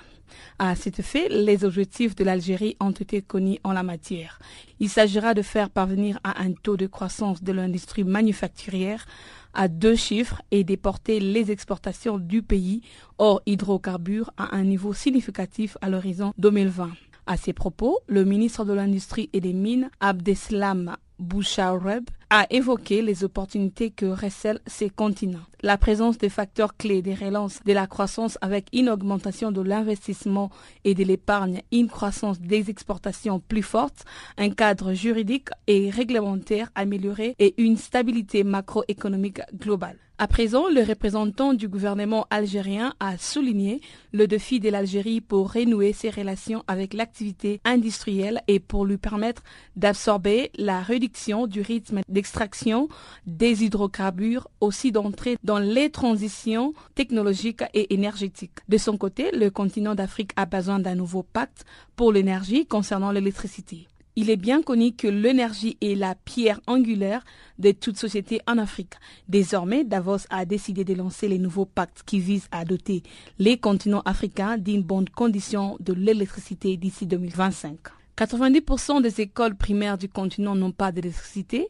À 0.59 0.75
cet 0.75 0.99
effet, 0.99 1.27
les 1.29 1.65
objectifs 1.65 2.15
de 2.15 2.23
l'Algérie 2.23 2.77
ont 2.79 2.91
été 2.91 3.21
connus 3.21 3.59
en 3.63 3.73
la 3.73 3.83
matière. 3.83 4.39
Il 4.79 4.89
s'agira 4.89 5.33
de 5.33 5.41
faire 5.41 5.69
parvenir 5.69 6.19
à 6.23 6.41
un 6.41 6.53
taux 6.53 6.77
de 6.77 6.87
croissance 6.87 7.43
de 7.43 7.51
l'industrie 7.51 8.03
manufacturière 8.03 9.05
à 9.53 9.67
deux 9.67 9.95
chiffres 9.95 10.41
et 10.51 10.63
déporter 10.63 11.19
les 11.19 11.51
exportations 11.51 12.17
du 12.19 12.41
pays 12.41 12.81
hors 13.17 13.41
hydrocarbures 13.45 14.31
à 14.37 14.55
un 14.55 14.63
niveau 14.63 14.93
significatif 14.93 15.77
à 15.81 15.89
l'horizon 15.89 16.33
2020. 16.37 16.91
À 17.29 17.35
ces 17.35 17.51
propos, 17.51 17.99
le 18.07 18.23
ministre 18.23 18.63
de 18.63 18.71
l'Industrie 18.71 19.29
et 19.33 19.41
des 19.41 19.51
Mines, 19.51 19.89
Abdeslam 19.99 20.95
Bouchareb, 21.19 22.05
a 22.29 22.45
évoqué 22.49 23.01
les 23.01 23.25
opportunités 23.25 23.91
que 23.91 24.05
recèlent 24.05 24.61
ces 24.65 24.89
continents. 24.89 25.45
La 25.61 25.77
présence 25.77 26.17
des 26.17 26.29
facteurs 26.29 26.77
clés 26.77 27.01
des 27.01 27.15
relances 27.15 27.61
de 27.65 27.73
la 27.73 27.85
croissance 27.85 28.37
avec 28.39 28.69
une 28.71 28.89
augmentation 28.89 29.51
de 29.51 29.59
l'investissement 29.59 30.51
et 30.85 30.93
de 30.93 31.03
l'épargne, 31.03 31.63
une 31.73 31.89
croissance 31.89 32.39
des 32.39 32.69
exportations 32.69 33.41
plus 33.41 33.63
forte, 33.63 34.05
un 34.37 34.49
cadre 34.49 34.93
juridique 34.93 35.49
et 35.67 35.89
réglementaire 35.89 36.69
amélioré 36.75 37.35
et 37.39 37.61
une 37.61 37.75
stabilité 37.75 38.45
macroéconomique 38.45 39.41
globale. 39.53 39.97
À 40.19 40.27
présent, 40.27 40.67
le 40.67 40.81
représentant 40.81 41.53
du 41.53 41.67
gouvernement 41.67 42.25
algérien 42.31 42.95
a 42.99 43.19
souligné 43.19 43.81
le 44.13 44.25
défi 44.25 44.59
de 44.59 44.67
l'Algérie 44.67 45.21
pour 45.21 45.53
renouer 45.53 45.93
ses 45.93 46.09
relations 46.09 46.63
avec 46.65 46.95
l'activité 46.95 47.61
industrielle 47.63 48.41
et 48.47 48.59
pour 48.59 48.83
lui 48.87 48.97
permettre 48.97 49.43
d'absorber 49.75 50.49
la 50.57 50.81
réduction 50.81 51.45
du 51.45 51.61
rythme 51.61 52.01
d'extraction 52.09 52.87
des 53.27 53.63
hydrocarbures, 53.63 54.47
aussi 54.59 54.91
d'entrer 54.91 55.37
dans 55.43 55.59
les 55.59 55.91
transitions 55.91 56.73
technologiques 56.95 57.63
et 57.75 57.93
énergétiques. 57.93 58.57
De 58.67 58.77
son 58.77 58.97
côté, 58.97 59.29
le 59.33 59.51
continent 59.51 59.93
d'Afrique 59.93 60.31
a 60.35 60.47
besoin 60.47 60.79
d'un 60.79 60.95
nouveau 60.95 61.21
pacte 61.21 61.63
pour 61.95 62.11
l'énergie 62.11 62.65
concernant 62.65 63.11
l'électricité. 63.11 63.87
Il 64.19 64.31
est 64.31 64.35
bien 64.35 64.63
connu 64.63 64.93
que 64.93 65.07
l'énergie 65.07 65.77
est 65.79 65.93
la 65.93 66.15
pierre 66.15 66.59
angulaire 66.65 67.23
de 67.59 67.69
toute 67.69 67.99
société 67.99 68.41
en 68.47 68.57
Afrique. 68.57 68.95
Désormais, 69.29 69.83
Davos 69.83 70.25
a 70.31 70.43
décidé 70.43 70.83
de 70.83 70.95
lancer 70.95 71.27
les 71.27 71.37
nouveaux 71.37 71.67
pactes 71.67 72.01
qui 72.03 72.19
visent 72.19 72.47
à 72.49 72.65
doter 72.65 73.03
les 73.37 73.59
continents 73.59 74.01
africains 74.05 74.57
d'une 74.57 74.81
bonne 74.81 75.07
condition 75.07 75.77
de 75.81 75.93
l'électricité 75.93 76.77
d'ici 76.77 77.05
2025. 77.05 77.77
90% 78.17 79.03
des 79.03 79.21
écoles 79.21 79.55
primaires 79.55 79.99
du 79.99 80.09
continent 80.09 80.55
n'ont 80.55 80.71
pas 80.71 80.91
d'électricité. 80.91 81.67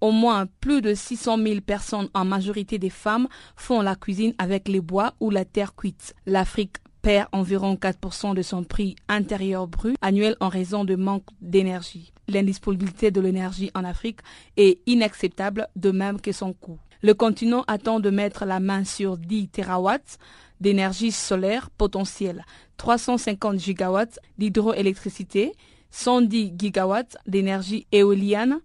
Au 0.00 0.12
moins 0.12 0.46
plus 0.60 0.82
de 0.82 0.94
600 0.94 1.38
000 1.38 1.60
personnes, 1.60 2.08
en 2.14 2.24
majorité 2.24 2.78
des 2.78 2.88
femmes, 2.88 3.26
font 3.56 3.82
la 3.82 3.96
cuisine 3.96 4.32
avec 4.38 4.68
les 4.68 4.80
bois 4.80 5.14
ou 5.18 5.30
la 5.30 5.44
terre 5.44 5.74
cuite. 5.74 6.14
L'Afrique 6.24 6.76
perd 7.02 7.28
environ 7.32 7.74
4% 7.74 8.34
de 8.34 8.42
son 8.42 8.64
prix 8.64 8.96
intérieur 9.08 9.66
brut 9.66 9.96
annuel 10.00 10.36
en 10.40 10.48
raison 10.48 10.84
de 10.84 10.96
manque 10.96 11.26
d'énergie. 11.40 12.12
L'indisponibilité 12.28 13.10
de 13.10 13.20
l'énergie 13.20 13.70
en 13.74 13.84
Afrique 13.84 14.20
est 14.56 14.80
inacceptable, 14.86 15.68
de 15.76 15.90
même 15.90 16.20
que 16.20 16.32
son 16.32 16.52
coût. 16.52 16.78
Le 17.02 17.14
continent 17.14 17.64
attend 17.66 17.98
de 17.98 18.10
mettre 18.10 18.44
la 18.44 18.60
main 18.60 18.84
sur 18.84 19.16
10 19.16 19.48
terawatts 19.48 20.18
d'énergie 20.60 21.12
solaire 21.12 21.70
potentielle, 21.70 22.44
350 22.76 23.58
gigawatts 23.58 24.18
d'hydroélectricité, 24.38 25.52
110 25.90 26.52
gigawatts 26.58 27.16
d'énergie 27.26 27.86
éolienne, 27.90 28.60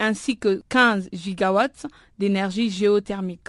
ainsi 0.00 0.36
que 0.36 0.62
15 0.68 1.08
gigawatts 1.12 1.86
d'énergie 2.18 2.70
géothermique. 2.70 3.48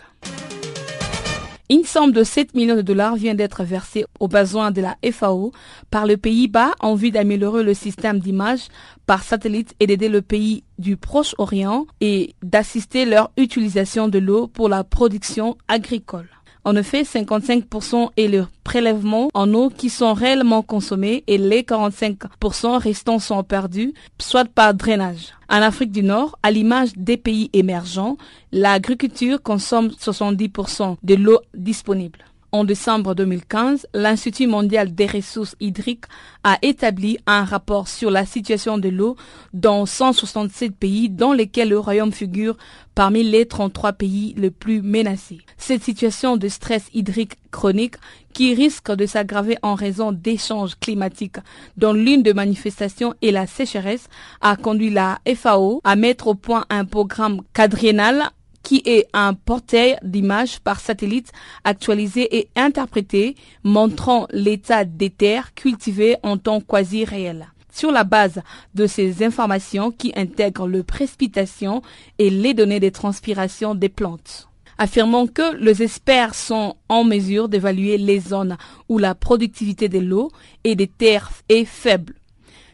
Une 1.70 1.84
somme 1.84 2.14
de 2.14 2.24
7 2.24 2.54
millions 2.56 2.78
de 2.78 2.82
dollars 2.82 3.18
vient 3.18 3.36
d'être 3.36 3.66
versée 3.66 4.06
aux 4.22 4.30
besoins 4.30 4.72
de 4.72 4.80
la 4.80 4.96
FAO 5.12 5.52
par 5.92 6.06
le 6.06 6.16
Pays-Bas 6.16 6.72
en 6.80 6.96
vue 6.96 7.12
d'améliorer 7.12 7.62
le 7.62 7.74
système 7.74 8.20
d'image 8.20 8.70
par 9.06 9.22
satellite 9.22 9.76
et 9.82 9.88
d'aider 9.88 10.08
le 10.08 10.22
pays 10.22 10.64
du 10.80 10.96
Proche-Orient 10.96 11.86
et 12.00 12.36
d'assister 12.42 13.04
leur 13.04 13.32
utilisation 13.36 14.08
de 14.08 14.18
l'eau 14.18 14.48
pour 14.48 14.70
la 14.70 14.86
production 14.86 15.58
agricole. 15.68 16.30
En 16.68 16.76
effet, 16.76 17.04
55% 17.04 18.10
est 18.18 18.28
le 18.28 18.46
prélèvement 18.66 19.30
en 19.34 19.54
eau 19.54 19.70
qui 19.70 19.90
sont 19.90 20.14
réellement 20.14 20.64
consommés 20.64 21.24
et 21.26 21.38
les 21.38 21.62
45% 21.62 22.78
restants 22.78 23.20
sont 23.20 23.42
perdus, 23.42 23.94
soit 24.20 24.44
par 24.44 24.74
drainage. 24.74 25.34
En 25.48 25.62
Afrique 25.62 25.94
du 25.94 26.04
Nord, 26.04 26.38
à 26.44 26.52
l'image 26.52 26.90
des 26.98 27.16
pays 27.16 27.50
émergents, 27.54 28.18
l'agriculture 28.52 29.42
consomme 29.42 29.88
70% 29.98 30.98
de 31.04 31.16
l'eau 31.16 31.40
disponible. 31.54 32.20
En 32.54 32.64
décembre 32.64 33.14
2015, 33.14 33.88
l'Institut 33.94 34.48
mondial 34.48 34.96
des 34.96 35.06
ressources 35.06 35.58
hydriques 35.60 36.06
a 36.46 36.58
établi 36.62 37.18
un 37.28 37.44
rapport 37.44 37.90
sur 37.90 38.10
la 38.10 38.26
situation 38.26 38.78
de 38.78 38.88
l'eau 38.88 39.18
dans 39.54 39.86
167 39.86 40.74
pays 40.74 41.10
dans 41.10 41.34
lesquels 41.34 41.68
le 41.68 41.78
royaume 41.78 42.14
figure 42.14 42.56
parmi 42.96 43.22
les 43.24 43.48
33 43.48 43.94
pays 43.94 44.34
les 44.38 44.50
plus 44.50 44.82
menacés. 44.82 45.40
Cette 45.58 45.84
situation 45.84 46.38
de 46.38 46.48
stress 46.48 46.86
hydrique 46.94 47.34
chronique 47.52 47.96
qui 48.32 48.54
risque 48.54 48.94
de 48.94 49.06
s'aggraver 49.06 49.58
en 49.62 49.76
raison 49.76 50.14
d'échanges 50.14 50.80
climatiques 50.80 51.40
dont 51.76 51.92
l'une 51.92 52.24
des 52.24 52.34
manifestations 52.34 53.14
est 53.22 53.32
la 53.32 53.46
sécheresse 53.46 54.08
a 54.40 54.56
conduit 54.56 54.90
la 54.90 55.20
FAO 55.36 55.82
à 55.84 55.98
mettre 55.98 56.28
au 56.28 56.36
point 56.36 56.66
un 56.70 56.86
programme 56.86 57.42
quadriennal 57.54 58.32
qui 58.68 58.82
est 58.84 59.08
un 59.14 59.34
portail 59.34 59.98
d'images 60.04 60.60
par 60.60 60.82
satellite 60.82 61.32
actualisé 61.64 62.38
et 62.38 62.50
interprété 62.58 63.36
montrant 63.64 64.28
l'état 64.32 64.84
des 64.84 65.10
terres 65.10 65.54
cultivées 65.54 66.18
en 66.22 66.38
temps 66.38 66.60
quasi 66.60 67.06
réel. 67.06 67.48
Sur 67.72 67.94
la 67.94 68.04
base 68.04 68.42
de 68.76 68.86
ces 68.86 69.24
informations 69.24 69.90
qui 69.90 70.12
intègrent 70.18 70.68
le 70.68 70.84
précipitation 70.84 71.82
et 72.20 72.30
les 72.30 72.54
données 72.54 72.82
de 72.82 72.90
transpiration 72.90 73.74
des 73.74 73.88
plantes 73.88 74.50
affirmant 74.78 75.28
que 75.28 75.56
les 75.56 75.82
experts 75.82 76.36
sont 76.36 76.76
en 76.90 77.04
mesure 77.06 77.48
d'évaluer 77.48 77.98
les 77.98 78.20
zones 78.20 78.58
où 78.90 79.00
la 79.00 79.16
productivité 79.16 79.88
de 79.88 79.98
l'eau 79.98 80.30
et 80.66 80.76
des 80.76 80.88
terres 80.88 81.32
est 81.50 81.66
faible 81.66 82.14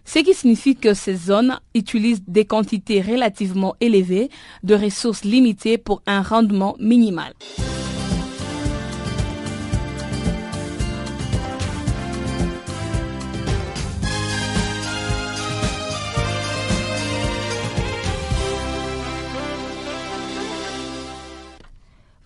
ce 0.06 0.20
qui 0.20 0.34
signifie 0.34 0.76
que 0.76 0.94
ces 0.94 1.16
zones 1.16 1.60
utilisent 1.76 2.24
des 2.28 2.46
quantités 2.46 3.02
relativement 3.02 3.76
élevées 3.80 4.30
de 4.64 4.76
ressources 4.76 5.24
limitées 5.24 5.78
pour 5.78 6.02
un 6.06 6.22
rendement 6.22 6.76
minimal. 6.80 7.34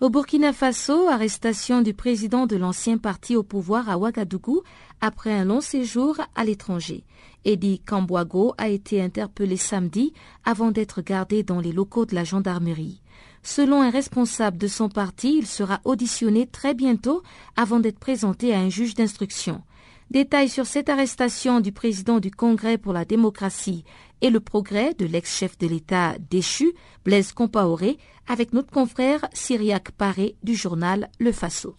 Au 0.00 0.10
Burkina 0.10 0.52
Faso, 0.52 1.08
arrestation 1.08 1.82
du 1.82 1.92
président 1.92 2.46
de 2.46 2.54
l'ancien 2.54 2.98
parti 2.98 3.34
au 3.34 3.42
pouvoir 3.42 3.88
à 3.88 3.98
Ouagadougou 3.98 4.62
après 5.00 5.32
un 5.32 5.44
long 5.44 5.60
séjour 5.60 6.20
à 6.36 6.44
l'étranger. 6.44 7.02
Eddie 7.44 7.80
Cambouago 7.80 8.54
a 8.58 8.68
été 8.68 9.02
interpellé 9.02 9.56
samedi 9.56 10.12
avant 10.44 10.70
d'être 10.70 11.02
gardé 11.02 11.42
dans 11.42 11.58
les 11.58 11.72
locaux 11.72 12.06
de 12.06 12.14
la 12.14 12.22
gendarmerie. 12.22 13.00
Selon 13.42 13.82
un 13.82 13.90
responsable 13.90 14.56
de 14.56 14.68
son 14.68 14.88
parti, 14.88 15.36
il 15.36 15.48
sera 15.48 15.80
auditionné 15.84 16.46
très 16.46 16.74
bientôt 16.74 17.24
avant 17.56 17.80
d'être 17.80 17.98
présenté 17.98 18.54
à 18.54 18.60
un 18.60 18.68
juge 18.68 18.94
d'instruction. 18.94 19.62
Détail 20.12 20.48
sur 20.48 20.64
cette 20.64 20.88
arrestation 20.88 21.58
du 21.58 21.72
président 21.72 22.20
du 22.20 22.30
Congrès 22.30 22.78
pour 22.78 22.92
la 22.92 23.04
démocratie 23.04 23.84
et 24.20 24.30
le 24.30 24.40
progrès 24.40 24.94
de 24.94 25.06
l'ex-chef 25.06 25.58
de 25.58 25.66
l'État 25.66 26.14
déchu, 26.30 26.72
Blaise 27.04 27.32
Compaoré, 27.32 27.98
avec 28.28 28.52
notre 28.52 28.70
confrère 28.70 29.20
Syriac 29.32 29.90
Paré 29.92 30.36
du 30.42 30.54
journal 30.54 31.08
Le 31.18 31.32
Faso. 31.32 31.74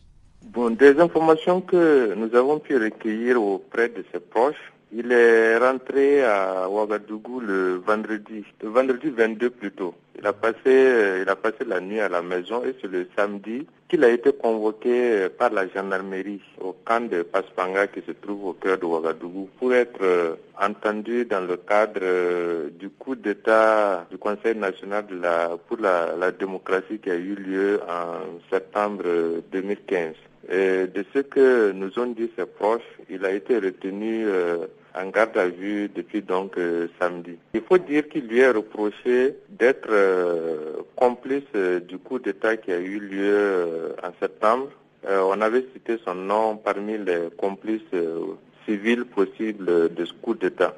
Bon, 0.45 0.71
des 0.71 0.99
informations 0.99 1.61
que 1.61 2.13
nous 2.15 2.35
avons 2.35 2.59
pu 2.59 2.77
recueillir 2.77 3.41
auprès 3.41 3.89
de 3.89 4.03
ses 4.11 4.19
proches 4.19 4.73
il 4.91 5.11
est 5.11 5.57
rentré 5.57 6.23
à 6.23 6.67
Ouagadougou 6.67 7.39
le 7.41 7.75
vendredi, 7.85 8.43
le 8.63 8.69
vendredi 8.69 9.09
22 9.11 9.49
plutôt. 9.51 9.93
Il 10.17 10.25
a 10.25 10.33
passé, 10.33 10.57
euh, 10.65 11.21
il 11.21 11.29
a 11.29 11.35
passé 11.35 11.63
la 11.65 11.79
nuit 11.79 11.99
à 11.99 12.09
la 12.09 12.21
maison 12.23 12.63
et 12.65 12.75
c'est 12.81 12.89
le 12.89 13.07
samedi 13.15 13.67
qu'il 13.87 14.03
a 14.03 14.09
été 14.09 14.33
convoqué 14.33 15.29
par 15.29 15.51
la 15.51 15.67
gendarmerie 15.67 16.41
au 16.59 16.73
camp 16.85 17.07
de 17.07 17.21
Paspanga 17.21 17.87
qui 17.87 18.01
se 18.01 18.11
trouve 18.13 18.45
au 18.47 18.53
cœur 18.53 18.79
de 18.79 18.85
Ouagadougou 18.85 19.49
pour 19.59 19.73
être 19.73 20.01
euh, 20.01 20.35
entendu 20.59 21.23
dans 21.25 21.41
le 21.47 21.57
cadre 21.57 22.01
euh, 22.01 22.69
du 22.71 22.89
coup 22.89 23.15
d'État 23.15 24.07
du 24.09 24.17
Conseil 24.17 24.55
national 24.57 25.05
de 25.05 25.19
la, 25.21 25.51
pour 25.67 25.77
la, 25.77 26.31
démocratie 26.31 26.97
qui 26.97 27.11
a 27.11 27.15
eu 27.15 27.35
lieu 27.35 27.79
en 27.87 28.39
septembre 28.51 29.03
2015. 29.51 30.15
Et 30.51 30.87
de 30.87 31.05
ce 31.13 31.19
que 31.19 31.71
nous 31.73 31.97
ont 31.99 32.07
dit 32.07 32.31
ses 32.35 32.45
proches, 32.45 32.81
il 33.07 33.23
a 33.23 33.31
été 33.31 33.57
retenu 33.59 34.25
en 34.95 35.09
garde 35.09 35.37
à 35.37 35.47
vue 35.47 35.89
depuis 35.89 36.21
donc 36.21 36.57
euh, 36.57 36.87
samedi. 36.99 37.37
Il 37.53 37.61
faut 37.61 37.77
dire 37.77 38.07
qu'il 38.09 38.27
lui 38.27 38.39
est 38.39 38.51
reproché 38.51 39.35
d'être 39.49 39.89
euh, 39.89 40.77
complice 40.95 41.43
euh, 41.55 41.79
du 41.79 41.97
coup 41.97 42.19
d'État 42.19 42.57
qui 42.57 42.71
a 42.71 42.79
eu 42.79 42.99
lieu 42.99 43.95
en 44.03 44.11
septembre. 44.19 44.69
on 45.07 45.41
avait 45.41 45.65
cité 45.73 45.97
son 46.05 46.15
nom 46.15 46.57
parmi 46.57 46.97
les 46.97 47.29
complices 47.37 47.95
civils 48.65 49.05
possibles 49.05 49.93
de 49.93 50.05
ce 50.05 50.13
coup 50.21 50.35
d'État. 50.35 50.73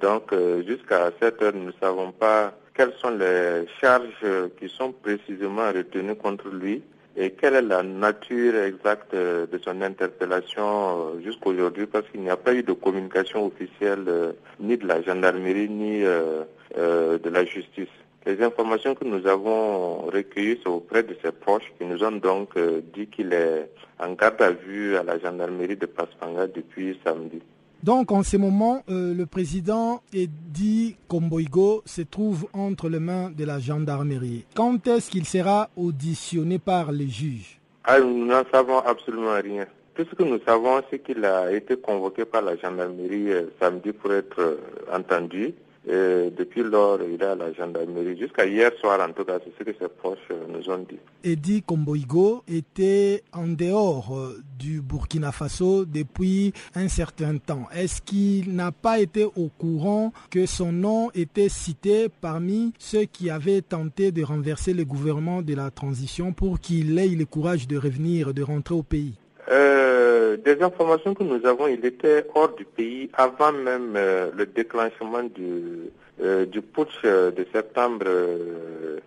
donc 0.00 0.32
jusqu'à 0.66 1.10
cette 1.20 1.42
heure, 1.42 1.52
nous 1.54 1.66
ne 1.66 1.78
savons 1.80 2.12
pas 2.12 2.52
quelles 2.74 2.94
sont 3.02 3.10
les 3.10 3.66
charges 3.80 4.24
qui 4.58 4.68
sont 4.68 4.92
précisément 4.92 5.68
retenues 5.72 6.16
contre 6.16 6.48
lui 6.48 6.82
et 7.18 7.30
quelle 7.30 7.54
est 7.54 7.62
la 7.62 7.82
nature 7.82 8.56
exacte 8.56 9.14
de 9.14 9.58
son 9.64 9.80
interpellation 9.80 11.14
euh, 11.14 11.20
jusqu'aujourd'hui? 11.24 11.86
Parce 11.86 12.06
qu'il 12.10 12.20
n'y 12.20 12.28
a 12.28 12.36
pas 12.36 12.52
eu 12.52 12.62
de 12.62 12.74
communication 12.74 13.46
officielle 13.46 14.04
euh, 14.06 14.32
ni 14.60 14.76
de 14.76 14.86
la 14.86 15.00
gendarmerie 15.00 15.70
ni 15.70 16.04
euh, 16.04 16.44
de 16.76 17.30
la 17.30 17.44
justice. 17.46 17.88
Les 18.26 18.42
informations 18.42 18.94
que 18.94 19.04
nous 19.04 19.26
avons 19.26 20.02
recueillies 20.10 20.60
sont 20.62 20.72
auprès 20.72 21.04
de 21.04 21.16
ses 21.24 21.32
proches 21.32 21.72
qui 21.78 21.86
nous 21.86 22.02
ont 22.04 22.12
donc 22.12 22.58
dit 22.92 23.06
qu'il 23.06 23.32
est 23.32 23.70
en 23.98 24.12
garde 24.12 24.42
à 24.42 24.50
vue 24.50 24.96
à 24.96 25.02
la 25.02 25.18
gendarmerie 25.18 25.76
de 25.76 25.86
Paspanga 25.86 26.48
depuis 26.48 26.98
samedi. 27.04 27.40
Donc 27.82 28.10
en 28.10 28.22
ce 28.22 28.36
moment, 28.36 28.82
euh, 28.88 29.14
le 29.14 29.26
président 29.26 30.02
Edi 30.12 30.96
Komboigo 31.08 31.82
se 31.84 32.02
trouve 32.02 32.46
entre 32.52 32.88
les 32.88 32.98
mains 32.98 33.30
de 33.30 33.44
la 33.44 33.58
gendarmerie. 33.58 34.44
Quand 34.54 34.86
est-ce 34.88 35.10
qu'il 35.10 35.24
sera 35.26 35.68
auditionné 35.76 36.58
par 36.58 36.90
les 36.90 37.08
juges? 37.08 37.60
Ah, 37.84 38.00
Nous 38.00 38.26
n'en 38.26 38.42
savons 38.52 38.78
absolument 38.78 39.34
rien. 39.42 39.66
Tout 39.94 40.04
ce 40.10 40.14
que 40.14 40.22
nous 40.24 40.40
savons, 40.46 40.82
c'est 40.90 40.98
qu'il 40.98 41.24
a 41.24 41.52
été 41.52 41.76
convoqué 41.76 42.24
par 42.24 42.42
la 42.42 42.56
gendarmerie 42.56 43.32
euh, 43.32 43.44
samedi 43.60 43.92
pour 43.92 44.12
être 44.12 44.40
euh, 44.40 44.56
entendu. 44.92 45.54
Et 45.88 46.32
depuis 46.36 46.64
lors, 46.64 46.98
il 47.00 47.22
est 47.22 47.24
à 47.24 47.36
la 47.36 47.52
gendarmerie. 47.52 48.18
Jusqu'à 48.18 48.44
hier 48.44 48.72
soir, 48.80 48.98
en 49.00 49.12
tout 49.12 49.24
cas, 49.24 49.38
c'est 49.44 49.52
ce 49.56 49.70
que 49.70 49.76
ses 49.78 49.88
proches 49.88 50.18
euh, 50.32 50.44
nous 50.48 50.68
ont 50.68 50.78
dit. 50.78 50.98
Eddie 51.22 51.62
Komboigo 51.62 52.42
était 52.48 53.22
en 53.32 53.46
dehors 53.46 54.16
euh, 54.16 54.42
du 54.58 54.80
Burkina 54.80 55.30
Faso 55.30 55.84
depuis 55.84 56.52
un 56.74 56.88
certain 56.88 57.38
temps. 57.38 57.68
Est-ce 57.72 58.02
qu'il 58.02 58.56
n'a 58.56 58.72
pas 58.72 58.98
été 58.98 59.24
au 59.24 59.48
courant 59.56 60.12
que 60.28 60.44
son 60.46 60.72
nom 60.72 61.10
était 61.14 61.48
cité 61.48 62.08
parmi 62.20 62.72
ceux 62.78 63.04
qui 63.04 63.30
avaient 63.30 63.62
tenté 63.62 64.10
de 64.10 64.24
renverser 64.24 64.74
le 64.74 64.84
gouvernement 64.84 65.40
de 65.40 65.54
la 65.54 65.70
transition 65.70 66.32
pour 66.32 66.58
qu'il 66.58 66.98
ait 66.98 67.06
le 67.06 67.26
courage 67.26 67.68
de 67.68 67.76
revenir, 67.76 68.34
de 68.34 68.42
rentrer 68.42 68.74
au 68.74 68.82
pays? 68.82 69.14
Euh, 69.48 70.36
des 70.36 70.60
informations 70.62 71.14
que 71.14 71.22
nous 71.22 71.46
avons, 71.46 71.68
il 71.68 71.84
était 71.84 72.26
hors 72.34 72.54
du 72.54 72.64
pays 72.64 73.10
avant 73.14 73.52
même 73.52 73.94
euh, 73.96 74.30
le 74.34 74.46
déclenchement 74.46 75.22
du, 75.22 75.90
euh, 76.20 76.46
du 76.46 76.60
putsch 76.60 77.02
de 77.02 77.46
septembre 77.52 78.06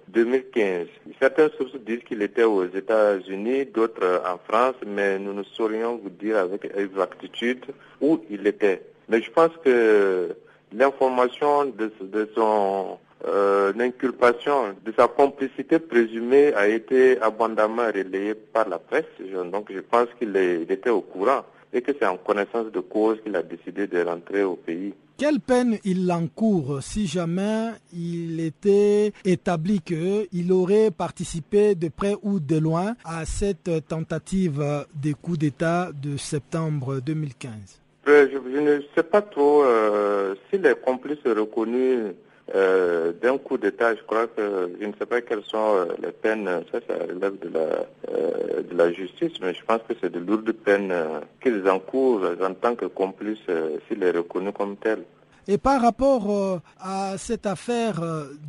2015. 0.08 0.88
Certaines 1.20 1.50
sources 1.58 1.76
disent 1.86 2.04
qu'il 2.08 2.22
était 2.22 2.44
aux 2.44 2.66
États-Unis, 2.66 3.66
d'autres 3.66 4.22
en 4.26 4.38
France, 4.48 4.76
mais 4.86 5.20
nous 5.20 5.34
ne 5.34 5.44
saurions 5.44 6.00
vous 6.02 6.10
dire 6.10 6.38
avec 6.38 6.72
exactitude 6.76 7.66
où 8.00 8.20
il 8.30 8.48
était. 8.48 8.82
Mais 9.10 9.22
je 9.22 9.32
pense 9.32 9.52
que 9.64 10.30
l'information 10.72 11.66
de 11.66 12.30
son 12.36 12.98
euh, 13.28 13.74
l'inculpation 13.76 14.76
de 14.86 14.94
sa 14.98 15.08
complicité 15.08 15.80
présumée 15.80 16.54
a 16.54 16.68
été 16.68 17.20
abondamment 17.22 17.88
relayée 17.88 18.34
par 18.36 18.70
la 18.70 18.80
presse. 18.80 19.06
Donc 19.52 19.72
je 19.74 19.80
pense 19.80 20.08
qu'il 20.18 20.36
était 20.38 20.90
au 20.90 21.02
courant 21.02 21.44
et 21.74 21.82
que 21.82 21.92
c'est 22.00 22.06
en 22.06 22.18
connaissance 22.18 22.72
de 22.72 22.80
cause 22.80 23.20
qu'il 23.22 23.36
a 23.36 23.44
décidé 23.44 23.88
de 23.88 24.02
rentrer 24.02 24.44
au 24.44 24.56
pays. 24.56 24.94
Quelle 25.18 25.42
peine 25.42 25.78
il 25.84 26.10
encourt 26.14 26.82
si 26.82 27.06
jamais 27.06 27.72
il 27.94 28.40
était 28.40 29.12
établi 29.26 29.82
qu'il 29.82 30.52
aurait 30.54 30.92
participé 30.92 31.76
de 31.76 31.90
près 31.90 32.16
ou 32.24 32.40
de 32.40 32.58
loin 32.58 32.96
à 33.04 33.26
cette 33.26 33.86
tentative 33.90 34.64
de 34.96 35.12
coup 35.12 35.36
d'État 35.36 35.90
de 35.92 36.16
septembre 36.16 37.02
2015 37.06 37.82
euh, 38.08 38.28
je, 38.32 38.60
ne 38.60 38.80
sais 38.96 39.04
pas 39.04 39.22
trop 39.22 39.64
euh, 39.66 40.36
s'il 40.50 40.66
est 40.66 40.82
complice 40.82 41.20
reconnu 41.26 42.14
euh, 42.56 43.12
d'un 43.22 43.38
coup 43.38 43.58
d'État, 43.58 43.96
je 43.96 44.02
crois 44.04 44.28
que 44.28 44.72
je 44.80 44.86
ne 44.86 44.94
sais 45.00 45.06
pas 45.06 45.22
quelles 45.22 45.44
sont 45.44 45.76
euh, 45.76 45.86
les 46.02 46.12
peines, 46.12 46.50
ça, 46.72 46.80
ça 46.88 46.94
relève 46.96 47.38
de 47.40 47.50
la, 47.50 47.86
euh, 48.12 48.64
de 48.64 48.76
la 48.76 48.92
justice, 48.92 49.34
mais 49.42 49.54
je 49.54 49.64
pense 49.64 49.82
que 49.88 49.94
c'est 50.02 50.12
de 50.12 50.20
lourdes 50.20 50.52
peines 50.52 50.94
qu'ils 51.42 51.68
encourent 51.70 52.26
en 52.42 52.54
tant 52.54 52.76
que 52.76 52.86
complices 52.86 53.38
s'il 53.88 54.04
est 54.04 54.12
reconnu 54.12 54.52
comme 54.52 54.78
tel. 54.78 55.04
Et 55.48 55.58
par 55.58 55.82
rapport 55.82 56.62
à 56.80 57.18
cette 57.18 57.48
affaire 57.48 58.02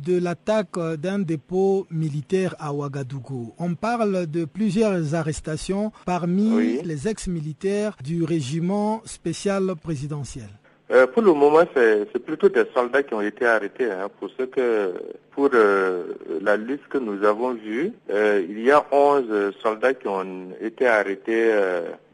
de 0.05 0.19
l'attaque 0.19 0.77
d'un 0.99 1.19
dépôt 1.19 1.87
militaire 1.89 2.55
à 2.59 2.73
Ouagadougou, 2.73 3.53
on 3.57 3.73
parle 3.73 4.27
de 4.27 4.45
plusieurs 4.45 5.15
arrestations 5.15 5.91
parmi 6.05 6.81
les 6.83 7.07
ex-militaires 7.07 7.95
du 8.03 8.23
régiment 8.23 9.01
spécial 9.05 9.75
présidentiel. 9.81 10.49
Euh, 10.91 11.07
pour 11.07 11.21
le 11.21 11.33
moment, 11.33 11.63
c'est 11.73 12.19
plutôt 12.19 12.49
des 12.49 12.65
soldats 12.73 13.01
qui 13.03 13.13
ont 13.13 13.21
été 13.21 13.45
arrêtés. 13.45 13.89
Hein, 13.89 14.09
pour 14.19 14.29
ce 14.37 14.43
que, 14.43 14.93
pour 15.31 15.49
euh, 15.53 16.15
la 16.41 16.57
liste 16.57 16.85
que 16.89 16.97
nous 16.97 17.23
avons 17.23 17.53
vue, 17.53 17.93
euh, 18.09 18.43
il 18.47 18.61
y 18.61 18.71
a 18.71 18.85
11 18.91 19.55
soldats 19.61 19.93
qui 19.93 20.09
ont 20.09 20.49
été 20.59 20.87
arrêtés 20.87 21.53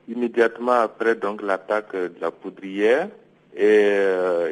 immédiatement 0.07 0.73
après 0.73 1.15
donc 1.15 1.41
l'attaque 1.41 1.93
de 1.93 2.13
la 2.21 2.29
poudrière. 2.29 3.09
Et 3.59 3.97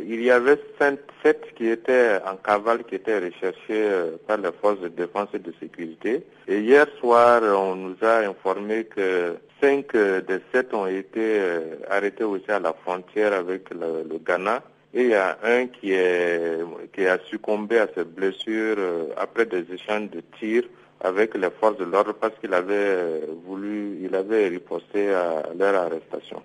il 0.08 0.24
y 0.24 0.32
avait 0.32 0.60
7 0.80 1.54
qui 1.56 1.70
étaient 1.70 2.20
en 2.26 2.38
cavale, 2.38 2.84
qui 2.86 2.96
étaient 2.96 3.20
recherchés 3.20 3.88
par 4.26 4.38
les 4.38 4.50
forces 4.60 4.80
de 4.80 4.88
défense 4.88 5.30
et 5.36 5.40
de 5.40 5.54
sécurité. 5.60 6.24
Et 6.48 6.62
hier 6.62 6.88
soir, 7.00 7.44
on 7.44 7.76
nous 7.76 7.96
a 8.02 8.28
informé 8.28 8.86
que 8.86 9.38
Cinq 9.62 9.96
euh, 9.96 10.22
des 10.22 10.42
sept 10.52 10.74
ont 10.74 10.86
été 10.86 11.40
euh, 11.40 11.78
arrêtés 11.90 12.26
aussi 12.26 12.52
à 12.52 12.60
la 12.60 12.74
frontière 12.74 13.34
avec 13.34 13.70
le, 13.70 14.18
Ghana. 14.20 14.62
Et 14.94 15.04
il 15.04 15.10
y 15.10 15.16
a 15.16 15.38
un 15.44 15.68
qui, 15.68 15.94
est, 15.94 16.60
qui 16.94 17.06
a 17.06 17.18
succombé 17.26 17.80
à 17.80 17.88
ses 17.96 18.04
blessures 18.04 18.76
euh, 18.78 19.08
après 19.18 19.46
des 19.46 19.66
échanges 19.74 20.10
de 20.10 20.22
tirs 20.40 20.66
avec 21.02 21.36
les 21.36 21.50
forces 21.50 21.78
de 21.78 21.86
l'ordre 21.86 22.14
parce 22.14 22.38
qu'il 22.40 22.54
avait 22.54 23.22
voulu, 23.46 24.00
il 24.02 24.16
avait 24.16 24.48
riposté 24.48 25.10
à 25.14 25.44
leur 25.58 25.76
arrestation. 25.76 26.42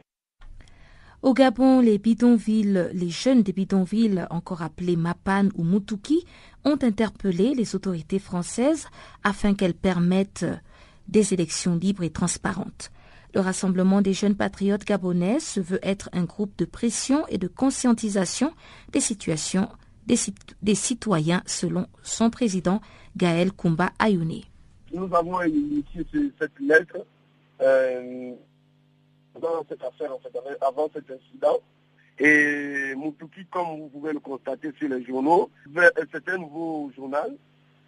Au 1.23 1.35
Gabon, 1.35 1.81
les 1.81 1.99
bidonvilles, 1.99 2.89
les 2.95 3.11
jeunes 3.11 3.43
des 3.43 3.53
bidonvilles, 3.53 4.27
encore 4.31 4.62
appelés 4.62 4.97
Mapan 4.97 5.49
ou 5.55 5.64
Mutuki, 5.64 6.25
ont 6.64 6.79
interpellé 6.81 7.55
les 7.55 7.75
autorités 7.75 8.18
françaises 8.18 8.87
afin 9.23 9.53
qu'elles 9.55 9.75
permettent 9.75 10.47
des 11.09 11.35
élections 11.35 11.77
libres 11.77 12.05
et 12.05 12.11
transparentes. 12.11 12.91
Le 13.35 13.41
Rassemblement 13.41 14.01
des 14.01 14.14
jeunes 14.14 14.35
patriotes 14.35 14.85
gabonais 14.85 15.41
se 15.41 15.61
veut 15.61 15.79
être 15.83 16.09
un 16.12 16.25
groupe 16.25 16.57
de 16.57 16.64
pression 16.64 17.27
et 17.29 17.39
de 17.39 17.49
conscientisation 17.49 18.55
des 18.93 19.01
situations 19.01 19.68
des, 20.62 20.75
citoyens, 20.75 21.43
selon 21.47 21.87
son 22.03 22.31
président 22.31 22.81
Gaël 23.16 23.53
Kumba 23.53 23.91
Ayoune. 23.99 24.41
Nous 24.93 25.14
avons 25.14 25.41
initié 25.43 26.05
cette 26.41 26.59
lettre 26.59 26.97
euh, 27.61 28.33
dans 29.39 29.64
cette 29.68 29.83
affaire, 29.83 30.14
en 30.14 30.18
fait, 30.18 30.37
avant 30.61 30.89
cet 30.93 31.05
incident. 31.11 31.59
Et 32.18 32.95
Moutouki, 32.97 33.47
comme 33.51 33.81
vous 33.81 33.89
pouvez 33.89 34.12
le 34.12 34.20
constater 34.20 34.70
sur 34.78 34.89
les 34.89 35.05
journaux, 35.05 35.51
c'est 35.74 36.28
un 36.28 36.39
nouveau 36.39 36.91
journal 36.95 37.35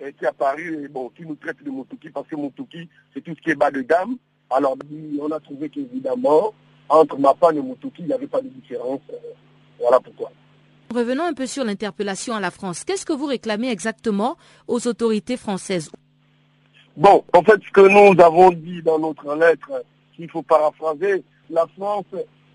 euh, 0.01 0.11
qui 0.18 0.24
est 0.24 0.28
apparu 0.28 0.84
et 0.84 0.88
bon, 0.88 1.11
qui 1.11 1.26
nous 1.26 1.34
traite 1.34 1.62
de 1.62 1.70
Moutouki 1.70 2.09
parce 2.09 2.26
que 2.26 2.36
Moutouki, 2.36 2.88
c'est 3.12 3.20
tout 3.20 3.34
ce 3.36 3.43
qui 3.43 3.51
est 3.51 3.55
bas 3.55 3.70
de 3.70 3.82
gamme. 3.82 4.16
Alors, 4.49 4.76
on 5.20 5.30
a 5.30 5.40
trouvé 5.40 5.68
qu'évidemment, 5.68 6.55
entre 6.88 7.18
Mapan 7.18 7.51
et 7.51 7.61
Moutouki, 7.61 8.03
il 8.03 8.07
n'y 8.07 8.12
avait 8.14 8.26
pas 8.26 8.40
de 8.40 8.49
différence. 8.49 9.01
Euh, 9.12 9.16
voilà 9.78 10.01
pourquoi. 10.01 10.30
Revenons 10.95 11.24
un 11.24 11.34
peu 11.34 11.47
sur 11.47 11.64
l'interpellation 11.64 12.34
à 12.34 12.40
la 12.40 12.51
France. 12.51 12.84
Qu'est-ce 12.84 13.05
que 13.05 13.12
vous 13.12 13.26
réclamez 13.26 13.70
exactement 13.70 14.36
aux 14.66 14.86
autorités 14.86 15.36
françaises? 15.36 15.90
Bon, 16.97 17.24
en 17.34 17.43
fait, 17.43 17.61
ce 17.66 17.70
que 17.70 17.80
nous 17.80 18.20
avons 18.22 18.51
dit 18.51 18.82
dans 18.82 18.99
notre 18.99 19.34
lettre, 19.34 19.84
s'il 20.14 20.30
faut 20.30 20.43
paraphraser, 20.43 21.24
la 21.53 21.66
France 21.76 22.07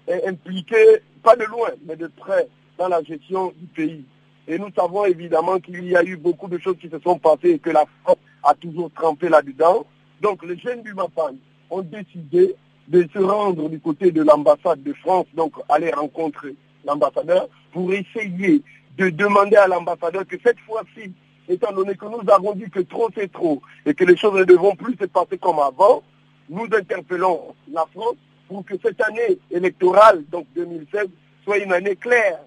est 0.07 0.27
impliquée, 0.27 1.01
pas 1.23 1.35
de 1.35 1.45
loin, 1.45 1.69
mais 1.85 1.95
de 1.95 2.07
près, 2.07 2.47
dans 2.77 2.87
la 2.87 3.01
gestion 3.03 3.53
du 3.55 3.67
pays. 3.67 4.03
Et 4.47 4.57
nous 4.57 4.69
savons 4.75 5.05
évidemment 5.05 5.59
qu'il 5.59 5.87
y 5.87 5.95
a 5.95 6.03
eu 6.03 6.17
beaucoup 6.17 6.47
de 6.47 6.57
choses 6.57 6.77
qui 6.81 6.89
se 6.89 6.99
sont 6.99 7.19
passées 7.19 7.51
et 7.51 7.59
que 7.59 7.69
la 7.69 7.85
France 8.03 8.17
a 8.43 8.53
toujours 8.55 8.91
trempé 8.91 9.29
là-dedans. 9.29 9.85
Donc 10.21 10.43
les 10.43 10.57
jeunes 10.57 10.81
du 10.81 10.93
MAPAN 10.93 11.35
ont 11.69 11.81
décidé 11.81 12.55
de 12.87 13.07
se 13.13 13.19
rendre 13.19 13.69
du 13.69 13.79
côté 13.79 14.11
de 14.11 14.23
l'ambassade 14.23 14.81
de 14.81 14.93
France, 14.93 15.25
donc 15.33 15.53
aller 15.69 15.91
rencontrer 15.91 16.55
l'ambassadeur 16.85 17.49
pour 17.73 17.93
essayer 17.93 18.61
de 18.97 19.09
demander 19.09 19.57
à 19.57 19.67
l'ambassadeur 19.67 20.25
que 20.25 20.37
cette 20.43 20.59
fois-ci, 20.61 21.11
étant 21.49 21.73
donné 21.73 21.95
que 21.95 22.05
nous 22.05 22.27
avons 22.31 22.53
dit 22.53 22.69
que 22.69 22.79
trop 22.79 23.09
c'est 23.13 23.31
trop 23.31 23.61
et 23.85 23.93
que 23.93 24.05
les 24.05 24.17
choses 24.17 24.39
ne 24.39 24.45
devront 24.45 24.75
plus 24.75 24.95
se 24.95 25.05
passer 25.05 25.37
comme 25.37 25.59
avant, 25.59 26.01
nous 26.49 26.65
interpellons 26.73 27.53
la 27.71 27.85
France 27.93 28.15
pour 28.47 28.65
que 28.65 28.73
cette 28.81 29.01
année 29.01 29.37
électorale, 29.51 30.23
donc 30.31 30.45
2016, 30.55 31.07
soit 31.43 31.57
une 31.57 31.73
année 31.73 31.95
claire. 31.95 32.39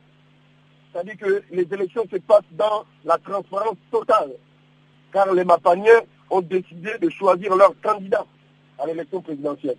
C'est-à-dire 0.92 1.16
que 1.18 1.42
les 1.51 1.66
élections 1.72 2.05
se 2.11 2.16
passent 2.16 2.42
dans 2.53 2.84
la 3.05 3.16
transparence 3.18 3.76
totale. 3.90 4.32
Car 5.12 5.32
les 5.32 5.44
Mapaniens 5.44 6.03
ont 6.30 6.40
décidé 6.40 6.90
de 7.01 7.09
choisir 7.11 7.55
leur 7.57 7.74
candidat 7.80 8.24
à 8.78 8.86
l'élection 8.86 9.20
présidentielle. 9.20 9.76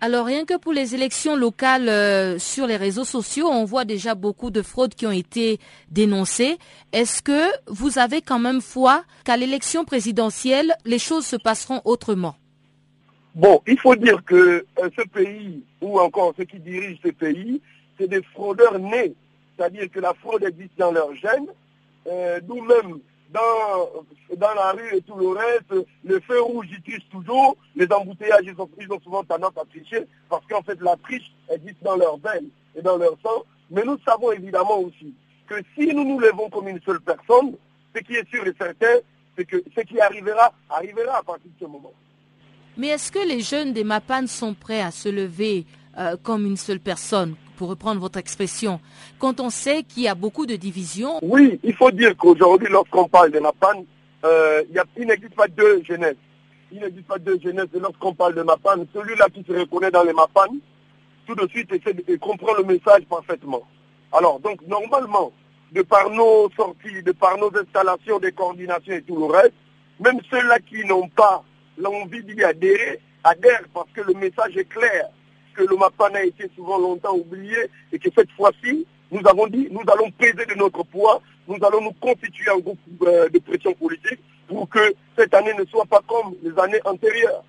Alors 0.00 0.26
rien 0.26 0.44
que 0.44 0.56
pour 0.56 0.72
les 0.72 0.96
élections 0.96 1.36
locales 1.36 1.88
euh, 1.88 2.36
sur 2.36 2.66
les 2.66 2.76
réseaux 2.76 3.04
sociaux, 3.04 3.46
on 3.46 3.64
voit 3.64 3.84
déjà 3.84 4.16
beaucoup 4.16 4.50
de 4.50 4.60
fraudes 4.60 4.96
qui 4.96 5.06
ont 5.06 5.12
été 5.12 5.60
dénoncées. 5.92 6.58
Est-ce 6.92 7.22
que 7.22 7.44
vous 7.68 8.00
avez 8.00 8.20
quand 8.20 8.40
même 8.40 8.60
foi 8.60 9.04
qu'à 9.24 9.36
l'élection 9.36 9.84
présidentielle, 9.84 10.74
les 10.84 10.98
choses 10.98 11.24
se 11.24 11.36
passeront 11.36 11.82
autrement? 11.84 12.34
Bon, 13.34 13.62
il 13.66 13.78
faut 13.78 13.96
dire 13.96 14.22
que 14.24 14.66
euh, 14.78 14.90
ce 14.96 15.08
pays, 15.08 15.64
ou 15.80 15.98
encore 15.98 16.34
ceux 16.36 16.44
qui 16.44 16.58
dirigent 16.58 17.00
ce 17.02 17.10
pays, 17.10 17.62
c'est 17.98 18.08
des 18.08 18.22
fraudeurs 18.22 18.78
nés. 18.78 19.14
C'est-à-dire 19.56 19.90
que 19.90 20.00
la 20.00 20.12
fraude 20.14 20.44
existe 20.44 20.76
dans 20.76 20.92
leur 20.92 21.14
gène. 21.14 21.46
Euh, 22.08 22.40
Nous-mêmes, 22.46 22.98
dans, 23.30 24.36
dans 24.36 24.54
la 24.54 24.72
rue 24.72 24.96
et 24.96 25.00
tout 25.00 25.16
le 25.16 25.28
reste, 25.28 25.72
le 26.04 26.20
feu 26.20 26.42
rouge, 26.42 26.66
ils 26.70 26.82
trichent 26.82 27.08
toujours. 27.10 27.56
Les 27.74 27.90
embouteillages, 27.90 28.44
ils 28.44 28.60
ont, 28.60 28.68
ils 28.78 28.92
ont 28.92 29.00
souvent 29.00 29.24
tendance 29.24 29.56
à 29.56 29.64
tricher 29.64 30.06
parce 30.28 30.44
qu'en 30.46 30.62
fait, 30.62 30.78
la 30.82 30.96
triche 30.96 31.32
existe 31.50 31.82
dans 31.82 31.96
leurs 31.96 32.18
veines 32.18 32.50
et 32.76 32.82
dans 32.82 32.98
leur 32.98 33.16
sang. 33.22 33.44
Mais 33.70 33.82
nous 33.84 33.96
savons 34.06 34.32
évidemment 34.32 34.78
aussi 34.80 35.14
que 35.46 35.54
si 35.74 35.86
nous 35.94 36.04
nous 36.04 36.18
levons 36.20 36.50
comme 36.50 36.68
une 36.68 36.80
seule 36.82 37.00
personne, 37.00 37.56
ce 37.96 38.00
qui 38.02 38.14
est 38.14 38.28
sûr 38.28 38.46
et 38.46 38.52
certain, 38.58 38.96
c'est 39.36 39.46
que 39.46 39.62
ce 39.74 39.80
qui 39.80 39.98
arrivera, 40.00 40.52
arrivera 40.68 41.16
à 41.18 41.22
partir 41.22 41.50
de 41.50 41.64
ce 41.64 41.70
moment. 41.70 41.92
Mais 42.76 42.88
est-ce 42.88 43.12
que 43.12 43.18
les 43.18 43.40
jeunes 43.40 43.72
des 43.72 43.84
MAPAN 43.84 44.26
sont 44.26 44.54
prêts 44.54 44.80
à 44.80 44.90
se 44.90 45.08
lever 45.08 45.66
euh, 45.98 46.16
comme 46.22 46.46
une 46.46 46.56
seule 46.56 46.80
personne, 46.80 47.34
pour 47.56 47.68
reprendre 47.68 48.00
votre 48.00 48.18
expression, 48.18 48.80
quand 49.18 49.40
on 49.40 49.50
sait 49.50 49.82
qu'il 49.82 50.04
y 50.04 50.08
a 50.08 50.14
beaucoup 50.14 50.46
de 50.46 50.56
divisions? 50.56 51.18
Oui, 51.22 51.60
il 51.62 51.74
faut 51.74 51.90
dire 51.90 52.16
qu'aujourd'hui, 52.16 52.68
lorsqu'on 52.70 53.08
parle 53.08 53.30
de 53.30 53.40
MAPAN, 53.40 53.84
euh, 54.24 54.62
il 54.96 55.06
n'existe 55.06 55.34
pas 55.34 55.48
deux 55.48 55.82
jeunesses. 55.84 56.16
Il 56.72 56.80
n'existe 56.80 57.06
pas 57.06 57.18
deux 57.18 57.38
jeunesses. 57.42 57.68
Et 57.74 57.78
lorsqu'on 57.78 58.14
parle 58.14 58.34
de 58.34 58.42
MAPAN, 58.42 58.86
celui-là 58.94 59.26
qui 59.34 59.44
se 59.46 59.52
reconnaît 59.52 59.90
dans 59.90 60.04
les 60.04 60.14
MAPAN, 60.14 60.56
tout 61.26 61.34
de 61.34 61.46
suite 61.48 61.70
essaie 61.72 61.92
de, 61.92 62.16
comprendre 62.16 62.58
le 62.58 62.64
message 62.64 63.04
parfaitement. 63.08 63.62
Alors, 64.12 64.40
donc, 64.40 64.60
normalement, 64.66 65.30
de 65.72 65.82
par 65.82 66.08
nos 66.08 66.50
sorties, 66.56 67.02
de 67.04 67.12
par 67.12 67.36
nos 67.36 67.50
installations, 67.54 68.18
des 68.18 68.32
coordinations 68.32 68.94
et 68.94 69.02
tout 69.02 69.18
le 69.18 69.26
reste, 69.26 69.52
même 70.00 70.18
ceux-là 70.30 70.58
qui 70.60 70.84
n'ont 70.86 71.08
pas 71.08 71.44
l'envie 71.78 72.22
d'y 72.24 72.42
adhérer, 72.42 73.00
adhèrent 73.24 73.64
parce 73.72 73.90
que 73.92 74.00
le 74.02 74.14
message 74.14 74.56
est 74.56 74.68
clair, 74.68 75.08
que 75.54 75.62
le 75.62 75.76
MAPAN 75.76 76.14
a 76.14 76.22
été 76.22 76.50
souvent 76.54 76.78
longtemps 76.78 77.14
oublié 77.14 77.56
et 77.92 77.98
que 77.98 78.08
cette 78.14 78.30
fois-ci, 78.32 78.86
nous 79.10 79.20
avons 79.26 79.46
dit, 79.46 79.68
nous 79.70 79.82
allons 79.92 80.10
peser 80.12 80.46
de 80.46 80.54
notre 80.56 80.82
poids, 80.84 81.20
nous 81.46 81.58
allons 81.62 81.82
nous 81.82 81.92
constituer 81.92 82.50
en 82.50 82.58
groupe 82.58 82.78
euh, 83.02 83.28
de 83.28 83.38
pression 83.38 83.72
politique 83.74 84.20
pour 84.48 84.68
que 84.68 84.94
cette 85.16 85.34
année 85.34 85.52
ne 85.58 85.64
soit 85.66 85.84
pas 85.84 86.00
comme 86.06 86.34
les 86.42 86.58
années 86.58 86.80
antérieures. 86.84 87.44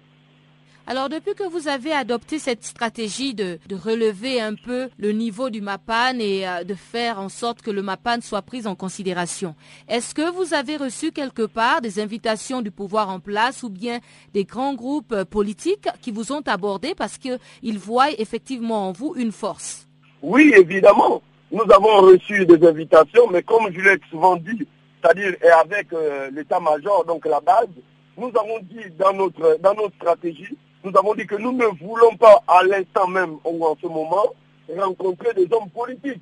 Alors 0.85 1.07
depuis 1.07 1.33
que 1.33 1.47
vous 1.47 1.69
avez 1.69 1.93
adopté 1.93 2.39
cette 2.39 2.65
stratégie 2.65 3.33
de, 3.33 3.57
relever 3.73 4.41
un 4.41 4.53
peu 4.53 4.89
le 4.97 5.13
niveau 5.13 5.49
du 5.49 5.61
MAPAN 5.61 6.19
et 6.19 6.45
euh, 6.45 6.65
de 6.65 6.73
faire 6.73 7.21
en 7.21 7.29
sorte 7.29 7.61
que 7.61 7.71
le 7.71 7.81
MAPAN 7.81 8.19
soit 8.21 8.41
pris 8.41 8.67
en 8.67 8.75
considération, 8.75 9.55
est-ce 9.87 10.13
que 10.13 10.29
vous 10.29 10.53
avez 10.53 10.75
reçu 10.75 11.13
quelque 11.13 11.43
part 11.43 11.79
des 11.79 12.01
invitations 12.01 12.61
du 12.61 12.69
pouvoir 12.69 13.09
en 13.09 13.21
place 13.21 13.63
ou 13.63 13.69
bien 13.69 13.99
des 14.33 14.43
grands 14.43 14.73
groupes 14.73 15.13
euh, 15.13 15.23
politiques 15.23 15.87
qui 16.01 16.11
vous 16.11 16.33
ont 16.33 16.41
abordé 16.45 16.93
parce 16.95 17.17
qu'ils 17.17 17.79
voient 17.79 18.11
effectivement 18.17 18.89
en 18.89 18.91
vous 18.91 19.13
une 19.15 19.31
force? 19.31 19.87
Oui, 20.21 20.53
évidemment. 20.53 21.21
Nous 21.49 21.63
avons 21.73 22.01
reçu 22.01 22.45
des 22.45 22.67
invitations, 22.67 23.27
mais 23.31 23.41
comme 23.41 23.71
je 23.71 23.79
l'ai 23.79 23.99
souvent 24.09 24.35
dit, 24.35 24.67
c'est-à-dire 25.01 25.33
avec 25.61 25.93
euh, 25.93 26.29
l'état-major, 26.31 27.05
donc 27.05 27.25
la 27.25 27.39
base, 27.39 27.69
nous 28.17 28.31
avons 28.35 28.59
dit 28.63 28.91
dans 28.99 29.13
notre, 29.13 29.57
dans 29.61 29.75
notre 29.75 29.95
stratégie 29.95 30.57
nous 30.83 30.91
avons 30.97 31.15
dit 31.15 31.25
que 31.25 31.35
nous 31.35 31.53
ne 31.53 31.65
voulons 31.65 32.15
pas 32.17 32.43
à 32.47 32.63
l'instant 32.63 33.07
même 33.07 33.37
ou 33.45 33.65
en 33.65 33.77
ce 33.81 33.87
moment 33.87 34.33
rencontrer 34.77 35.33
des 35.33 35.47
hommes 35.51 35.69
politiques. 35.69 36.21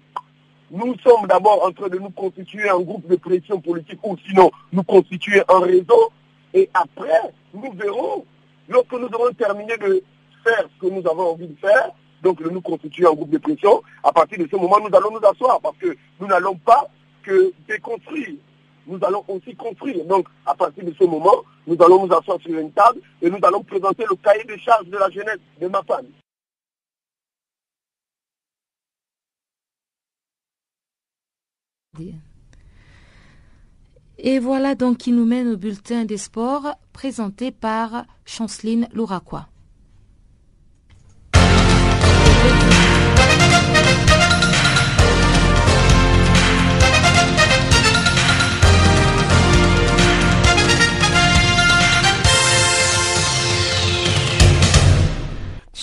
Nous 0.69 0.95
sommes 0.99 1.27
d'abord 1.27 1.65
en 1.65 1.71
train 1.71 1.89
de 1.89 1.97
nous 1.97 2.11
constituer 2.11 2.69
un 2.69 2.79
groupe 2.79 3.07
de 3.07 3.15
pression 3.15 3.59
politique 3.59 3.99
ou 4.03 4.15
sinon 4.27 4.51
nous 4.71 4.83
constituer 4.83 5.41
un 5.49 5.59
réseau 5.59 6.11
et 6.53 6.69
après 6.73 7.33
nous 7.53 7.71
verrons, 7.73 8.25
lorsque 8.69 8.93
nous 8.93 9.09
aurons 9.13 9.33
terminé 9.33 9.75
de 9.77 10.03
faire 10.43 10.63
ce 10.75 10.87
que 10.87 10.93
nous 10.93 11.05
avons 11.09 11.31
envie 11.31 11.47
de 11.47 11.57
faire, 11.59 11.89
donc 12.21 12.41
de 12.41 12.49
nous 12.49 12.61
constituer 12.61 13.07
un 13.07 13.13
groupe 13.13 13.31
de 13.31 13.39
pression, 13.39 13.81
à 14.03 14.11
partir 14.11 14.37
de 14.37 14.47
ce 14.49 14.55
moment 14.55 14.77
nous 14.79 14.95
allons 14.95 15.11
nous 15.11 15.27
asseoir 15.27 15.59
parce 15.59 15.77
que 15.77 15.97
nous 16.19 16.27
n'allons 16.27 16.55
pas 16.55 16.87
que 17.23 17.51
déconstruire 17.67 18.35
nous 18.91 18.99
allons 19.01 19.23
aussi 19.27 19.55
construire. 19.55 20.05
Donc, 20.05 20.27
à 20.45 20.53
partir 20.53 20.83
de 20.83 20.93
ce 20.93 21.03
moment, 21.05 21.43
nous 21.65 21.77
allons 21.81 22.05
nous 22.05 22.13
asseoir 22.13 22.39
sur 22.41 22.57
une 22.57 22.71
table 22.71 23.01
et 23.21 23.29
nous 23.29 23.39
allons 23.41 23.63
présenter 23.63 24.03
le 24.09 24.15
cahier 24.17 24.43
de 24.43 24.57
charges 24.57 24.87
de 24.87 24.97
la 24.97 25.09
jeunesse 25.09 25.39
de 25.59 25.67
ma 25.67 25.81
femme. 25.83 26.07
Et 34.17 34.39
voilà 34.39 34.75
donc 34.75 34.97
qui 34.97 35.11
nous 35.11 35.25
mène 35.25 35.47
au 35.47 35.57
bulletin 35.57 36.05
des 36.05 36.17
sports 36.17 36.75
présenté 36.93 37.51
par 37.51 38.05
Chanceline 38.25 38.87
Louraquois. 38.93 39.50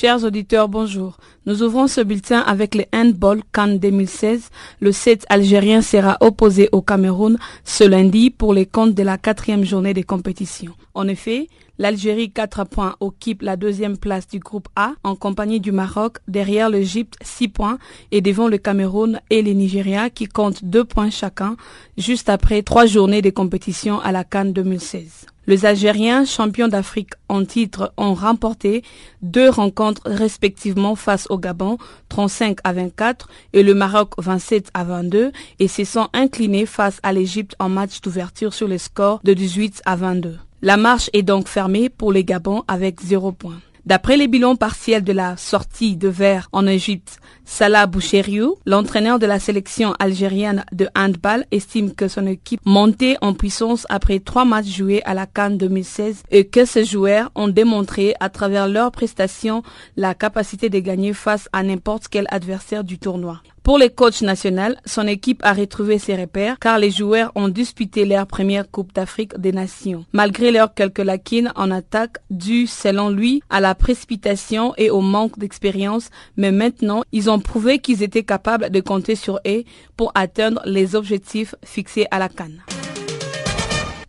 Chers 0.01 0.23
auditeurs, 0.23 0.69
bonjour. 0.69 1.17
Nous 1.45 1.65
ouvrons 1.65 1.89
ce 1.89 2.01
bulletin 2.01 2.39
avec 2.39 2.77
le 2.77 2.85
handball 2.95 3.43
Cannes 3.53 3.81
2016. 3.81 4.49
Le 4.79 4.93
7 4.93 5.27
algérien 5.29 5.83
sera 5.83 6.19
opposé 6.21 6.69
au 6.71 6.83
Cameroun 6.83 7.37
ce 7.65 7.83
lundi 7.83 8.31
pour 8.31 8.55
les 8.55 8.65
comptes 8.65 8.95
de 8.95 9.03
la 9.03 9.19
quatrième 9.19 9.65
journée 9.65 9.95
des 9.95 10.05
compétitions. 10.05 10.73
En 10.95 11.09
effet, 11.09 11.49
l'Algérie 11.79 12.31
4 12.31 12.63
points 12.63 12.95
occupe 13.01 13.43
la 13.43 13.57
deuxième 13.57 13.99
place 13.99 14.29
du 14.29 14.39
groupe 14.39 14.69
A 14.77 14.93
en 15.03 15.17
compagnie 15.17 15.59
du 15.59 15.73
Maroc, 15.73 16.19
derrière 16.29 16.71
l'Égypte 16.71 17.17
6 17.21 17.49
points 17.49 17.79
et 18.13 18.21
devant 18.21 18.47
le 18.47 18.59
Cameroun 18.59 19.21
et 19.31 19.43
le 19.43 19.51
Nigeria 19.51 20.11
qui 20.11 20.27
comptent 20.29 20.65
2 20.65 20.85
points 20.85 21.11
chacun 21.11 21.57
juste 21.97 22.29
après 22.29 22.63
trois 22.63 22.87
journées 22.87 23.21
de 23.21 23.31
compétition 23.31 23.99
à 23.99 24.13
la 24.13 24.23
Cannes 24.23 24.53
2016. 24.53 25.27
Les 25.49 25.65
Algériens, 25.65 26.27
champions 26.27 26.69
d'Afrique 26.69 27.15
en 27.31 27.43
titre, 27.43 27.95
ont 27.97 28.13
remporté 28.13 28.83
deux 29.23 29.49
rencontres 29.49 30.03
respectivement 30.05 30.95
face 30.95 31.27
au 31.31 31.39
Gabon, 31.39 31.79
35 32.11 32.59
à 32.65 32.75
24, 32.75 33.31
et 33.55 33.63
le 33.63 33.73
Maroc, 33.73 34.13
27 34.19 34.69
à 34.75 34.85
22, 34.85 35.33
et 35.59 35.69
se 35.69 35.85
sont 35.85 36.09
inclinés 36.13 36.67
face 36.67 37.01
à 37.03 37.15
l'Égypte 37.15 37.57
en 37.61 37.71
match 37.71 38.03
d'ouverture 38.03 38.53
sur 38.53 38.69
le 38.69 38.77
score 38.77 39.21
de 39.25 39.33
18 39.33 39.81
à 39.87 39.97
22. 39.97 40.37
La 40.61 40.77
marche 40.77 41.09
est 41.15 41.23
donc 41.23 41.49
fermée 41.49 41.89
pour 41.89 42.13
les 42.13 42.25
Gabons 42.25 42.63
avec 42.69 43.01
0 43.01 43.33
points. 43.33 43.61
D'après 43.87 44.17
les 44.17 44.29
bilans 44.29 44.57
partiels 44.57 45.05
de 45.05 45.13
la 45.13 45.37
sortie 45.37 45.97
de 45.97 46.09
verre 46.09 46.49
en 46.53 46.67
Égypte, 46.67 47.19
Salah 47.45 47.87
Boucheriou, 47.87 48.57
l'entraîneur 48.67 49.19
de 49.19 49.27
la 49.27 49.39
sélection 49.39 49.95
algérienne 49.99 50.65
de 50.73 50.89
handball, 50.95 51.47
estime 51.51 51.95
que 51.95 52.09
son 52.09 52.27
équipe 52.27 52.61
montait 52.65 53.17
en 53.23 53.33
puissance 53.33 53.87
après 53.89 54.21
trois 54.21 54.45
matchs 54.45 54.77
joués 54.77 55.03
à 55.05 55.15
la 55.15 55.27
Cannes 55.27 55.57
2016 55.57 56.25
et 56.31 56.47
que 56.47 56.65
ces 56.65 56.85
joueurs 56.85 57.31
ont 57.35 57.49
démontré 57.49 58.15
à 58.21 58.29
travers 58.29 58.69
leurs 58.69 58.93
prestations 58.93 59.63
la 59.97 60.15
capacité 60.15 60.69
de 60.69 60.79
gagner 60.79 61.15
face 61.15 61.49
à 61.53 61.63
n'importe 61.63 62.09
quel 62.09 62.27
adversaire 62.31 62.85
du 62.85 62.99
tournoi. 62.99 63.41
Pour 63.69 63.77
les 63.77 63.91
coachs 63.91 64.23
nationaux, 64.23 64.77
son 64.87 65.07
équipe 65.07 65.45
a 65.45 65.53
retrouvé 65.53 65.99
ses 65.99 66.17
repères 66.17 66.59
car 66.59 66.79
les 66.79 66.91
joueurs 66.91 67.33
ont 67.35 67.49
disputé 67.49 68.07
leur 68.07 68.27
première 68.27 68.71
Coupe 68.71 68.95
d'Afrique 68.95 69.37
des 69.37 69.53
Nations. 69.53 70.07
Malgré 70.15 70.51
leurs 70.51 70.73
quelques 70.73 71.01
lacunes 71.01 71.53
en 71.55 71.71
attaque 71.71 72.17
dues, 72.31 72.67
selon 72.67 73.11
lui, 73.11 73.43
à 73.51 73.61
la 73.61 73.75
précipitation 73.75 74.73
et 74.79 74.89
au 74.89 75.03
manque 75.03 75.39
d'expérience, 75.39 76.09
mais 76.39 76.51
maintenant, 76.51 77.03
ils 77.13 77.29
ont 77.29 77.41
prouvé 77.41 77.79
qu'ils 77.79 78.03
étaient 78.03 78.23
capables 78.23 78.71
de 78.71 78.81
compter 78.81 79.17
sur 79.17 79.39
eux 79.47 79.65
pour 79.99 80.13
atteindre 80.15 80.63
les 80.65 80.97
objectifs 80.97 81.55
fixés 81.63 82.07
à 82.11 82.19
la 82.19 82.31
Cannes. 82.31 82.63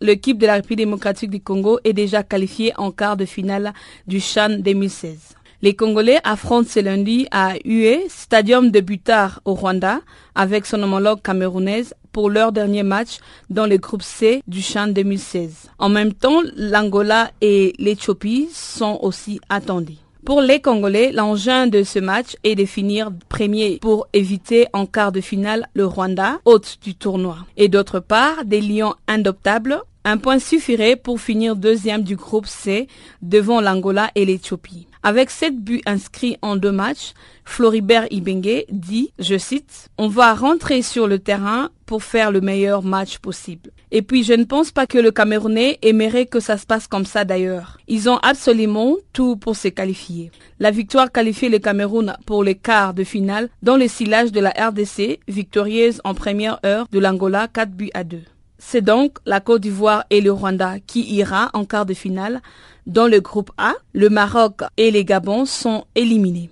L'équipe 0.00 0.38
de 0.38 0.46
la 0.46 0.54
République 0.54 0.78
démocratique 0.78 1.28
du 1.28 1.42
Congo 1.42 1.80
est 1.84 1.92
déjà 1.92 2.22
qualifiée 2.22 2.72
en 2.78 2.92
quart 2.92 3.18
de 3.18 3.26
finale 3.26 3.74
du 4.06 4.20
Chan 4.20 4.56
2016. 4.58 5.34
Les 5.62 5.74
Congolais 5.74 6.20
affrontent 6.24 6.70
ce 6.70 6.80
lundi 6.80 7.26
à 7.30 7.52
Hue, 7.66 7.98
stadium 8.08 8.70
de 8.70 8.80
Butard 8.80 9.42
au 9.44 9.52
Rwanda, 9.52 10.00
avec 10.34 10.64
son 10.64 10.82
homologue 10.82 11.20
camerounaise 11.20 11.92
pour 12.12 12.30
leur 12.30 12.50
dernier 12.50 12.82
match 12.82 13.18
dans 13.50 13.66
le 13.66 13.76
groupe 13.76 14.00
C 14.02 14.42
du 14.46 14.62
Chan 14.62 14.86
2016. 14.86 15.68
En 15.78 15.90
même 15.90 16.14
temps, 16.14 16.40
l'Angola 16.56 17.30
et 17.42 17.74
l'Éthiopie 17.78 18.48
sont 18.50 18.98
aussi 19.02 19.38
attendus. 19.50 19.98
Pour 20.24 20.40
les 20.40 20.62
Congolais, 20.62 21.12
l'enjeu 21.12 21.68
de 21.68 21.82
ce 21.82 21.98
match 21.98 22.36
est 22.42 22.54
de 22.54 22.64
finir 22.64 23.10
premier 23.28 23.78
pour 23.82 24.06
éviter 24.14 24.66
en 24.72 24.86
quart 24.86 25.12
de 25.12 25.20
finale 25.20 25.68
le 25.74 25.84
Rwanda, 25.84 26.40
hôte 26.46 26.78
du 26.82 26.94
tournoi. 26.94 27.36
Et 27.58 27.68
d'autre 27.68 28.00
part, 28.00 28.46
des 28.46 28.62
lions 28.62 28.94
indoptables, 29.08 29.82
un 30.04 30.16
point 30.16 30.38
suffirait 30.38 30.96
pour 30.96 31.20
finir 31.20 31.54
deuxième 31.54 32.02
du 32.02 32.16
groupe 32.16 32.46
C 32.46 32.88
devant 33.20 33.60
l'Angola 33.60 34.10
et 34.14 34.24
l'Éthiopie. 34.24 34.86
Avec 35.02 35.30
sept 35.30 35.56
buts 35.56 35.80
inscrits 35.86 36.36
en 36.42 36.56
deux 36.56 36.72
matchs, 36.72 37.14
Floribert 37.46 38.06
Ibenge 38.10 38.64
dit, 38.70 39.12
je 39.18 39.38
cite, 39.38 39.88
On 39.96 40.08
va 40.08 40.34
rentrer 40.34 40.82
sur 40.82 41.08
le 41.08 41.18
terrain 41.18 41.70
pour 41.86 42.02
faire 42.02 42.30
le 42.30 42.42
meilleur 42.42 42.82
match 42.82 43.18
possible. 43.18 43.70
Et 43.92 44.02
puis 44.02 44.24
je 44.24 44.34
ne 44.34 44.44
pense 44.44 44.70
pas 44.70 44.86
que 44.86 44.98
le 44.98 45.10
Camerounais 45.10 45.78
aimerait 45.80 46.26
que 46.26 46.38
ça 46.38 46.58
se 46.58 46.66
passe 46.66 46.86
comme 46.86 47.06
ça 47.06 47.24
d'ailleurs. 47.24 47.78
Ils 47.88 48.10
ont 48.10 48.18
absolument 48.18 48.96
tout 49.14 49.36
pour 49.36 49.56
se 49.56 49.68
qualifier. 49.68 50.30
La 50.58 50.70
victoire 50.70 51.10
qualifie 51.10 51.48
le 51.48 51.58
Cameroun 51.58 52.14
pour 52.26 52.44
les 52.44 52.54
quarts 52.54 52.92
de 52.92 53.02
finale 53.02 53.48
dans 53.62 53.78
le 53.78 53.88
silage 53.88 54.32
de 54.32 54.40
la 54.40 54.50
RDC, 54.50 55.20
victorieuse 55.26 56.02
en 56.04 56.12
première 56.12 56.60
heure 56.66 56.86
de 56.92 56.98
l'Angola 56.98 57.48
4 57.48 57.70
buts 57.70 57.90
à 57.94 58.04
2. 58.04 58.20
C'est 58.62 58.82
donc 58.82 59.16
la 59.24 59.40
Côte 59.40 59.62
d'Ivoire 59.62 60.04
et 60.10 60.20
le 60.20 60.30
Rwanda 60.30 60.80
qui 60.86 61.00
ira 61.14 61.48
en 61.54 61.64
quart 61.64 61.86
de 61.86 61.94
finale 61.94 62.42
dans 62.90 63.06
le 63.06 63.20
groupe 63.20 63.52
A, 63.56 63.74
le 63.92 64.10
Maroc 64.10 64.62
et 64.76 64.90
les 64.90 65.04
Gabons 65.04 65.44
sont 65.44 65.84
éliminés. 65.94 66.50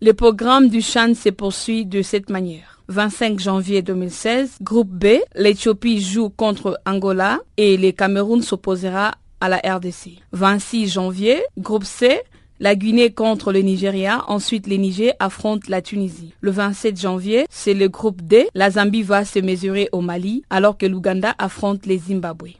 Le 0.00 0.12
programme 0.14 0.68
du 0.68 0.80
Chan 0.82 1.14
se 1.14 1.30
poursuit 1.30 1.84
de 1.84 2.00
cette 2.00 2.30
manière. 2.30 2.80
25 2.86 3.40
janvier 3.40 3.82
2016, 3.82 4.58
groupe 4.62 4.88
B, 4.88 5.18
l'Éthiopie 5.34 6.00
joue 6.00 6.28
contre 6.30 6.80
Angola 6.86 7.40
et 7.56 7.76
le 7.76 7.90
Cameroun 7.90 8.40
s'opposera 8.40 9.14
à 9.40 9.48
la 9.48 9.56
RDC. 9.58 10.20
26 10.32 10.86
janvier, 10.92 11.42
groupe 11.58 11.84
C, 11.84 12.20
la 12.60 12.76
Guinée 12.76 13.10
contre 13.10 13.52
le 13.52 13.60
Nigeria, 13.60 14.22
ensuite 14.28 14.68
les 14.68 14.78
Niger 14.78 15.14
affrontent 15.18 15.66
la 15.68 15.82
Tunisie. 15.82 16.34
Le 16.40 16.52
27 16.52 17.00
janvier, 17.00 17.46
c'est 17.50 17.74
le 17.74 17.88
groupe 17.88 18.22
D, 18.22 18.48
la 18.54 18.70
Zambie 18.70 19.02
va 19.02 19.24
se 19.24 19.40
mesurer 19.40 19.88
au 19.90 20.02
Mali 20.02 20.44
alors 20.50 20.78
que 20.78 20.86
l'Ouganda 20.86 21.34
affronte 21.38 21.86
les 21.86 21.98
Zimbabwe. 21.98 22.50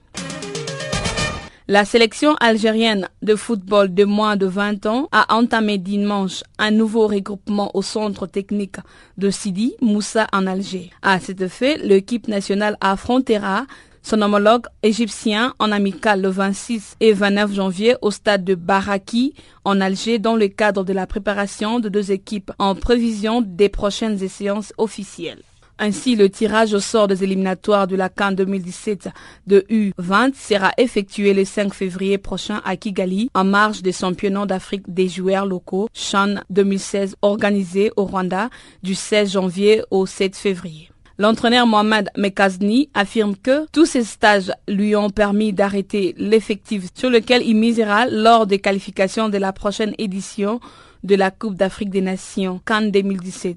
La 1.71 1.85
sélection 1.85 2.35
algérienne 2.41 3.09
de 3.23 3.37
football 3.37 3.95
de 3.95 4.03
moins 4.05 4.35
de 4.37 4.47
20 4.47 4.87
ans 4.87 5.09
a 5.13 5.33
entamé 5.33 5.79
dimanche 5.79 6.43
un 6.59 6.73
nouveau 6.73 7.07
regroupement 7.07 7.71
au 7.75 7.81
centre 7.81 8.27
technique 8.27 8.79
de 9.19 9.31
Sidi 9.31 9.77
Moussa 9.81 10.27
en 10.33 10.49
Alger. 10.49 10.91
À 11.01 11.21
cet 11.21 11.41
effet, 11.41 11.79
l'équipe 11.79 12.27
nationale 12.27 12.77
affrontera 12.81 13.67
son 14.03 14.21
homologue 14.21 14.67
égyptien 14.83 15.55
en 15.61 15.71
amical 15.71 16.21
le 16.21 16.31
26 16.31 16.97
et 16.99 17.13
29 17.13 17.55
janvier 17.55 17.95
au 18.03 18.11
stade 18.11 18.43
de 18.43 18.57
Baraki 18.57 19.35
en 19.65 19.81
Alger 19.81 20.19
dans 20.19 20.35
le 20.35 20.49
cadre 20.49 20.83
de 20.83 20.93
la 20.93 21.07
préparation 21.07 21.79
de 21.79 21.89
deux 21.89 22.11
équipes 22.11 22.51
en 22.59 22.75
prévision 22.75 23.43
des 23.43 23.69
prochaines 23.69 24.19
séances 24.27 24.73
officielles. 24.77 25.45
Ainsi, 25.83 26.15
le 26.15 26.29
tirage 26.29 26.75
au 26.75 26.79
sort 26.79 27.09
des 27.09 27.25
éliminatoires 27.25 27.87
de 27.87 27.97
la 27.97 28.11
CAN 28.11 28.33
2017 28.33 29.09
de 29.47 29.65
U20 29.71 30.35
sera 30.35 30.73
effectué 30.77 31.33
le 31.33 31.47
5 31.47 31.73
février 31.73 32.19
prochain 32.19 32.61
à 32.67 32.77
Kigali, 32.77 33.31
en 33.33 33.45
marge 33.45 33.81
des 33.81 33.93
championnats 33.93 34.45
d'Afrique 34.45 34.93
des 34.93 35.09
joueurs 35.09 35.47
locaux 35.47 35.89
CHAN 35.95 36.43
2016 36.51 37.17
organisé 37.23 37.93
au 37.97 38.05
Rwanda 38.05 38.51
du 38.83 38.95
16 38.95 39.33
janvier 39.33 39.83
au 39.91 40.05
7 40.05 40.37
février. 40.37 40.91
L'entraîneur 41.17 41.67
Mohamed 41.67 42.11
Mekazni 42.15 42.91
affirme 42.93 43.35
que 43.35 43.67
tous 43.73 43.87
ces 43.87 44.05
stages 44.05 44.53
lui 44.69 44.95
ont 44.97 45.09
permis 45.09 45.55
d'arrêter 45.55 46.15
l'effectif 46.19 46.89
sur 46.95 47.09
lequel 47.09 47.43
il 47.43 47.57
misera 47.57 48.05
lors 48.07 48.47
des 48.47 48.59
qualifications 48.59 49.31
de 49.31 49.39
la 49.39 49.55
prochaine 49.55 49.95
édition 49.97 50.61
de 51.05 51.15
la 51.15 51.31
Coupe 51.31 51.55
d'Afrique 51.55 51.91
des 51.91 52.03
Nations 52.03 52.61
Cannes 52.67 52.91
2017. 52.91 53.57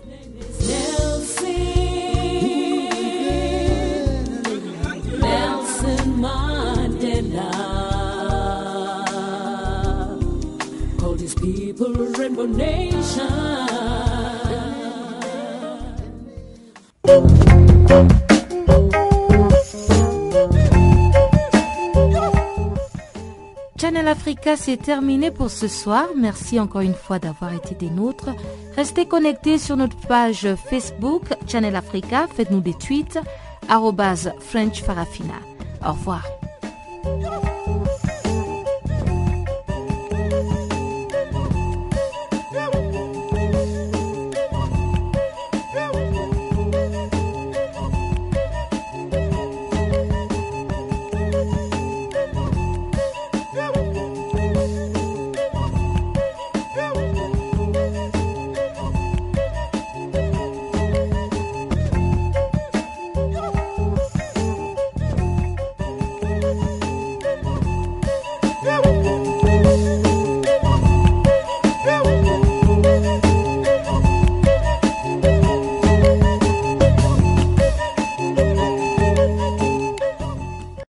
Channel 23.79 24.07
Africa, 24.07 24.55
c'est 24.55 24.77
terminé 24.77 25.29
pour 25.31 25.51
ce 25.51 25.67
soir. 25.67 26.05
Merci 26.17 26.59
encore 26.59 26.81
une 26.81 26.93
fois 26.93 27.19
d'avoir 27.19 27.53
été 27.53 27.75
des 27.75 27.89
nôtres. 27.89 28.29
Restez 28.75 29.05
connectés 29.05 29.57
sur 29.57 29.77
notre 29.77 29.97
page 30.07 30.47
Facebook 30.69 31.23
Channel 31.47 31.75
Africa. 31.75 32.27
Faites-nous 32.33 32.61
des 32.61 32.73
tweets. 32.73 33.19
French 34.39 34.81
Farafina. 34.81 35.35
Au 35.85 35.91
revoir. 35.91 36.23